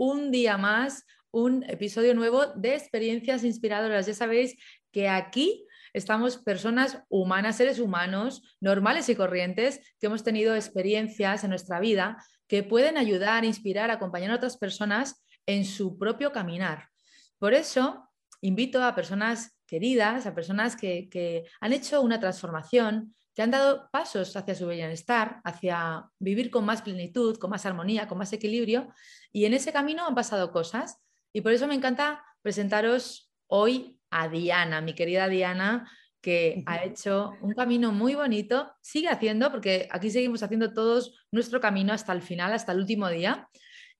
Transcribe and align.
un 0.00 0.30
día 0.30 0.56
más 0.56 1.04
un 1.30 1.62
episodio 1.68 2.14
nuevo 2.14 2.46
de 2.56 2.74
experiencias 2.74 3.44
inspiradoras. 3.44 4.06
Ya 4.06 4.14
sabéis 4.14 4.56
que 4.90 5.10
aquí 5.10 5.66
estamos 5.92 6.38
personas 6.38 7.02
humanas, 7.10 7.58
seres 7.58 7.78
humanos, 7.78 8.56
normales 8.60 9.10
y 9.10 9.14
corrientes, 9.14 9.78
que 10.00 10.06
hemos 10.06 10.24
tenido 10.24 10.54
experiencias 10.54 11.44
en 11.44 11.50
nuestra 11.50 11.80
vida 11.80 12.16
que 12.48 12.62
pueden 12.62 12.96
ayudar, 12.96 13.44
inspirar, 13.44 13.90
acompañar 13.90 14.30
a 14.30 14.36
otras 14.36 14.56
personas 14.56 15.22
en 15.44 15.66
su 15.66 15.98
propio 15.98 16.32
caminar. 16.32 16.88
Por 17.38 17.52
eso, 17.52 18.08
invito 18.40 18.82
a 18.82 18.94
personas 18.94 19.54
queridas, 19.66 20.24
a 20.24 20.34
personas 20.34 20.76
que, 20.76 21.10
que 21.10 21.44
han 21.60 21.74
hecho 21.74 22.00
una 22.00 22.18
transformación, 22.18 23.14
que 23.40 23.44
han 23.44 23.50
dado 23.52 23.88
pasos 23.90 24.36
hacia 24.36 24.54
su 24.54 24.68
bienestar, 24.68 25.40
hacia 25.44 26.04
vivir 26.18 26.50
con 26.50 26.66
más 26.66 26.82
plenitud, 26.82 27.38
con 27.38 27.48
más 27.48 27.64
armonía, 27.64 28.06
con 28.06 28.18
más 28.18 28.34
equilibrio, 28.34 28.92
y 29.32 29.46
en 29.46 29.54
ese 29.54 29.72
camino 29.72 30.06
han 30.06 30.14
pasado 30.14 30.52
cosas. 30.52 31.00
Y 31.32 31.40
por 31.40 31.52
eso 31.52 31.66
me 31.66 31.74
encanta 31.74 32.22
presentaros 32.42 33.32
hoy 33.46 33.98
a 34.10 34.28
Diana, 34.28 34.82
mi 34.82 34.94
querida 34.94 35.26
Diana, 35.28 35.90
que 36.20 36.62
ha 36.66 36.84
hecho 36.84 37.32
un 37.40 37.54
camino 37.54 37.92
muy 37.92 38.14
bonito, 38.14 38.74
sigue 38.82 39.08
haciendo, 39.08 39.50
porque 39.50 39.88
aquí 39.90 40.10
seguimos 40.10 40.42
haciendo 40.42 40.74
todos 40.74 41.26
nuestro 41.32 41.62
camino 41.62 41.94
hasta 41.94 42.12
el 42.12 42.20
final, 42.20 42.52
hasta 42.52 42.72
el 42.72 42.80
último 42.80 43.08
día, 43.08 43.48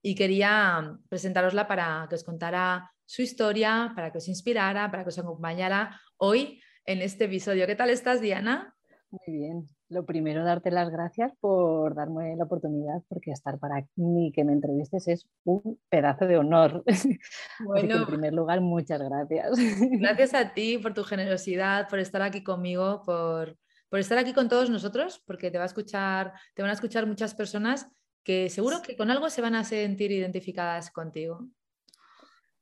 y 0.03 0.13
quería 0.13 0.99
presentarosla 1.09 1.67
para 1.67 2.05
que 2.07 2.13
os 2.13 2.23
contara 2.23 2.91
su 3.07 3.23
historia, 3.23 3.91
para 3.95 4.11
que 4.11 4.19
os 4.19 4.27
inspirara, 4.27 4.91
para 4.91 5.01
que 5.01 5.09
os 5.09 5.17
acompañara 5.17 5.99
hoy 6.17 6.61
en 6.85 7.01
este 7.01 7.23
episodio. 7.23 7.65
¿Qué 7.65 7.75
tal 7.75 7.89
estás, 7.89 8.21
Diana? 8.21 8.75
Muy 9.11 9.37
bien. 9.37 9.67
Lo 9.89 10.05
primero, 10.05 10.45
darte 10.45 10.71
las 10.71 10.89
gracias 10.89 11.33
por 11.41 11.95
darme 11.95 12.33
la 12.37 12.45
oportunidad, 12.45 13.03
porque 13.09 13.31
estar 13.31 13.59
para 13.59 13.85
mí 13.97 14.31
que 14.33 14.45
me 14.45 14.53
entrevistes 14.53 15.09
es 15.09 15.27
un 15.43 15.77
pedazo 15.89 16.25
de 16.27 16.37
honor. 16.37 16.83
Bueno, 17.65 17.97
en 17.97 18.05
primer 18.05 18.33
lugar, 18.33 18.61
muchas 18.61 19.01
gracias. 19.01 19.51
Gracias 19.99 20.33
a 20.33 20.53
ti 20.53 20.77
por 20.77 20.93
tu 20.93 21.03
generosidad, 21.03 21.87
por 21.89 21.99
estar 21.99 22.21
aquí 22.21 22.43
conmigo, 22.43 23.03
por, 23.05 23.57
por 23.89 23.99
estar 23.99 24.17
aquí 24.17 24.33
con 24.33 24.49
todos 24.49 24.69
nosotros, 24.69 25.21
porque 25.25 25.51
te 25.51 25.57
va 25.57 25.65
a 25.65 25.67
escuchar, 25.67 26.33
te 26.55 26.61
van 26.61 26.71
a 26.71 26.73
escuchar 26.73 27.05
muchas 27.05 27.35
personas 27.35 27.87
que 28.23 28.49
seguro 28.49 28.81
que 28.81 28.95
con 28.95 29.11
algo 29.11 29.29
se 29.29 29.41
van 29.41 29.55
a 29.55 29.63
sentir 29.63 30.11
identificadas 30.11 30.89
contigo. 30.89 31.47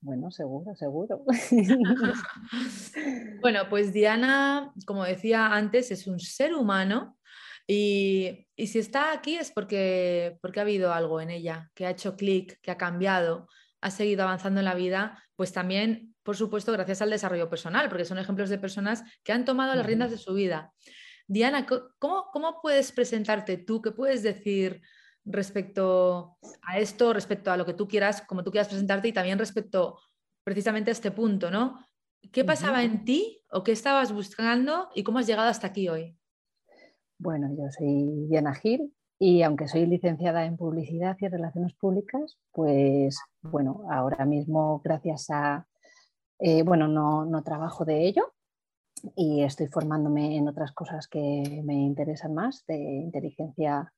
Bueno, 0.02 0.32
seguro, 0.32 0.76
seguro. 0.76 1.24
bueno, 3.42 3.68
pues 3.70 3.92
Diana, 3.92 4.72
como 4.86 5.04
decía 5.04 5.48
antes, 5.48 5.92
es 5.92 6.08
un 6.08 6.20
ser 6.20 6.54
humano 6.54 7.18
y, 7.68 8.48
si 8.58 8.80
está 8.80 9.12
aquí 9.12 9.36
es 9.36 9.52
porque, 9.52 10.38
porque 10.42 10.60
ha 10.60 10.64
habido 10.64 10.94
algo 10.94 11.22
en 11.22 11.30
ella, 11.30 11.70
que 11.76 11.86
ha 11.86 11.92
hecho 11.92 12.16
clic, 12.16 12.60
que 12.62 12.72
ha 12.72 12.78
cambiado, 12.78 13.48
ha 13.82 13.92
seguido 13.92 14.24
avanzando 14.24 14.60
en 14.60 14.66
la 14.66 14.74
vida, 14.74 15.24
pues 15.36 15.54
también, 15.54 16.16
por 16.24 16.36
supuesto, 16.36 16.72
gracias 16.72 17.02
al 17.02 17.12
desarrollo 17.12 17.50
personal, 17.50 17.90
porque 17.90 18.06
son 18.06 18.18
ejemplos 18.18 18.50
de 18.50 18.58
personas 18.58 19.04
que 19.24 19.34
han 19.34 19.46
tomado 19.46 19.76
las 19.76 19.86
riendas 19.86 20.12
de 20.12 20.18
su 20.18 20.34
vida. 20.34 20.74
Diana, 21.28 21.68
¿cómo, 22.00 22.30
cómo 22.32 22.60
puedes 22.62 22.92
presentarte 22.92 23.58
tú? 23.58 23.84
¿Qué 23.84 23.92
puedes 23.92 24.24
decir 24.24 24.82
respecto 25.30 26.38
a 26.62 26.80
esto, 26.80 27.14
respecto 27.14 27.52
a 27.52 27.58
lo 27.58 27.66
que 27.66 27.74
tú 27.74 27.88
quieras, 27.88 28.22
como 28.22 28.44
tú 28.44 28.52
quieras 28.52 28.68
presentarte 28.68 29.08
y 29.08 29.14
también 29.14 29.40
respecto 29.40 30.00
precisamente 30.44 30.92
a 30.92 30.94
este 30.94 31.12
punto, 31.12 31.52
¿no? 31.52 31.80
¿Qué 32.32 32.44
pasaba 32.44 32.84
en 32.84 33.06
ti 33.06 33.42
o 33.52 33.64
qué 33.64 33.72
estabas 33.72 34.12
buscando 34.12 34.90
y 34.96 35.04
cómo 35.04 35.20
has 35.20 35.28
llegado 35.28 35.50
hasta 35.50 35.68
aquí 35.68 35.88
hoy? 35.88 36.18
Bueno, 37.18 37.50
yo 37.58 37.70
soy 37.78 38.28
Diana 38.30 38.54
Gil 38.56 38.94
y 39.20 39.44
aunque 39.44 39.68
soy 39.68 39.86
licenciada 39.86 40.46
en 40.46 40.58
publicidad 40.58 41.18
y 41.20 41.28
relaciones 41.28 41.74
públicas, 41.76 42.38
pues 42.52 43.20
bueno, 43.42 43.84
ahora 43.92 44.26
mismo 44.26 44.82
gracias 44.84 45.30
a, 45.30 45.68
eh, 46.40 46.64
bueno, 46.64 46.88
no, 46.88 47.26
no 47.26 47.44
trabajo 47.44 47.86
de 47.86 48.06
ello, 48.06 48.34
y 49.16 49.44
estoy 49.44 49.68
formándome 49.68 50.38
en 50.38 50.48
otras 50.48 50.72
cosas 50.72 51.08
que 51.08 51.62
me 51.64 51.76
interesan 51.76 52.34
más, 52.34 52.66
de 52.68 52.78
inteligencia 52.78 53.94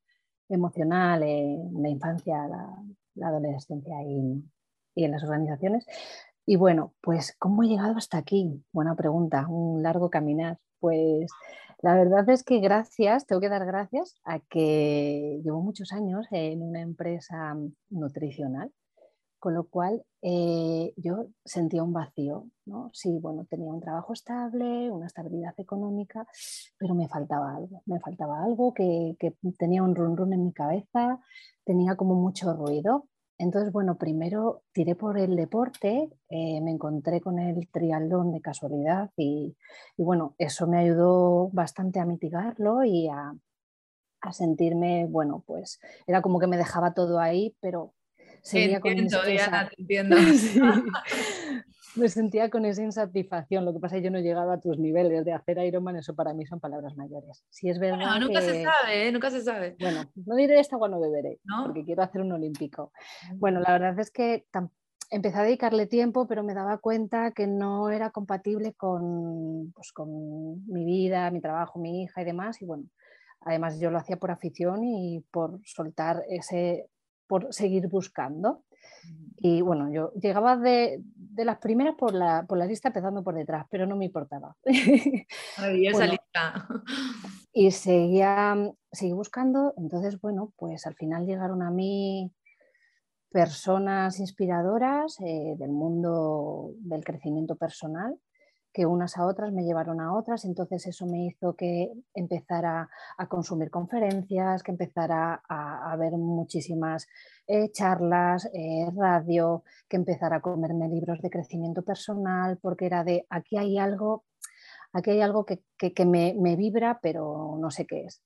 emocional 0.53 1.23
en 1.23 1.81
la 1.81 1.89
infancia, 1.89 2.47
la, 2.47 3.27
adolescencia 3.27 3.95
y, 4.03 4.43
en 4.95 5.11
las 5.11 5.23
organizaciones. 5.23 5.85
Y 6.45 6.55
bueno, 6.55 6.93
pues 7.01 7.35
¿cómo 7.39 7.63
he 7.63 7.67
llegado 7.67 7.97
hasta 7.97 8.17
aquí? 8.17 8.63
Buena 8.71 8.95
pregunta, 8.95 9.47
un 9.47 9.83
largo 9.83 10.09
caminar. 10.09 10.57
Pues 10.79 11.31
la 11.81 11.95
verdad 11.95 12.27
es 12.29 12.43
que 12.43 12.59
gracias, 12.59 13.25
tengo 13.25 13.41
que 13.41 13.49
dar 13.49 13.65
gracias 13.65 14.15
a 14.23 14.39
que 14.39 15.39
llevo 15.43 15.61
muchos 15.61 15.93
años 15.93 16.27
en 16.31 16.61
una 16.61 16.81
empresa 16.81 17.55
nutricional 17.89 18.71
con 19.41 19.55
lo 19.55 19.63
cual 19.63 20.05
eh, 20.21 20.93
yo 20.97 21.25
sentía 21.43 21.81
un 21.81 21.93
vacío, 21.93 22.45
¿no? 22.65 22.91
Sí, 22.93 23.17
bueno, 23.19 23.45
tenía 23.49 23.73
un 23.73 23.81
trabajo 23.81 24.13
estable, 24.13 24.91
una 24.91 25.07
estabilidad 25.07 25.55
económica, 25.57 26.27
pero 26.77 26.93
me 26.93 27.07
faltaba 27.09 27.55
algo, 27.55 27.81
me 27.87 27.99
faltaba 27.99 28.43
algo 28.43 28.71
que, 28.75 29.17
tenía 29.57 29.81
un 29.81 29.95
run 29.95 30.15
run 30.15 30.33
en 30.33 30.43
mi 30.45 30.53
cabeza, 30.53 31.19
tenía 31.65 31.95
como 31.95 32.13
mucho 32.13 32.53
ruido. 32.53 33.07
Entonces, 33.39 33.73
bueno, 33.73 33.97
primero 33.97 34.61
tiré 34.73 34.93
por 34.95 35.17
el 35.17 35.35
deporte, 35.35 36.11
eh, 36.29 36.61
me 36.61 36.69
encontré 36.69 37.19
con 37.19 37.39
el 37.39 37.67
triatlón 37.71 38.31
de 38.31 38.41
casualidad 38.41 39.09
y, 39.17 39.57
bueno, 39.97 40.35
eso 40.37 40.67
me 40.67 40.77
ayudó 40.77 41.49
bastante 41.51 41.99
a 41.99 42.05
mitigarlo 42.05 42.83
y 42.83 43.07
a, 43.07 43.33
a 44.21 44.33
sentirme, 44.33 45.07
bueno, 45.09 45.43
pues 45.47 45.79
era 46.05 46.21
como 46.21 46.39
que 46.39 46.45
me 46.45 46.57
dejaba 46.57 46.93
todo 46.93 47.19
ahí, 47.19 47.55
pero 47.59 47.95
Me 51.95 52.07
sentía 52.07 52.49
con 52.49 52.65
esa 52.65 52.83
insatisfacción. 52.83 53.65
Lo 53.65 53.73
que 53.73 53.79
pasa 53.79 53.95
es 53.95 54.01
que 54.01 54.05
yo 54.05 54.11
no 54.11 54.19
llegaba 54.19 54.53
a 54.53 54.59
tus 54.59 54.77
niveles 54.77 55.25
de 55.25 55.33
hacer 55.33 55.57
Ironman, 55.57 55.97
eso 55.97 56.15
para 56.15 56.33
mí 56.33 56.45
son 56.45 56.59
palabras 56.59 56.95
mayores. 56.95 57.43
Si 57.49 57.69
es 57.69 57.79
verdad. 57.79 58.19
nunca 58.19 58.41
se 58.41 58.63
sabe, 58.63 59.07
¿eh? 59.07 59.11
nunca 59.11 59.29
se 59.29 59.41
sabe. 59.41 59.75
Bueno, 59.79 60.03
no 60.15 60.35
diré 60.35 60.59
esta 60.59 60.77
cuando 60.77 61.01
beberé, 61.01 61.39
porque 61.65 61.83
quiero 61.83 62.03
hacer 62.03 62.21
un 62.21 62.31
olímpico. 62.31 62.93
Bueno, 63.35 63.59
la 63.59 63.73
verdad 63.73 63.99
es 63.99 64.09
que 64.09 64.45
empecé 65.09 65.37
a 65.37 65.43
dedicarle 65.43 65.85
tiempo, 65.85 66.27
pero 66.27 66.43
me 66.43 66.53
daba 66.53 66.77
cuenta 66.77 67.31
que 67.31 67.45
no 67.45 67.89
era 67.89 68.11
compatible 68.11 68.73
con, 68.73 69.73
pues, 69.73 69.91
con 69.91 70.65
mi 70.67 70.85
vida, 70.85 71.29
mi 71.31 71.41
trabajo, 71.41 71.77
mi 71.77 72.03
hija 72.03 72.21
y 72.21 72.25
demás. 72.25 72.61
Y 72.61 72.65
bueno, 72.65 72.85
además 73.41 73.79
yo 73.79 73.91
lo 73.91 73.97
hacía 73.97 74.15
por 74.15 74.31
afición 74.31 74.85
y 74.85 75.25
por 75.29 75.59
soltar 75.65 76.23
ese 76.29 76.87
por 77.31 77.53
seguir 77.53 77.87
buscando. 77.87 78.65
Y 79.37 79.61
bueno, 79.61 79.89
yo 79.89 80.11
llegaba 80.15 80.57
de, 80.57 81.01
las 81.37 81.59
primeras 81.59 81.95
por 81.95 82.13
la, 82.13 82.45
por 82.45 82.57
la, 82.57 82.65
lista 82.65 82.89
empezando 82.89 83.23
por 83.23 83.35
detrás, 83.35 83.67
pero 83.71 83.85
no 83.85 83.95
me 83.95 84.03
importaba. 84.03 84.57
lista. 86.07 86.67
Y 87.53 87.71
seguía, 87.71 88.57
seguí 88.91 89.13
buscando, 89.13 89.73
entonces 89.77 90.19
bueno, 90.19 90.51
pues 90.57 90.85
al 90.85 90.95
final 90.95 91.25
llegaron 91.25 91.61
a 91.61 91.71
mí 91.71 92.33
personas 93.29 94.19
inspiradoras 94.19 95.17
eh, 95.21 95.55
del 95.57 95.71
mundo 95.71 96.73
del 96.79 97.05
crecimiento 97.05 97.55
personal 97.55 98.19
que 98.73 98.85
unas 98.85 99.17
a 99.17 99.25
otras 99.25 99.51
me 99.51 99.63
llevaron 99.63 99.99
a 99.99 100.13
otras, 100.13 100.45
entonces 100.45 100.87
eso 100.87 101.05
me 101.05 101.25
hizo 101.25 101.55
que 101.55 101.91
empezara 102.13 102.89
a 103.17 103.27
consumir 103.27 103.69
conferencias, 103.69 104.63
que 104.63 104.71
empezara 104.71 105.41
a, 105.47 105.95
ver 105.97 106.13
muchísimas 106.13 107.07
eh, 107.47 107.71
charlas, 107.71 108.49
eh, 108.53 108.87
radio, 108.95 109.63
que 109.89 109.97
empezara 109.97 110.37
a 110.37 110.41
comerme 110.41 110.87
libros 110.87 111.21
de 111.21 111.29
crecimiento 111.29 111.81
personal, 111.83 112.57
porque 112.61 112.85
era 112.85 113.03
de 113.03 113.25
aquí 113.29 113.57
hay 113.57 113.77
algo, 113.77 114.23
aquí 114.93 115.11
hay 115.11 115.21
algo 115.21 115.45
que, 115.45 115.61
me, 116.05 116.35
me, 116.39 116.55
vibra, 116.55 116.99
pero 117.01 117.57
no 117.59 117.71
sé 117.71 117.85
qué 117.85 118.05
es. 118.05 118.23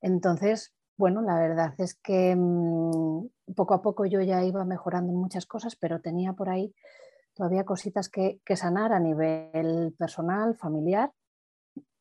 Entonces, 0.00 0.74
bueno, 0.96 1.22
la 1.22 1.38
verdad 1.38 1.74
es 1.78 1.94
que 1.94 2.36
mm, 2.36 3.26
poco 3.56 3.74
a 3.74 3.82
poco 3.82 4.06
yo 4.06 4.20
ya 4.20 4.44
iba 4.44 4.64
mejorando 4.64 5.12
en 5.12 5.18
muchas 5.18 5.46
cosas, 5.46 5.74
pero 5.76 6.00
tenía 6.00 6.34
por 6.34 6.48
ahí 6.48 6.72
todavía 7.34 7.64
cositas 7.64 8.08
que, 8.08 8.40
sanar 8.56 8.92
a 8.92 9.00
nivel 9.00 9.94
personal, 9.98 10.56
familiar 10.56 11.12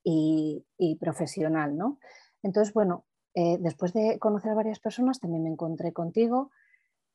y, 0.03 0.65
profesional, 1.00 1.77
¿no? 1.77 2.00
Entonces, 2.44 2.74
bueno, 2.74 3.06
eh, 3.35 3.57
después 3.59 3.94
de 3.94 4.19
conocer 4.19 4.51
a 4.51 4.56
varias 4.56 4.80
personas, 4.80 5.19
también 5.19 5.44
me 5.44 5.50
encontré 5.50 5.91
contigo 5.91 6.51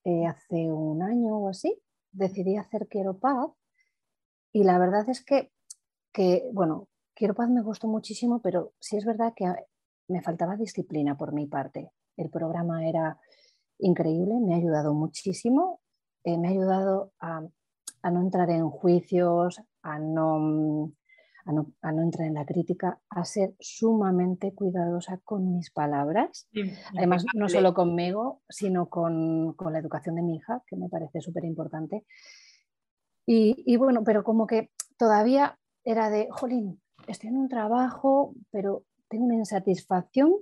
eh, 0.04 0.26
hace 0.26 0.72
un 0.72 1.02
año 1.02 1.38
o 1.38 1.48
así, 1.48 1.80
decidí 2.12 2.56
hacer 2.56 2.88
Quiero 2.88 3.18
Paz 3.18 3.50
y 4.52 4.64
la 4.64 4.78
verdad 4.78 5.08
es 5.08 5.24
que, 5.24 5.52
que, 6.12 6.48
bueno, 6.52 6.88
Quiero 7.14 7.34
Paz 7.34 7.50
me 7.50 7.62
gustó 7.62 7.88
muchísimo, 7.88 8.40
pero 8.40 8.72
sí 8.80 8.96
es 8.96 9.04
verdad 9.04 9.32
que 9.36 9.52
me 10.08 10.22
faltaba 10.22 10.56
disciplina 10.56 11.16
por 11.16 11.32
mi 11.32 11.46
parte. 11.46 11.90
El 12.16 12.30
programa 12.30 12.86
era 12.88 13.18
increíble, 13.78 14.34
me 14.40 14.54
ha 14.54 14.56
ayudado 14.56 14.94
muchísimo, 14.94 15.80
eh, 16.24 16.38
me 16.38 16.48
ha 16.48 16.50
ayudado 16.50 17.12
a 17.20 17.42
a 18.08 18.10
no 18.10 18.20
entrar 18.20 18.50
en 18.50 18.68
juicios, 18.68 19.60
a 19.82 19.98
no, 19.98 20.92
a 21.44 21.92
no, 21.92 22.02
entrar 22.02 22.26
en 22.26 22.34
la 22.34 22.44
crítica, 22.44 23.00
a 23.08 23.24
ser 23.24 23.54
sumamente 23.60 24.54
cuidadosa 24.54 25.18
con 25.24 25.54
mis 25.54 25.70
palabras. 25.70 26.48
Además, 26.96 27.24
no 27.34 27.48
solo 27.48 27.72
conmigo, 27.74 28.42
sino 28.48 28.88
con, 28.88 29.54
la 29.58 29.78
educación 29.78 30.16
de 30.16 30.22
mi 30.22 30.36
hija, 30.36 30.62
que 30.66 30.76
me 30.76 30.88
parece 30.88 31.20
súper 31.20 31.44
importante. 31.44 32.04
Y, 33.26 33.76
bueno, 33.76 34.04
pero 34.04 34.24
como 34.24 34.46
que 34.46 34.70
todavía 34.98 35.58
era 35.84 36.10
de, 36.10 36.28
jolín, 36.30 36.80
estoy 37.06 37.28
en 37.28 37.36
un 37.36 37.48
trabajo, 37.48 38.34
pero 38.50 38.84
tengo 39.08 39.26
una 39.26 39.36
insatisfacción 39.36 40.32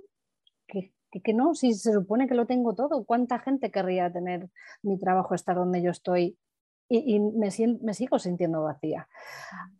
que, 0.67 0.93
que, 1.11 1.33
no, 1.33 1.53
si 1.53 1.73
se 1.73 1.93
supone 1.93 2.27
que 2.27 2.35
lo 2.35 2.47
tengo 2.47 2.75
todo, 2.75 3.05
¿cuánta 3.05 3.39
gente 3.39 3.71
querría 3.71 4.11
tener 4.11 4.49
mi 4.83 4.97
trabajo, 4.97 5.35
estar 5.35 5.55
donde 5.55 5.81
yo 5.81 5.91
estoy 5.91 6.37
y, 6.89 7.19
me, 7.19 7.49
me, 7.81 7.93
sigo 7.93 8.19
sintiendo 8.19 8.63
vacía. 8.63 9.07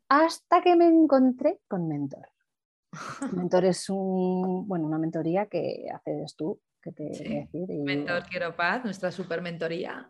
Hasta 0.09 0.61
que 0.61 0.75
me 0.75 0.87
encontré 0.87 1.59
con 1.67 1.87
Mentor. 1.87 2.29
Mentor 3.33 3.65
es 3.65 3.89
un, 3.89 4.67
bueno, 4.67 4.87
una 4.87 4.97
mentoría 4.97 5.47
que 5.47 5.87
haces 5.93 6.35
tú, 6.35 6.59
que 6.81 6.91
te 6.91 7.03
decir. 7.03 7.69
Mentor 7.83 8.23
Quiero 8.29 8.55
Paz, 8.55 8.83
nuestra 8.83 9.11
super 9.11 9.41
mentoría. 9.41 10.07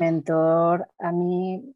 Mentor, 0.00 0.88
a 0.98 1.12
mí 1.12 1.74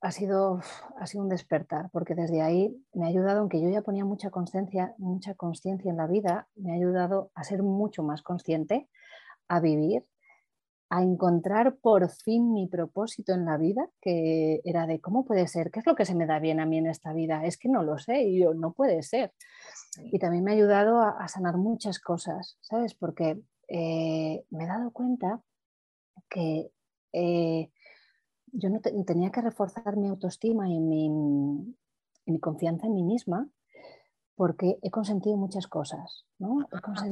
ha 0.00 0.10
sido, 0.10 0.60
ha 0.98 1.06
sido 1.06 1.22
un 1.22 1.28
despertar, 1.28 1.88
porque 1.92 2.14
desde 2.14 2.42
ahí 2.42 2.76
me 2.92 3.06
ha 3.06 3.08
ayudado, 3.08 3.40
aunque 3.40 3.62
yo 3.62 3.68
ya 3.68 3.82
ponía 3.82 4.04
mucha 4.04 4.30
conciencia 4.30 4.94
mucha 4.98 5.34
conciencia 5.34 5.90
en 5.90 5.96
la 5.96 6.06
vida, 6.06 6.48
me 6.56 6.72
ha 6.72 6.74
ayudado 6.74 7.30
a 7.34 7.44
ser 7.44 7.62
mucho 7.62 8.02
más 8.02 8.22
consciente, 8.22 8.88
a 9.48 9.60
vivir 9.60 10.04
a 10.92 11.02
encontrar 11.02 11.76
por 11.76 12.10
fin 12.10 12.52
mi 12.52 12.66
propósito 12.68 13.32
en 13.32 13.46
la 13.46 13.56
vida, 13.56 13.88
que 13.98 14.60
era 14.62 14.86
de 14.86 15.00
cómo 15.00 15.24
puede 15.24 15.48
ser, 15.48 15.70
qué 15.70 15.80
es 15.80 15.86
lo 15.86 15.94
que 15.94 16.04
se 16.04 16.14
me 16.14 16.26
da 16.26 16.38
bien 16.38 16.60
a 16.60 16.66
mí 16.66 16.76
en 16.76 16.86
esta 16.86 17.14
vida, 17.14 17.46
es 17.46 17.56
que 17.56 17.70
no 17.70 17.82
lo 17.82 17.96
sé 17.96 18.24
y 18.24 18.40
yo 18.40 18.52
no 18.52 18.74
puede 18.74 19.02
ser. 19.02 19.32
Y 20.04 20.18
también 20.18 20.44
me 20.44 20.50
ha 20.50 20.54
ayudado 20.54 21.00
a, 21.00 21.26
sanar 21.28 21.56
muchas 21.56 21.98
cosas, 21.98 22.58
¿sabes? 22.60 22.92
Porque 22.92 23.40
eh, 23.68 24.44
me 24.50 24.64
he 24.64 24.66
dado 24.66 24.90
cuenta 24.90 25.40
que 26.28 26.70
eh, 27.14 27.70
yo 28.48 28.68
no 28.68 28.80
tenía 28.80 29.30
que 29.30 29.40
reforzar 29.40 29.96
mi 29.96 30.08
autoestima 30.08 30.68
y 30.68 30.78
mi 30.78 32.38
confianza 32.38 32.86
en 32.86 32.94
mí 32.94 33.02
misma 33.02 33.48
porque 34.42 34.76
he 34.82 34.90
consentido 34.90 35.36
muchas 35.36 35.68
cosas. 35.68 36.26
¿no? 36.40 36.66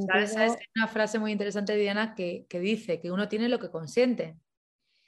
¿Sabes? 0.05 0.35
una 0.75 0.87
frase 0.89 1.17
muy 1.17 1.31
interesante 1.31 1.71
de 1.71 1.79
Diana 1.79 2.13
que, 2.13 2.45
dice 2.59 2.99
que 2.99 3.09
uno 3.09 3.29
tiene 3.29 3.47
lo 3.47 3.57
que 3.57 3.71
consiente. 3.71 4.35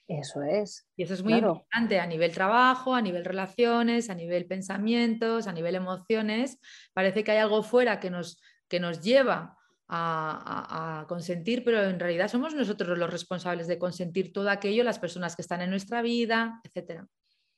Eso 0.08 0.42
es. 0.42 0.88
Y 0.96 1.04
eso 1.04 1.16
es 1.16 1.22
muy 1.22 1.34
importante 1.34 2.00
a 2.00 2.08
nivel 2.08 2.34
trabajo, 2.34 2.96
a 2.96 3.02
nivel 3.02 3.26
relaciones, 3.26 4.10
a 4.10 4.16
nivel 4.16 4.46
pensamientos, 4.46 5.48
a 5.48 5.52
nivel 5.52 5.76
emociones. 5.76 6.60
Parece 6.94 7.26
que 7.26 7.32
hay 7.32 7.40
algo 7.40 7.62
fuera 7.62 8.00
que 8.00 8.10
nos, 8.10 8.42
que 8.70 8.80
nos 8.80 9.02
lleva 9.02 9.58
a, 9.90 11.04
consentir, 11.10 11.66
pero 11.66 11.84
en 11.84 12.00
realidad 12.00 12.30
somos 12.30 12.56
nosotros 12.56 12.98
los 12.98 13.10
responsables 13.10 13.68
de 13.68 13.78
consentir 13.78 14.32
todo 14.32 14.50
aquello, 14.50 14.86
las 14.86 14.98
personas 14.98 15.36
que 15.36 15.42
están 15.42 15.60
en 15.60 15.72
nuestra 15.72 16.02
vida, 16.02 16.62
etc. 16.64 17.04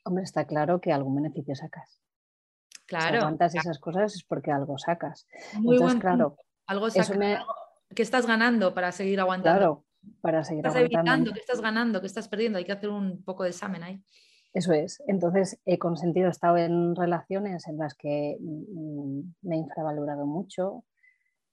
Hombre, 0.05 0.23
está 0.23 0.47
claro 0.47 0.81
que 0.81 0.91
algún 0.91 1.17
beneficio 1.17 1.53
sacas. 1.53 2.01
Claro. 2.85 3.09
Si 3.09 3.17
aguantas 3.17 3.55
esas 3.55 3.79
cosas 3.79 4.15
es 4.15 4.23
porque 4.23 4.51
algo 4.51 4.77
sacas. 4.77 5.27
Muy 5.59 5.75
Entonces, 5.75 5.99
claro. 5.99 6.37
Algo, 6.67 6.87
¿Qué 7.93 8.01
estás 8.01 8.25
ganando 8.25 8.73
para 8.73 8.91
seguir 8.91 9.19
aguantando? 9.19 9.59
Claro, 9.59 9.85
para 10.21 10.43
seguir 10.43 10.65
¿Estás 10.65 10.83
aguantando. 10.83 11.33
¿Qué 11.33 11.39
estás 11.39 11.61
ganando? 11.61 12.01
¿Qué 12.01 12.07
estás 12.07 12.27
perdiendo? 12.27 12.57
Hay 12.57 12.65
que 12.65 12.71
hacer 12.71 12.89
un 12.89 13.23
poco 13.23 13.43
de 13.43 13.49
examen 13.49 13.83
ahí. 13.83 14.03
Eso 14.53 14.73
es. 14.73 15.03
Entonces, 15.07 15.59
he 15.65 15.77
consentido, 15.77 16.27
he 16.27 16.31
estado 16.31 16.57
en 16.57 16.95
relaciones 16.95 17.67
en 17.67 17.77
las 17.77 17.93
que 17.93 18.37
mm, 18.39 19.19
me 19.41 19.55
he 19.55 19.59
infravalorado 19.59 20.25
mucho, 20.25 20.85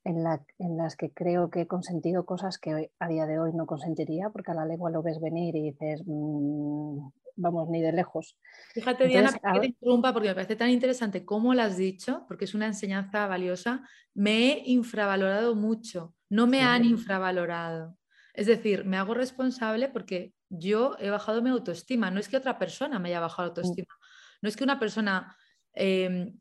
en, 0.05 0.25
en, 0.59 0.77
las 0.77 0.97
que 0.97 1.11
creo 1.11 1.51
que 1.51 1.63
he 1.63 1.67
consentido 1.67 2.25
cosas 2.25 2.59
que 2.59 2.91
a 2.99 3.09
día 3.09 3.27
de 3.27 3.39
hoy 3.39 3.53
no 3.53 3.67
consentiría, 3.67 4.31
porque 4.31 4.51
a 4.51 4.55
la 4.55 4.67
lengua 4.67 4.91
lo 4.91 5.03
ves 5.03 5.21
venir 5.21 5.55
y 5.57 5.71
dices, 5.71 6.03
mm, 6.07 7.09
vamos, 7.37 7.69
ni 7.69 7.81
de 7.81 7.93
lejos. 7.93 8.39
Fíjate, 8.75 9.07
Diana, 9.07 9.33
que 9.33 9.61
te 9.61 9.67
interrumpa 9.67 10.13
porque 10.13 10.29
me 10.29 10.35
parece 10.35 10.57
tan 10.57 10.71
interesante 10.71 11.25
cómo 11.25 11.55
lo 11.55 11.63
has 11.63 11.77
dicho, 11.77 12.25
porque 12.29 12.45
es 12.45 12.55
una 12.55 12.67
enseñanza 12.67 13.27
valiosa. 13.27 13.83
Me 14.15 14.53
he 14.53 14.63
infravalorado 14.67 15.55
mucho, 15.55 16.15
no 16.29 16.47
me 16.47 16.63
han 16.63 16.85
infravalorado. 16.85 17.97
Es 18.35 18.47
decir, 18.47 18.85
me 18.85 18.97
hago 18.97 19.15
responsable 19.15 19.89
porque 19.89 20.35
yo 20.49 20.97
he 20.99 21.11
bajado 21.11 21.43
mi 21.43 21.51
autoestima. 21.51 22.11
No 22.11 22.21
es 22.21 22.29
que 22.29 22.37
otra 22.37 22.59
persona 22.59 22.99
me 22.99 23.11
haya 23.11 23.21
bajado 23.21 23.49
la 23.49 23.49
mm. 23.49 23.57
autoestima. 23.57 23.95
No 24.41 24.49
es 24.49 24.57
que 24.57 24.65
una 24.65 24.79
persona 24.79 25.37
em, 25.75 26.39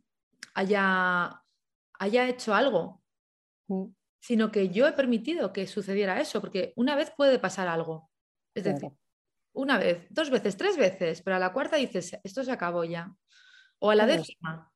haya, 0.54 1.42
haya 2.00 2.30
hecho 2.30 2.54
algo, 2.54 3.01
mm. 3.72 3.96
sino 4.20 4.52
que 4.52 4.70
yo 4.70 4.88
he 4.88 4.94
permitido 4.94 5.54
que 5.54 5.68
sucediera 5.68 6.20
eso, 6.20 6.42
porque 6.42 6.74
una 6.76 6.96
vez 6.96 7.12
puede 7.16 7.40
pasar 7.40 7.68
algo. 7.68 8.10
Es 8.54 8.66
decir, 8.66 8.92
una 9.54 9.78
vez, 9.78 10.06
dos 10.10 10.30
veces, 10.30 10.58
tres 10.58 10.78
veces, 10.78 11.22
pero 11.22 11.38
a 11.38 11.40
la 11.40 11.54
cuarta 11.54 11.78
dices, 11.78 12.20
esto 12.24 12.44
se 12.44 12.52
acabó 12.52 12.84
ya. 12.84 13.14
O 13.80 13.90
a 13.92 13.96
la 13.96 14.06
décima. 14.06 14.72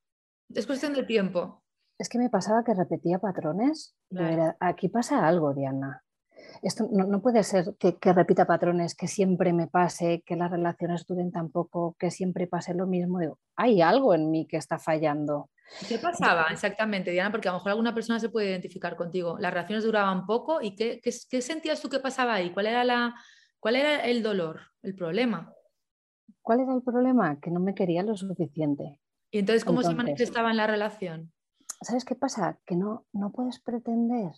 Es 0.52 0.66
cuestión 0.66 0.94
de 0.94 1.04
tiempo. 1.04 1.62
Es 1.98 2.08
que 2.08 2.18
me 2.18 2.30
pasaba 2.30 2.64
que 2.64 2.74
repetía 2.74 3.18
patrones. 3.18 3.96
aquí 4.60 4.88
pasa 4.88 5.26
algo, 5.26 5.54
Diana. 5.54 6.02
Esto 6.62 6.88
no, 6.90 7.20
puede 7.20 7.42
ser 7.42 7.74
que, 7.78 8.12
repita 8.12 8.46
patrones, 8.46 8.94
que 8.94 9.08
siempre 9.08 9.52
me 9.52 9.66
pase, 9.66 10.22
que 10.24 10.36
las 10.36 10.50
relaciones 10.50 11.06
duren 11.06 11.32
tan 11.32 11.50
poco, 11.50 11.96
que 11.98 12.10
siempre 12.10 12.46
pase 12.46 12.74
lo 12.74 12.86
mismo. 12.86 13.18
Digo, 13.18 13.38
hay 13.56 13.82
algo 13.82 14.14
en 14.14 14.30
mí 14.30 14.46
que 14.46 14.56
está 14.56 14.78
fallando. 14.78 15.50
¿Qué 15.88 15.98
pasaba 15.98 16.46
exactamente, 16.50 17.10
Diana? 17.10 17.30
Porque 17.30 17.48
a 17.48 17.52
lo 17.52 17.58
mejor 17.58 17.70
alguna 17.70 17.94
persona 17.94 18.20
se 18.20 18.28
puede 18.28 18.50
identificar 18.50 18.96
contigo. 18.96 19.36
Las 19.38 19.52
relaciones 19.52 19.84
duraban 19.84 20.26
poco 20.26 20.60
y 20.62 20.76
¿qué, 20.76 21.00
qué, 21.02 21.10
qué 21.28 21.42
sentías 21.42 21.80
tú 21.80 21.88
que 21.88 21.98
pasaba 21.98 22.34
ahí? 22.34 22.50
¿Cuál 22.50 22.66
era 22.66 22.84
la, 22.84 23.14
¿Cuál 23.60 23.76
era 23.76 24.04
el 24.04 24.22
dolor, 24.22 24.60
el 24.82 24.94
problema? 24.94 25.52
¿Cuál 26.40 26.60
era 26.60 26.74
el 26.74 26.82
problema? 26.82 27.40
Que 27.40 27.50
no 27.50 27.58
me 27.58 27.74
quería 27.74 28.02
lo 28.02 28.16
suficiente. 28.16 29.00
¿Y 29.30 29.40
entonces 29.40 29.64
cómo 29.64 29.82
se 29.82 29.94
manifestaba 29.94 30.50
en 30.50 30.56
la 30.56 30.66
relación? 30.66 31.32
¿Sabes 31.80 32.04
qué 32.04 32.14
pasa? 32.14 32.58
Que 32.64 32.76
no, 32.76 33.06
no 33.12 33.32
puedes 33.32 33.60
pretender 33.60 34.32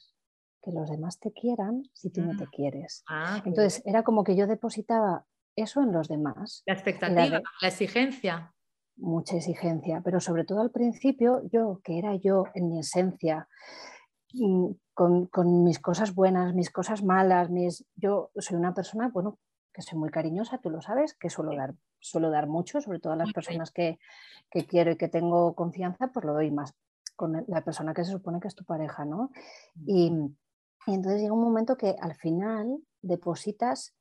que 0.69 0.79
los 0.79 0.91
demás 0.91 1.19
te 1.19 1.33
quieran 1.33 1.83
si 1.95 2.11
tú 2.11 2.21
no 2.23 2.37
te 2.37 2.45
mm. 2.45 2.51
quieres. 2.51 3.03
Ah, 3.09 3.41
entonces 3.45 3.83
era 3.87 4.03
como 4.03 4.23
que 4.23 4.37
yo 4.37 4.47
depositaba 4.47 5.25
eso 5.57 5.81
en 5.83 5.93
los 5.93 6.09
demás. 6.09 6.63
La 6.67 6.75
expectativa, 6.75 7.41
la 7.61 7.69
exigencia. 7.69 8.55
Mucha 8.97 9.37
exigencia, 9.37 10.03
pero 10.05 10.21
sobre 10.21 10.45
todo 10.45 10.61
al 10.61 10.71
principio 10.71 11.43
yo, 11.51 11.81
que 11.83 11.99
era 11.99 12.17
yo 12.17 12.45
en 12.55 12.69
mi 12.69 12.81
esencia, 12.81 13.49
mm, 14.35 14.71
con, 14.93 15.65
mis 15.65 15.79
cosas 15.79 16.15
buenas, 16.15 16.55
mis 16.55 16.71
cosas 16.71 17.03
malas, 17.03 17.49
mis... 17.51 17.87
yo 17.95 18.31
soy 18.37 18.57
una 18.57 18.75
persona, 18.75 19.09
bueno, 19.09 19.39
que 19.73 19.83
soy 19.83 19.99
muy 19.99 20.11
cariñosa, 20.11 20.59
tú 20.59 20.71
lo 20.71 20.83
sabes, 20.83 21.15
que 21.15 21.31
suelo 21.31 21.55
dar, 21.57 21.75
suelo 22.01 22.31
dar 22.31 22.49
mucho, 22.49 22.81
sobre 22.81 22.99
todo 22.99 23.13
a 23.13 23.17
las 23.17 23.33
personas 23.33 23.71
que, 23.71 23.99
quiero 24.69 24.91
y 24.91 24.97
que 24.97 25.09
tengo 25.09 25.55
confianza, 25.55 26.09
pues 26.09 26.27
lo 26.27 26.35
doy 26.35 26.51
más 26.51 26.75
con 27.15 27.45
la 27.47 27.65
persona 27.65 27.95
que 27.95 28.05
se 28.05 28.13
supone 28.13 28.41
que 28.41 28.49
es 28.49 28.55
tu 28.55 28.65
pareja, 28.65 29.05
¿no? 29.05 29.31
Y, 29.87 30.13
entonces 30.95 31.21
llega 31.21 31.35
un 31.35 31.43
momento 31.43 31.77
que 31.77 31.97
al 32.01 32.15
final 32.15 32.79
depositas, 33.03 33.95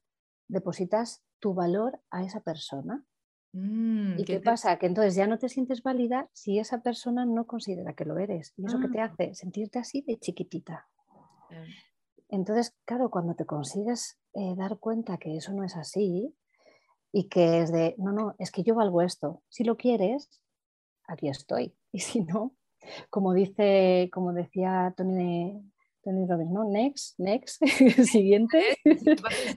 depositas 0.48 1.24
tu 1.40 1.54
valor 1.54 2.00
a 2.10 2.24
esa 2.24 2.42
persona. 2.42 3.04
Mm, 3.54 4.20
¿Y 4.20 4.26
qué, 4.26 4.40
pasa? 4.40 4.78
Que 4.78 4.88
entonces 4.88 5.16
ya 5.16 5.28
no 5.28 5.40
te 5.40 5.50
sientes 5.50 5.82
válida 5.82 6.30
si 6.34 6.60
esa 6.60 6.82
persona 6.82 7.26
no 7.26 7.46
considera 7.46 7.94
que 7.94 8.06
lo 8.06 8.18
eres. 8.18 8.54
Y 8.58 8.66
eso 8.66 8.80
que 8.80 8.90
te 8.90 9.02
ah. 9.02 9.06
hace 9.06 9.34
sentirte 9.34 9.80
así 9.80 10.02
de 10.02 10.18
chiquitita. 10.18 10.88
Entonces, 12.30 12.76
claro, 12.86 13.10
cuando 13.10 13.36
te 13.36 13.46
consigues 13.46 14.20
eh, 14.34 14.56
dar 14.56 14.78
cuenta 14.80 15.18
que 15.18 15.38
eso 15.38 15.54
no 15.54 15.64
es 15.64 15.76
así 15.76 16.36
y 17.12 17.30
que 17.30 17.62
es 17.62 17.72
de, 17.72 17.96
no, 17.98 18.12
no, 18.12 18.36
es 18.38 18.52
que 18.52 18.64
yo 18.64 18.76
valgo 18.76 19.02
esto. 19.02 19.42
Si 19.50 19.64
lo 19.64 19.78
quieres, 19.78 20.42
aquí 21.08 21.30
estoy. 21.30 21.76
Y 21.92 22.00
si 22.00 22.22
no, 22.22 22.54
como 23.10 23.34
dice, 23.34 24.10
como 24.14 24.34
decía 24.34 24.94
Tony, 24.96 25.64
Tony 26.08 26.26
Robbins, 26.26 26.52
¿no? 26.52 26.64
Next, 26.64 27.20
next, 27.20 27.62
siguiente. 28.06 28.78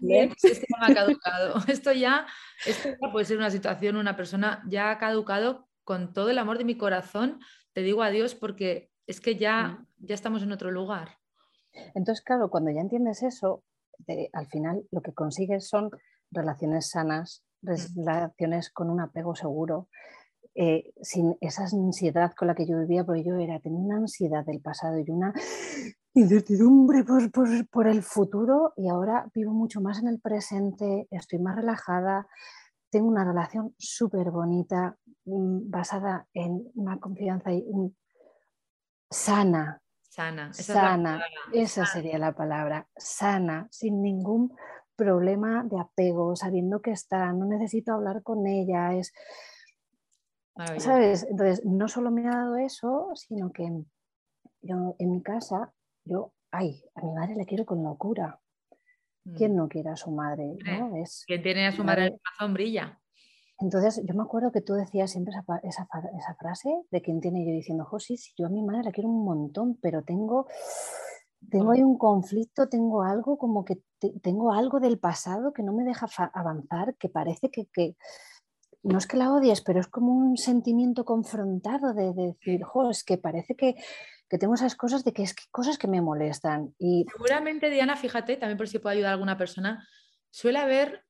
next. 0.00 0.44
Esto 0.44 0.66
ha 0.80 0.92
caducado. 0.92 1.54
Esto 1.68 1.92
ya, 1.92 2.26
esto 2.66 2.88
ya 3.00 3.12
puede 3.12 3.24
ser 3.24 3.38
una 3.38 3.50
situación, 3.50 3.96
una 3.96 4.16
persona 4.16 4.64
ya 4.68 4.90
ha 4.90 4.98
caducado 4.98 5.68
con 5.84 6.12
todo 6.12 6.28
el 6.30 6.38
amor 6.38 6.58
de 6.58 6.64
mi 6.64 6.76
corazón. 6.76 7.38
Te 7.72 7.82
digo 7.82 8.02
adiós 8.02 8.34
porque 8.34 8.90
es 9.06 9.20
que 9.20 9.36
ya, 9.36 9.86
ya 9.98 10.14
estamos 10.16 10.42
en 10.42 10.50
otro 10.50 10.72
lugar. 10.72 11.18
Entonces, 11.94 12.24
claro, 12.24 12.50
cuando 12.50 12.72
ya 12.72 12.80
entiendes 12.80 13.22
eso, 13.22 13.62
al 14.32 14.48
final 14.48 14.82
lo 14.90 15.02
que 15.02 15.12
consigues 15.12 15.68
son 15.68 15.90
relaciones 16.32 16.90
sanas, 16.90 17.44
mm. 17.62 18.04
relaciones 18.04 18.70
con 18.70 18.90
un 18.90 19.00
apego 19.00 19.36
seguro, 19.36 19.88
eh, 20.56 20.92
sin 21.00 21.36
esa 21.40 21.62
ansiedad 21.62 22.32
con 22.36 22.48
la 22.48 22.56
que 22.56 22.66
yo 22.66 22.76
vivía, 22.80 23.04
porque 23.04 23.22
yo 23.22 23.36
era, 23.36 23.60
tenía 23.60 23.78
una 23.78 23.98
ansiedad 23.98 24.44
del 24.44 24.60
pasado 24.60 24.98
y 24.98 25.08
una 25.08 25.32
incertidumbre 26.14 27.04
por, 27.04 27.30
por, 27.68 27.86
el 27.86 28.02
futuro 28.02 28.72
y 28.76 28.88
ahora 28.88 29.28
vivo 29.34 29.52
mucho 29.52 29.80
más 29.80 30.00
en 30.00 30.08
el 30.08 30.20
presente, 30.20 31.06
estoy 31.10 31.38
más 31.38 31.56
relajada, 31.56 32.26
tengo 32.90 33.08
una 33.08 33.24
relación 33.24 33.74
súper 33.78 34.30
bonita 34.30 34.96
mm, 35.24 35.70
basada 35.70 36.26
en 36.34 36.70
una 36.74 36.98
confianza 36.98 37.52
y 37.52 37.64
un, 37.66 37.96
sana, 39.10 39.80
Sana. 40.10 40.50
Esa 40.50 40.74
sana, 40.74 41.24
esa 41.52 41.86
sería 41.86 42.18
la 42.18 42.32
palabra. 42.32 42.88
Sana, 42.96 43.68
sin 43.70 44.02
ningún 44.02 44.52
problema 44.96 45.62
de 45.62 45.78
apego, 45.78 46.34
sabiendo 46.34 46.82
que 46.82 46.90
está, 46.90 47.32
no 47.32 47.46
necesito 47.46 47.94
hablar 47.94 48.22
con 48.24 48.46
ella, 48.46 48.92
es... 48.94 49.12
¿Sabes? 50.78 51.26
Entonces, 51.30 51.64
no 51.64 51.86
solo 51.86 52.10
me 52.10 52.26
ha 52.28 52.32
dado 52.32 52.56
eso, 52.56 53.10
sino 53.14 53.52
que 53.52 53.70
yo 54.62 54.96
en 54.98 55.10
mi 55.10 55.22
casa, 55.22 55.72
yo, 56.04 56.32
ay, 56.50 56.82
a 56.94 57.02
mi 57.04 57.12
madre 57.12 57.34
le 57.36 57.46
quiero 57.46 57.64
con 57.64 57.82
locura. 57.82 58.40
¿Quién 59.36 59.52
mm. 59.52 59.56
no 59.56 59.68
quiere 59.68 59.90
a 59.90 59.96
su 59.96 60.10
madre? 60.10 60.56
¿no? 60.64 60.96
Es, 60.96 61.24
¿Quién 61.26 61.42
tiene 61.42 61.66
a 61.66 61.72
su 61.72 61.84
madre 61.84 62.06
en 62.06 62.12
la 62.12 62.38
sombrilla? 62.38 63.00
Entonces, 63.60 64.02
yo 64.06 64.14
me 64.14 64.22
acuerdo 64.22 64.50
que 64.52 64.62
tú 64.62 64.72
decías 64.72 65.10
siempre 65.10 65.34
esa, 65.62 65.86
frase 66.38 66.70
de 66.90 67.02
quien 67.02 67.20
tiene 67.20 67.44
yo 67.44 67.52
diciendo, 67.52 67.84
José, 67.84 68.16
si 68.16 68.32
yo 68.38 68.46
a 68.46 68.50
mi 68.50 68.62
madre 68.62 68.84
la 68.84 68.92
quiero 68.92 69.10
un 69.10 69.22
montón, 69.22 69.78
pero 69.82 70.02
tengo, 70.02 70.46
tengo 71.50 71.72
ahí 71.72 71.82
un 71.82 71.98
conflicto, 71.98 72.70
tengo 72.70 73.02
algo 73.02 73.36
como 73.36 73.64
que 73.66 73.82
tengo 74.22 74.52
algo 74.52 74.80
del 74.80 74.98
pasado 74.98 75.52
que 75.52 75.62
no 75.62 75.74
me 75.74 75.84
deja 75.84 76.06
avanzar, 76.32 76.96
que 76.96 77.10
parece 77.10 77.50
que, 77.50 77.96
no 78.82 78.96
es 78.96 79.06
que 79.06 79.18
la 79.18 79.30
odies, 79.30 79.60
pero 79.60 79.78
es 79.78 79.88
como 79.88 80.14
un 80.14 80.38
sentimiento 80.38 81.04
confrontado 81.04 81.92
de, 81.92 82.14
decir, 82.14 82.62
jo, 82.64 82.88
es 82.88 83.04
que 83.04 83.18
parece 83.18 83.56
que, 83.56 83.74
tengo 84.38 84.54
esas 84.54 84.76
cosas 84.76 85.04
de 85.04 85.12
que 85.12 85.22
es 85.22 85.34
que 85.34 85.44
cosas 85.50 85.78
que 85.78 85.88
me 85.88 86.00
molestan. 86.00 86.74
Y... 86.78 87.04
Seguramente, 87.10 87.70
Diana, 87.70 87.96
fíjate, 87.96 88.36
también 88.36 88.56
por 88.56 88.68
si 88.68 88.78
puedo 88.78 88.92
ayudar 88.92 89.10
a 89.10 89.12
alguna 89.14 89.36
persona, 89.36 89.86
suele 90.30 90.58
haber 90.58 91.04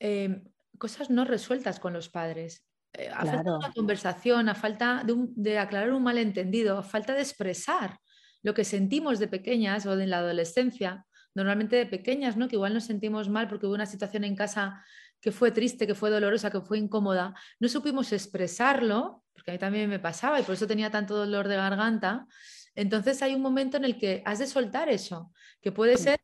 em, 0.00 0.44
cosas 0.78 1.10
no 1.10 1.24
resueltas 1.24 1.78
con 1.78 1.92
los 1.92 2.08
padres. 2.08 2.64
Eh, 2.94 3.08
a 3.08 3.24
falta 3.24 3.42
de 3.42 3.56
una 3.56 3.72
conversación, 3.72 4.48
a 4.48 4.54
falta 4.54 5.04
de, 5.04 5.58
aclarar 5.58 5.92
un 5.92 6.02
malentendido, 6.02 6.78
a 6.78 6.82
falta 6.82 7.14
de 7.14 7.20
expresar 7.20 7.98
lo 8.42 8.54
que 8.54 8.64
sentimos 8.64 9.18
de 9.18 9.28
pequeñas 9.28 9.84
o 9.86 9.98
en 9.98 10.10
la 10.10 10.18
adolescencia, 10.18 11.06
normalmente 11.34 11.76
de 11.76 11.86
pequeñas, 11.86 12.36
¿no? 12.36 12.48
que 12.48 12.56
igual 12.56 12.74
nos 12.74 12.84
sentimos 12.84 13.28
mal 13.28 13.48
porque 13.48 13.66
hubo 13.66 13.74
una 13.74 13.86
situación 13.86 14.24
en 14.24 14.34
casa 14.34 14.82
que 15.20 15.32
fue 15.32 15.50
triste, 15.50 15.86
que 15.86 15.94
fue 15.94 16.10
dolorosa, 16.10 16.50
que 16.50 16.60
fue 16.60 16.78
incómoda, 16.78 17.34
no 17.60 17.68
supimos 17.68 18.12
expresarlo, 18.12 19.24
porque 19.38 19.52
a 19.52 19.54
mí 19.54 19.58
también 19.58 19.88
me 19.88 20.00
pasaba 20.00 20.40
y 20.40 20.42
por 20.42 20.54
eso 20.54 20.66
tenía 20.66 20.90
tanto 20.90 21.16
dolor 21.16 21.46
de 21.46 21.54
garganta. 21.54 22.26
Entonces 22.74 23.22
hay 23.22 23.34
un 23.34 23.40
momento 23.40 23.76
en 23.76 23.84
el 23.84 23.96
que 23.96 24.22
has 24.26 24.40
de 24.40 24.48
soltar 24.48 24.88
eso, 24.88 25.32
que 25.62 25.70
puede 25.70 25.96
ser 25.96 26.18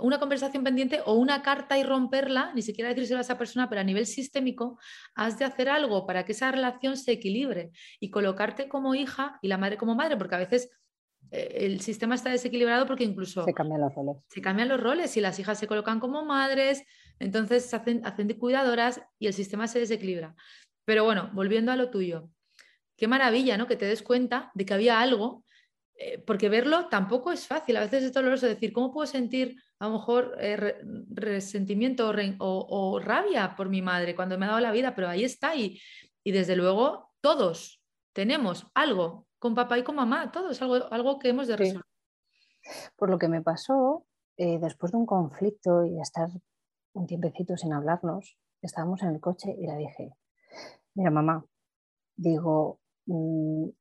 una 0.00 0.18
conversación 0.18 0.64
pendiente 0.64 1.00
o 1.04 1.14
una 1.14 1.42
carta 1.42 1.78
y 1.78 1.82
romperla, 1.82 2.52
ni 2.54 2.62
siquiera 2.62 2.90
decírselo 2.90 3.18
a 3.18 3.22
esa 3.22 3.38
persona, 3.38 3.68
pero 3.68 3.80
a 3.80 3.84
nivel 3.84 4.06
sistémico, 4.06 4.78
has 5.14 5.38
de 5.38 5.44
hacer 5.44 5.68
algo 5.68 6.06
para 6.06 6.24
que 6.24 6.32
esa 6.32 6.50
relación 6.50 6.96
se 6.96 7.12
equilibre 7.12 7.70
y 8.00 8.10
colocarte 8.10 8.68
como 8.68 8.94
hija 8.94 9.38
y 9.42 9.48
la 9.48 9.58
madre 9.58 9.76
como 9.76 9.94
madre, 9.94 10.16
porque 10.16 10.34
a 10.34 10.38
veces 10.38 10.70
eh, 11.30 11.48
el 11.60 11.80
sistema 11.80 12.14
está 12.14 12.30
desequilibrado 12.30 12.86
porque 12.86 13.04
incluso 13.04 13.44
se 13.44 13.54
cambian 13.54 13.80
los 13.80 13.94
roles. 13.94 14.16
Se 14.28 14.40
cambian 14.40 14.68
los 14.68 14.80
roles 14.80 15.16
y 15.16 15.20
las 15.20 15.38
hijas 15.38 15.58
se 15.58 15.66
colocan 15.66 16.00
como 16.00 16.24
madres, 16.24 16.84
entonces 17.18 17.66
se 17.66 17.76
hacen, 17.76 18.06
hacen 18.06 18.28
de 18.28 18.38
cuidadoras 18.38 19.00
y 19.18 19.26
el 19.26 19.34
sistema 19.34 19.68
se 19.68 19.80
desequilibra. 19.80 20.34
Pero 20.84 21.04
bueno, 21.04 21.30
volviendo 21.34 21.70
a 21.70 21.76
lo 21.76 21.90
tuyo, 21.90 22.30
qué 22.98 23.08
maravilla, 23.08 23.56
¿no? 23.56 23.66
Que 23.66 23.76
te 23.76 23.86
des 23.86 24.02
cuenta 24.02 24.50
de 24.54 24.66
que 24.66 24.74
había 24.74 25.00
algo 25.00 25.44
eh, 26.00 26.22
porque 26.24 26.48
verlo 26.48 26.88
tampoco 26.88 27.32
es 27.32 27.46
fácil. 27.46 27.76
A 27.76 27.80
veces 27.80 28.04
es 28.04 28.12
doloroso 28.12 28.46
decir, 28.46 28.72
¿cómo 28.72 28.92
puedo 28.92 29.06
sentir 29.06 29.56
a 29.80 29.86
lo 29.86 29.94
mejor 29.94 30.36
eh, 30.38 30.80
resentimiento 31.10 32.12
o, 32.38 33.00
rabia 33.00 33.56
por 33.56 33.68
mi 33.68 33.82
madre 33.82 34.14
cuando 34.14 34.38
me 34.38 34.46
ha 34.46 34.50
dado 34.50 34.60
la 34.60 34.70
vida? 34.70 34.94
Pero 34.94 35.08
ahí 35.08 35.24
está 35.24 35.56
y, 35.56 35.80
desde 36.24 36.56
luego 36.56 37.10
todos 37.22 37.82
tenemos 38.12 38.66
algo 38.74 39.26
con 39.38 39.54
papá 39.54 39.78
y 39.78 39.82
con 39.82 39.96
mamá, 39.96 40.30
todos, 40.30 40.60
algo, 40.60 40.74
algo 40.92 41.18
que 41.18 41.30
hemos 41.30 41.48
de 41.48 41.56
resolver. 41.56 41.84
Por 42.96 43.08
lo 43.08 43.18
que 43.18 43.28
me 43.28 43.40
pasó, 43.40 44.04
eh, 44.36 44.58
después 44.58 44.92
de 44.92 44.98
un 44.98 45.06
conflicto 45.06 45.84
y 45.84 45.98
estar 46.00 46.28
un 46.92 47.06
tiempecito 47.06 47.56
sin 47.56 47.72
hablarnos, 47.72 48.36
estábamos 48.60 49.02
en 49.02 49.08
el 49.08 49.20
coche 49.20 49.54
y 49.58 49.66
la 49.66 49.76
dije, 49.76 50.12
mira 50.94 51.10
mamá, 51.10 51.46
digo, 52.14 52.78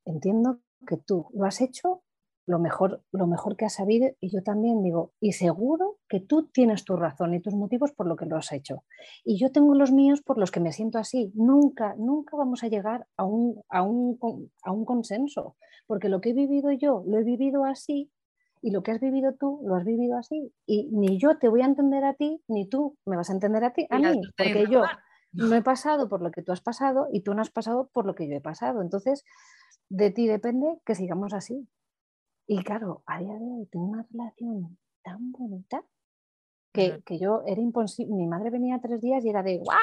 entiendo 0.06 0.60
que 0.86 0.98
tú 0.98 1.28
lo 1.34 1.46
has 1.46 1.62
hecho 1.62 2.04
lo 2.48 2.60
mejor, 2.60 3.04
lo 3.12 3.28
mejor 3.28 3.58
que 3.58 3.66
has 3.66 3.74
sabido 3.74 4.10
y 4.22 4.30
yo 4.30 4.42
también 4.42 4.82
digo, 4.82 5.12
y 5.20 5.34
seguro 5.34 5.98
que 6.08 6.22
tú 6.22 6.48
tienes 6.48 6.86
tu 6.86 6.96
razón 6.96 7.34
y 7.34 7.42
tus 7.42 7.54
motivos 7.54 7.92
por 7.92 8.08
lo 8.08 8.16
que 8.16 8.26
lo 8.26 8.38
has 8.38 8.54
hecho. 8.54 8.86
Y 9.26 9.38
yo 9.38 9.52
tengo 9.52 9.76
los 9.76 9.92
míos 9.92 10.22
por 10.22 10.38
los 10.38 10.50
que 10.50 10.62
me 10.62 10.72
siento 10.72 10.98
así. 10.98 11.32
Nunca, 11.36 11.94
nunca 11.98 12.38
vamos 12.38 12.64
a 12.64 12.70
llegar 12.70 13.06
a 13.18 13.26
un, 13.26 13.62
a 13.70 13.82
un, 13.82 14.18
a 14.64 14.72
un 14.72 14.86
consenso, 14.86 15.58
porque 15.88 16.08
lo 16.08 16.22
que 16.22 16.30
he 16.30 16.34
vivido 16.34 16.72
yo 16.72 17.04
lo 17.06 17.20
he 17.20 17.24
vivido 17.24 17.66
así 17.66 18.10
y 18.62 18.72
lo 18.72 18.82
que 18.82 18.92
has 18.92 19.02
vivido 19.02 19.36
tú 19.38 19.60
lo 19.66 19.76
has 19.76 19.84
vivido 19.84 20.18
así. 20.18 20.54
Y 20.66 20.90
ni 20.92 21.20
yo 21.20 21.38
te 21.38 21.50
voy 21.50 21.62
a 21.62 21.66
entender 21.66 22.06
a 22.06 22.14
ti, 22.14 22.42
ni 22.48 22.68
tú 22.70 22.98
me 23.06 23.18
vas 23.18 23.30
a 23.30 23.34
entender 23.34 23.66
a 23.66 23.74
ti, 23.74 23.88
a 23.90 24.00
mí, 24.00 24.22
porque 24.38 24.68
yo 24.72 24.84
no 25.38 25.56
he 25.56 25.62
pasado 25.62 26.10
por 26.10 26.22
lo 26.22 26.32
que 26.32 26.42
tú 26.42 26.52
has 26.52 26.62
pasado 26.62 27.08
y 27.14 27.22
tú 27.22 27.34
no 27.34 27.42
has 27.42 27.52
pasado 27.52 27.90
por 27.94 28.06
lo 28.06 28.16
que 28.16 28.28
yo 28.28 28.36
he 28.36 28.42
pasado. 28.42 28.82
Entonces, 28.82 29.24
de 29.90 30.12
ti 30.12 30.28
depende 30.28 30.80
que 30.86 30.96
sigamos 30.96 31.34
así. 31.34 31.68
Y 32.48 32.64
claro, 32.64 33.04
a 33.06 33.20
día 33.20 33.34
de 33.34 33.46
hoy 33.46 33.66
tengo 33.68 33.86
una 33.86 34.08
relación 34.10 34.78
tan 35.04 35.32
bonita 35.32 35.84
que, 36.74 37.02
yo 37.20 37.44
era 37.46 37.62
imposible. 37.62 38.16
Mi 38.16 38.28
madre 38.28 38.50
venía 38.50 38.80
tres 38.82 39.02
días 39.02 39.24
y 39.26 39.30
era 39.30 39.44
de 39.44 39.58
¡guau! 39.58 39.78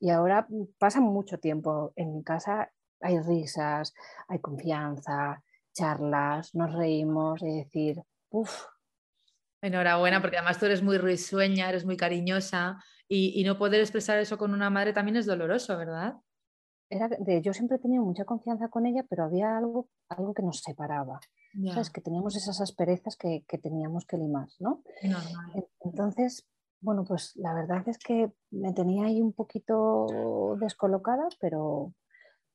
Y 0.00 0.10
ahora 0.10 0.46
pasa 0.78 1.00
mucho 1.00 1.38
tiempo 1.38 1.92
en 1.96 2.12
mi 2.12 2.24
casa, 2.24 2.72
hay 3.00 3.20
risas, 3.20 3.94
hay 4.28 4.40
confianza, 4.40 5.42
charlas, 5.72 6.54
nos 6.54 6.74
reímos, 6.74 7.42
es 7.42 7.54
decir, 7.54 8.02
uff. 8.30 8.64
Enhorabuena, 9.60 10.20
porque 10.20 10.38
además 10.38 10.58
tú 10.58 10.66
eres 10.66 10.82
muy 10.82 10.98
risueña, 10.98 11.68
eres 11.68 11.84
muy 11.84 11.96
cariñosa 11.96 12.82
y, 13.14 13.38
y 13.38 13.44
no 13.44 13.58
poder 13.58 13.80
expresar 13.80 14.18
eso 14.18 14.38
con 14.38 14.54
una 14.54 14.70
madre 14.70 14.94
también 14.94 15.16
es 15.16 15.26
doloroso, 15.26 15.76
¿verdad? 15.76 16.14
Era 16.88 17.08
de, 17.08 17.42
yo 17.42 17.52
siempre 17.52 17.76
he 17.76 17.80
tenido 17.80 18.02
mucha 18.02 18.24
confianza 18.24 18.68
con 18.68 18.86
ella, 18.86 19.04
pero 19.08 19.24
había 19.24 19.58
algo, 19.58 19.88
algo 20.08 20.32
que 20.32 20.42
nos 20.42 20.60
separaba. 20.60 21.20
¿sabes? 21.72 21.90
Que 21.90 22.00
teníamos 22.00 22.36
esas 22.36 22.62
asperezas 22.62 23.16
que, 23.16 23.44
teníamos 23.62 24.06
que 24.06 24.16
limar, 24.16 24.48
¿no? 24.60 24.82
Entonces, 25.80 26.46
bueno, 26.80 27.04
pues 27.04 27.32
la 27.36 27.52
verdad 27.52 27.86
es 27.86 27.98
que 27.98 28.32
me 28.50 28.72
tenía 28.72 29.04
ahí 29.04 29.20
un 29.20 29.34
poquito 29.34 30.56
descolocada, 30.58 31.28
pero, 31.38 31.92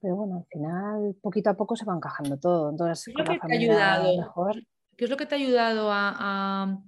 pero 0.01 0.15
bueno, 0.15 0.37
al 0.37 0.45
final 0.45 1.15
poquito 1.21 1.51
a 1.51 1.53
poco 1.53 1.75
se 1.75 1.85
va 1.85 1.95
encajando 1.95 2.39
todo. 2.39 2.71
Entonces, 2.71 3.05
¿Qué 3.05 3.21
es 3.21 3.27
lo 3.27 3.33
que 3.35 3.47
te 3.47 3.53
ha 3.53 3.59
ayudado? 3.59 4.17
Mejor... 4.17 4.55
¿Qué 4.97 5.05
es 5.05 5.11
lo 5.11 5.17
que 5.17 5.27
te 5.27 5.35
ha 5.35 5.37
ayudado 5.37 5.91
a, 5.91 6.15
a, 6.17 6.83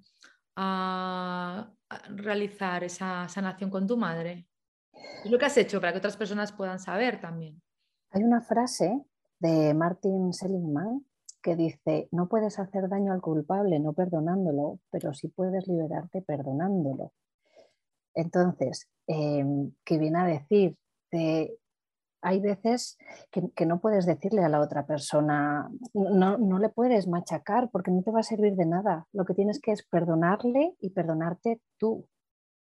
realizar 2.10 2.84
esa 2.84 3.27
sanación 3.27 3.70
con 3.70 3.88
tu 3.88 3.98
madre? 3.98 4.48
¿Qué 4.91 5.25
es 5.25 5.32
lo 5.32 5.38
que 5.38 5.46
has 5.46 5.58
hecho 5.58 5.79
para 5.79 5.91
que 5.91 6.00
otras 6.00 6.18
personas 6.18 6.51
puedan 6.51 6.79
saber 6.79 7.20
también? 7.20 7.62
Hay 8.12 8.24
una 8.24 8.41
frase 8.41 9.03
de 9.39 9.74
Martin 9.74 10.34
Seligman 10.34 11.06
que 11.41 11.56
dice, 11.56 12.10
no 12.12 12.27
puedes 12.27 12.60
hacer 12.60 12.89
daño 12.89 13.13
al 13.13 13.22
culpable 13.22 13.79
no 13.79 13.94
perdonándolo, 13.94 14.79
pero 14.91 15.13
sí 15.13 15.29
puedes 15.29 15.68
liberarte 15.68 16.22
perdonándolo. 16.22 17.13
Entonces, 18.13 18.89
em, 19.08 19.72
¿qué 19.86 19.98
viene 19.98 20.20
a 20.20 20.25
decir 20.25 20.77
hay 22.21 22.39
veces 22.39 22.97
que, 23.31 23.65
no 23.65 23.79
puedes 23.79 24.05
decirle 24.05 24.43
a 24.43 24.49
la 24.49 24.59
otra 24.59 24.85
persona, 24.85 25.69
no, 25.93 26.38
no, 26.38 26.59
le 26.59 26.69
puedes 26.69 27.07
machacar 27.07 27.69
porque 27.71 27.91
no 27.91 28.01
te 28.01 28.11
va 28.11 28.19
a 28.19 28.23
servir 28.23 28.55
de 28.55 28.65
nada. 28.65 29.07
Lo 29.13 29.25
que 29.25 29.33
tienes 29.33 29.59
que 29.59 29.71
es 29.71 29.83
perdonarle 29.83 30.75
y 30.79 30.89
perdonarte 30.91 31.61
tú. 31.77 32.07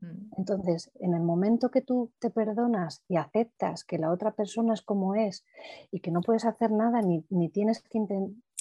Mm. 0.02 0.32
Entonces, 0.38 0.92
en 0.96 1.14
el 1.14 1.22
momento 1.22 1.70
que 1.70 1.82
tú 1.82 2.12
te 2.20 2.30
perdonas 2.30 3.04
y 3.08 3.18
aceptas 3.18 3.84
que 3.84 3.98
la 3.98 4.12
otra 4.12 4.32
persona 4.32 4.74
es 4.74 4.82
como 4.82 5.16
es 5.16 5.46
y 5.92 6.00
que 6.00 6.12
no 6.12 6.22
puedes 6.22 6.46
hacer 6.46 6.72
nada 6.72 7.02
ni, 7.02 7.50
tienes, 7.50 7.82
que 7.82 8.00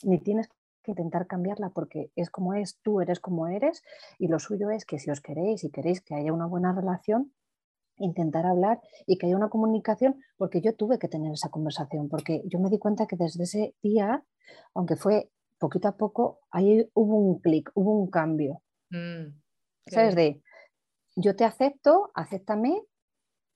ni 0.05 0.19
tienes 0.19 0.49
que 0.83 0.91
intentar 0.93 1.27
cambiarla 1.27 1.71
porque 1.71 2.11
es 2.15 2.31
como 2.31 2.55
es, 2.55 2.79
tú 2.83 3.01
eres 3.01 3.21
como 3.21 3.47
eres 3.47 3.83
y 4.19 4.29
lo 4.29 4.39
suyo 4.39 4.71
es 4.71 4.85
que 4.85 4.99
si 4.99 5.11
os 5.11 5.21
queréis 5.21 5.65
y 5.65 5.71
queréis 5.71 6.03
que 6.03 6.15
haya 6.15 6.33
una 6.33 6.47
buena 6.47 6.73
relación, 6.73 7.33
intentar 7.99 8.47
hablar 8.47 8.81
y 9.07 9.19
que 9.19 9.27
haya 9.27 9.37
una 9.37 9.49
comunicación, 9.49 10.21
porque 10.37 10.61
yo 10.61 10.75
tuve 10.75 10.99
que 10.99 11.09
tener 11.09 11.33
esa 11.33 11.51
conversación, 11.51 12.09
porque 12.09 12.43
yo 12.47 12.59
me 12.59 12.71
di 12.71 12.79
cuenta 12.79 13.07
que 13.07 13.17
desde 13.17 13.45
ese 13.45 13.75
día, 13.83 14.25
aunque 14.75 14.97
fue 14.97 15.31
poquito 15.59 15.89
a 15.89 15.97
poco, 15.97 16.41
ahí 16.51 16.89
hubo 16.95 17.17
un 17.17 17.41
clic, 17.41 17.71
hubo 17.75 17.99
un 17.99 18.11
cambio. 18.11 18.63
Mm, 18.91 19.39
¿Sabes? 19.87 20.15
De 20.15 20.43
yo 21.17 21.37
te 21.37 21.45
acepto, 21.45 22.11
acéptame 22.15 22.83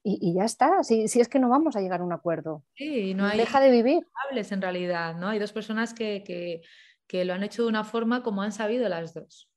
y, 0.04 0.34
ya 0.34 0.44
está. 0.44 0.82
Si, 0.84 1.02
es 1.02 1.28
que 1.28 1.38
no 1.38 1.50
vamos 1.50 1.76
a 1.76 1.80
llegar 1.80 2.00
a 2.00 2.04
un 2.04 2.12
acuerdo. 2.12 2.64
Sí, 2.74 3.12
no 3.14 3.26
hay. 3.26 3.36
Deja 3.36 3.60
de 3.60 3.70
vivir. 3.70 4.06
Hables 4.26 4.52
en 4.52 4.62
realidad, 4.62 5.16
¿no? 5.16 5.28
Hay 5.28 5.38
dos 5.38 5.52
personas 5.52 5.92
que, 5.92 6.62
lo 7.12 7.34
han 7.34 7.42
hecho 7.42 7.62
de 7.62 7.68
una 7.68 7.84
forma 7.84 8.22
como 8.22 8.42
han 8.42 8.52
sabido 8.52 8.88
las 8.88 9.12
dos. 9.12 9.50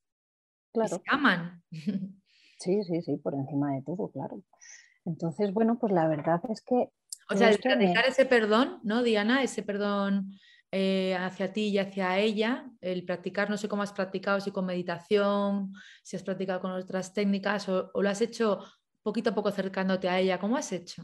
Claro. 0.73 0.97
se 0.97 1.01
aman. 1.07 1.63
Sí, 2.61 2.83
sí, 2.83 3.01
sí, 3.01 3.17
por 3.17 3.33
encima 3.33 3.73
de 3.73 3.81
todo, 3.81 4.09
claro. 4.09 4.39
Entonces, 5.03 5.51
bueno, 5.51 5.79
pues 5.79 5.91
la 5.91 6.07
verdad 6.07 6.39
es 6.49 6.61
que... 6.61 6.91
O 7.27 7.35
sea, 7.35 7.49
el 7.49 7.59
practicar 7.59 8.05
ese 8.05 8.25
perdón, 8.25 8.79
¿no, 8.83 9.01
Diana? 9.01 9.41
Ese 9.41 9.63
perdón 9.63 10.33
eh, 10.71 11.15
hacia 11.15 11.51
ti 11.53 11.69
y 11.69 11.79
hacia 11.79 12.19
ella, 12.19 12.69
el 12.81 13.03
practicar, 13.03 13.49
no 13.49 13.57
sé 13.57 13.67
cómo 13.67 13.81
has 13.81 13.93
practicado, 13.93 14.39
si 14.39 14.51
con 14.51 14.65
meditación, 14.67 15.73
si 16.03 16.17
has 16.17 16.23
practicado 16.23 16.59
con 16.61 16.71
otras 16.71 17.13
técnicas 17.13 17.67
o, 17.67 17.89
lo 17.95 18.09
has 18.09 18.21
hecho 18.21 18.59
poquito 19.01 19.31
a 19.31 19.35
poco 19.35 19.49
acercándote 19.49 20.07
a 20.07 20.19
ella, 20.19 20.39
¿cómo 20.39 20.55
has 20.55 20.71
hecho? 20.71 21.03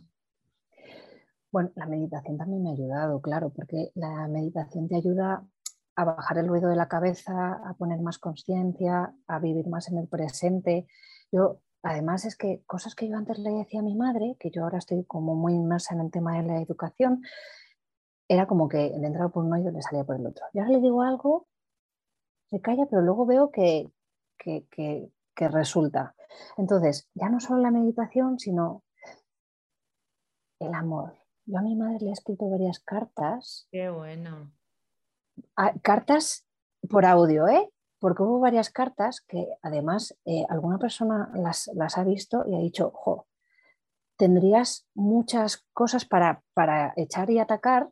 Bueno, 1.52 1.72
la 1.76 1.88
meditación 1.88 2.38
también 2.38 2.62
me 2.62 2.70
ha 2.70 2.74
ayudado, 2.74 3.20
claro, 3.20 3.50
porque 3.50 3.92
la 3.96 4.28
meditación 4.28 4.88
te 4.88 4.98
ayuda 4.98 5.44
a 5.96 6.04
bajar 6.04 6.38
el 6.38 6.48
ruido 6.48 6.70
de 6.70 6.76
la 6.76 6.88
cabeza, 6.88 7.54
a 7.66 7.74
poner 7.74 8.00
más 8.02 8.20
conciencia, 8.20 9.16
a 9.26 9.40
vivir 9.40 9.68
más 9.68 9.90
en 9.90 9.98
el 9.98 10.08
presente. 10.08 10.88
Yo, 11.32 11.60
además, 11.84 12.26
es 12.26 12.36
que 12.36 12.64
cosas 12.66 12.96
que 12.96 13.08
yo 13.08 13.18
antes 13.18 13.40
le 13.40 13.52
decía 13.52 13.82
a 13.82 13.84
mi 13.84 13.96
madre, 13.96 14.36
que 14.40 14.50
yo 14.52 14.64
ahora 14.64 14.78
estoy 14.78 15.04
como 15.06 15.36
muy 15.36 15.54
inmersa 15.54 15.94
en 15.94 16.02
el 16.02 16.12
tema 16.12 16.38
de 16.38 16.44
la 16.44 16.62
educación, 16.62 17.22
era 18.28 18.46
como 18.46 18.68
que 18.68 18.94
le 18.98 19.08
entraba 19.08 19.30
por 19.30 19.44
un 19.44 19.54
oído 19.54 19.70
y 19.70 19.74
le 19.74 19.82
salía 19.82 20.04
por 20.04 20.18
el 20.18 20.26
otro. 20.26 20.46
Y 20.54 20.60
ahora 20.60 20.72
le 20.72 20.82
digo 20.82 21.02
algo, 21.02 21.48
se 22.50 22.62
calla, 22.62 22.86
pero 22.90 23.02
luego 23.02 23.26
veo 23.26 23.52
que, 23.52 23.90
que, 24.38 25.12
resulta. 25.36 26.16
Entonces, 26.58 27.10
ya 27.14 27.30
no 27.30 27.40
solo 27.40 27.62
la 27.62 27.72
meditación, 27.72 28.40
sino 28.40 28.84
el 30.60 30.74
amor. 30.74 31.14
Yo 31.46 31.60
a 31.60 31.62
mi 31.62 31.76
madre 31.76 32.00
le 32.02 32.10
he 32.10 32.14
escrito 32.14 32.50
varias 32.50 32.80
cartas. 32.80 33.68
Qué 33.72 33.90
bueno. 33.90 34.52
cartas 35.82 36.46
por 36.90 37.06
audio, 37.06 37.48
¿eh? 37.48 37.70
Porque 38.00 38.24
hubo 38.24 38.40
varias 38.40 38.70
cartas 38.70 39.22
que 39.22 39.48
además 39.62 40.18
eh, 40.26 40.46
alguna 40.50 40.78
persona 40.78 41.32
las, 41.36 41.70
ha 41.98 42.04
visto 42.04 42.44
y 42.48 42.56
ha 42.56 42.60
dicho, 42.60 42.92
jo, 42.94 43.28
tendrías 44.18 44.88
muchas 44.94 45.66
cosas 45.74 46.06
para, 46.06 46.44
echar 46.96 47.30
y 47.30 47.40
atacar 47.40 47.90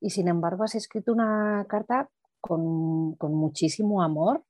y 0.00 0.10
sin 0.10 0.28
embargo 0.28 0.64
has 0.64 0.74
escrito 0.74 1.12
una 1.12 1.66
carta 1.68 2.08
con, 2.40 3.16
muchísimo 3.20 4.02
amor, 4.02 4.44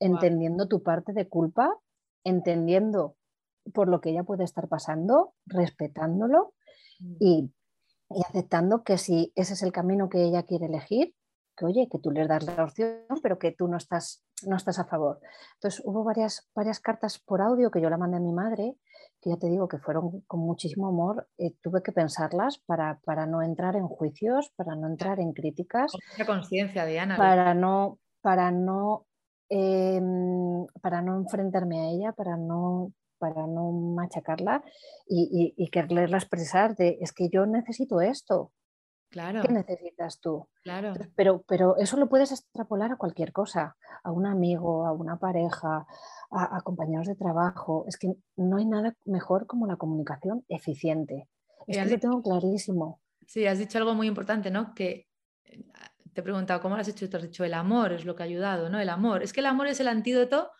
entendiendo 0.00 0.68
tu 0.68 0.82
parte 0.82 1.12
de 1.12 1.28
culpa, 1.28 1.74
entendiendo 2.24 3.16
por 3.72 3.88
lo 3.88 4.00
que 4.00 4.10
ella 4.10 4.24
puede 4.24 4.44
estar 4.44 4.68
pasando, 4.68 5.34
respetándolo 5.46 6.54
mm. 7.00 7.16
y, 7.20 7.52
y 8.10 8.22
aceptando 8.22 8.82
que 8.82 8.98
si 8.98 9.32
ese 9.34 9.54
es 9.54 9.62
el 9.62 9.72
camino 9.72 10.08
que 10.08 10.22
ella 10.22 10.42
quiere 10.42 10.66
elegir, 10.66 11.14
que 11.58 11.66
oye, 11.66 11.88
que 11.90 11.98
tú 11.98 12.10
les 12.10 12.28
das 12.28 12.44
la 12.44 12.64
opción, 12.64 13.04
pero 13.22 13.38
que 13.38 13.52
tú 13.52 13.68
no 13.68 13.76
estás, 13.76 14.24
no 14.46 14.56
estás 14.56 14.78
a 14.78 14.84
favor. 14.84 15.20
Entonces 15.54 15.82
hubo 15.84 16.04
varias, 16.04 16.48
varias 16.54 16.80
cartas 16.80 17.18
por 17.18 17.40
audio 17.40 17.70
que 17.70 17.80
yo 17.80 17.90
la 17.90 17.98
mandé 17.98 18.18
a 18.18 18.20
mi 18.20 18.32
madre, 18.32 18.76
que 19.20 19.30
ya 19.30 19.36
te 19.36 19.48
digo 19.48 19.68
que 19.68 19.78
fueron 19.78 20.22
con 20.22 20.40
muchísimo 20.40 20.88
amor, 20.88 21.28
eh, 21.38 21.54
tuve 21.60 21.82
que 21.82 21.92
pensarlas 21.92 22.58
para, 22.58 23.00
para, 23.04 23.26
no 23.26 23.42
entrar 23.42 23.76
en 23.76 23.88
juicios, 23.88 24.52
para 24.56 24.76
no 24.76 24.86
entrar 24.88 25.20
en 25.20 25.32
críticas. 25.32 25.92
Con 26.16 26.26
conciencia, 26.26 26.84
Diana. 26.84 27.16
Para 27.16 27.54
no, 27.54 27.98
para 28.20 28.50
no, 28.50 29.06
em, 29.48 30.66
para 30.80 31.02
no 31.02 31.16
enfrentarme 31.16 31.80
a 31.80 31.90
ella, 31.90 32.12
para 32.12 32.36
no 32.36 32.92
para 33.18 33.48
no 33.48 33.72
machacarla 33.72 34.62
y, 35.08 35.54
y, 35.56 35.64
y 35.64 35.70
quererla 35.70 36.16
expresar 36.16 36.76
de 36.76 36.98
es 37.00 37.12
que 37.12 37.28
yo 37.28 37.46
necesito 37.46 38.00
esto, 38.00 38.52
Claro. 39.10 39.42
¿Qué 39.42 39.52
necesitas 39.52 40.20
tú? 40.20 40.48
Claro. 40.62 40.92
Pero, 41.16 41.42
pero 41.48 41.76
eso 41.78 41.96
lo 41.96 42.08
puedes 42.08 42.30
extrapolar 42.30 42.92
a 42.92 42.96
cualquier 42.96 43.32
cosa, 43.32 43.76
a 44.02 44.12
un 44.12 44.26
amigo, 44.26 44.86
a 44.86 44.92
una 44.92 45.18
pareja, 45.18 45.86
a, 46.30 46.60
compañeros 46.60 47.06
de 47.06 47.16
trabajo. 47.16 47.84
Es 47.88 47.96
que 47.96 48.14
no 48.36 48.58
hay 48.58 48.66
nada 48.66 48.94
mejor 49.06 49.46
como 49.46 49.66
la 49.66 49.76
comunicación 49.76 50.44
eficiente. 50.48 51.28
Es 51.66 51.78
que 51.78 51.90
lo 51.90 51.98
tengo 51.98 52.22
clarísimo. 52.22 53.00
Sí, 53.26 53.46
has 53.46 53.58
dicho 53.58 53.78
algo 53.78 53.94
muy 53.94 54.06
importante, 54.06 54.50
¿no? 54.50 54.74
Que 54.74 55.06
eh, 55.44 55.64
te 56.12 56.20
he 56.20 56.24
preguntado 56.24 56.60
cómo 56.60 56.74
lo 56.74 56.80
has 56.80 56.88
hecho 56.88 57.04
y 57.04 57.08
te 57.08 57.16
has 57.16 57.22
dicho 57.22 57.44
el 57.44 57.54
amor 57.54 57.92
es 57.92 58.04
lo 58.04 58.14
que 58.14 58.22
ha 58.22 58.26
ayudado, 58.26 58.68
¿no? 58.68 58.78
El 58.78 58.88
amor. 58.90 59.22
Es 59.22 59.32
que 59.32 59.40
el 59.40 59.46
amor 59.46 59.68
es 59.68 59.80
el 59.80 59.88
antídoto 59.88 60.50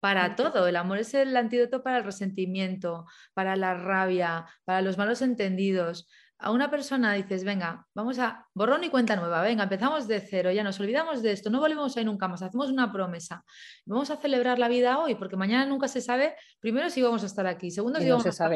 para 0.00 0.34
todo. 0.36 0.66
El 0.66 0.76
amor 0.76 0.98
es 0.98 1.12
el 1.12 1.36
antídoto 1.36 1.82
para 1.82 1.98
el 1.98 2.04
resentimiento, 2.04 3.04
para 3.34 3.56
la 3.56 3.74
rabia, 3.74 4.46
para 4.64 4.80
los 4.80 4.96
malos 4.96 5.22
entendidos 5.22 6.08
a 6.40 6.52
una 6.52 6.70
persona 6.70 7.14
dices, 7.14 7.42
venga, 7.42 7.86
vamos 7.94 8.18
a 8.20 8.46
borrón 8.54 8.84
y 8.84 8.90
cuenta 8.90 9.16
nueva, 9.16 9.42
venga, 9.42 9.64
empezamos 9.64 10.06
de 10.06 10.20
cero, 10.20 10.52
ya 10.52 10.62
nos 10.62 10.78
olvidamos 10.78 11.20
de 11.20 11.32
esto, 11.32 11.50
no 11.50 11.58
volvemos 11.58 11.96
a 11.96 12.00
ir 12.00 12.06
nunca 12.06 12.28
más, 12.28 12.42
hacemos 12.42 12.70
una 12.70 12.92
promesa, 12.92 13.44
vamos 13.84 14.10
a 14.10 14.16
celebrar 14.16 14.58
la 14.58 14.68
vida 14.68 14.98
hoy, 14.98 15.16
porque 15.16 15.36
mañana 15.36 15.66
nunca 15.66 15.88
se 15.88 16.00
sabe, 16.00 16.36
primero 16.60 16.90
si 16.90 17.02
vamos 17.02 17.24
a 17.24 17.26
estar 17.26 17.46
aquí, 17.48 17.72
segundo 17.72 17.98
si 17.98 18.08
vamos 18.08 18.26
a 18.26 18.28
estar 18.28 18.52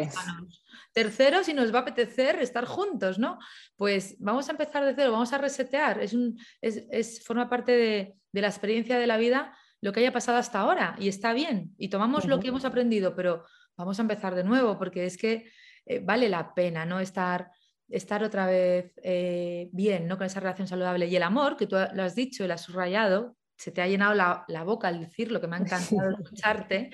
tercero 0.92 1.42
si 1.42 1.54
nos 1.54 1.74
va 1.74 1.78
a 1.78 1.82
apetecer 1.82 2.40
estar 2.40 2.66
juntos, 2.66 3.18
¿no? 3.18 3.38
Pues 3.76 4.16
vamos 4.20 4.48
a 4.48 4.52
empezar 4.52 4.84
de 4.84 4.94
cero, 4.94 5.10
vamos 5.10 5.32
a 5.32 5.38
resetear, 5.38 6.00
es, 6.00 6.12
un, 6.12 6.38
es, 6.60 7.24
forma 7.24 7.48
parte 7.48 7.72
de, 7.72 8.16
la 8.40 8.48
experiencia 8.48 8.98
de 8.98 9.06
la 9.06 9.16
vida 9.16 9.56
lo 9.80 9.92
que 9.92 10.00
haya 10.00 10.12
pasado 10.12 10.38
hasta 10.38 10.60
ahora 10.60 10.94
y 11.00 11.08
está 11.08 11.32
bien, 11.32 11.74
y 11.78 11.88
tomamos 11.88 12.26
lo 12.26 12.38
que 12.38 12.48
hemos 12.48 12.64
aprendido, 12.64 13.16
pero 13.16 13.44
vamos 13.76 13.98
a 13.98 14.02
empezar 14.02 14.36
de 14.36 14.44
nuevo, 14.44 14.78
porque 14.78 15.04
es 15.04 15.16
que 15.16 15.50
eh, 15.86 15.98
vale 15.98 16.28
la 16.28 16.54
pena, 16.54 16.86
¿no? 16.86 17.00
Estar 17.00 17.50
estar 17.92 18.24
otra 18.24 18.46
vez 18.46 18.92
eh, 19.02 19.68
bien, 19.72 20.08
¿no? 20.08 20.16
Con 20.16 20.26
esa 20.26 20.40
relación 20.40 20.66
saludable. 20.66 21.06
Y 21.06 21.16
el 21.16 21.22
amor, 21.22 21.56
que 21.56 21.66
tú 21.66 21.76
lo 21.92 22.02
has 22.02 22.14
dicho 22.14 22.42
y 22.42 22.48
lo 22.48 22.54
has 22.54 22.62
subrayado, 22.62 23.36
se 23.56 23.70
te 23.70 23.82
ha 23.82 23.86
llenado 23.86 24.14
la, 24.14 24.64
boca 24.64 24.88
al 24.88 25.00
decirlo, 25.00 25.40
que 25.40 25.46
me 25.46 25.56
ha 25.56 25.58
encantado 25.60 26.10
escucharte, 26.10 26.90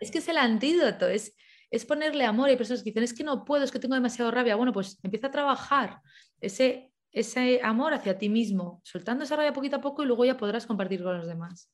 es 0.00 0.10
que 0.10 0.18
es 0.18 0.28
el 0.28 0.38
antídoto, 0.38 1.06
es, 1.06 1.36
es 1.70 1.84
ponerle 1.84 2.24
amor. 2.24 2.48
Hay 2.48 2.56
personas 2.56 2.82
que 2.82 2.90
dicen, 2.90 3.02
es 3.02 3.14
que 3.14 3.24
no 3.24 3.44
puedo, 3.44 3.62
es 3.62 3.70
que 3.70 3.78
tengo 3.78 3.94
demasiado 3.94 4.30
rabia. 4.30 4.56
Bueno, 4.56 4.72
pues 4.72 4.98
empieza 5.02 5.28
a 5.28 5.30
trabajar 5.30 6.00
ese, 6.40 6.92
ese 7.12 7.60
amor 7.62 7.92
hacia 7.92 8.18
ti 8.18 8.30
mismo, 8.30 8.80
soltando 8.84 9.24
esa 9.24 9.36
rabia 9.36 9.52
poquito 9.52 9.76
a 9.76 9.80
poco 9.82 10.02
y 10.02 10.06
luego 10.06 10.24
ya 10.24 10.38
podrás 10.38 10.66
compartir 10.66 11.02
con 11.02 11.18
los 11.18 11.26
demás. 11.26 11.70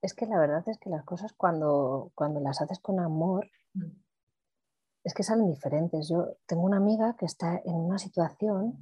Es 0.00 0.14
que 0.14 0.24
la 0.24 0.38
verdad 0.38 0.66
es 0.66 0.78
que 0.78 0.88
las 0.88 1.04
cosas 1.04 1.34
cuando, 1.34 2.10
cuando 2.14 2.40
las 2.40 2.62
haces 2.62 2.78
con 2.80 3.00
amor, 3.00 3.50
mm 3.74 4.09
es 5.04 5.14
que 5.14 5.22
salen 5.22 5.48
diferentes. 5.48 6.08
Yo 6.08 6.36
tengo 6.46 6.62
una 6.62 6.76
amiga 6.76 7.16
que 7.18 7.26
está 7.26 7.60
en 7.64 7.74
una 7.74 7.98
situación 7.98 8.78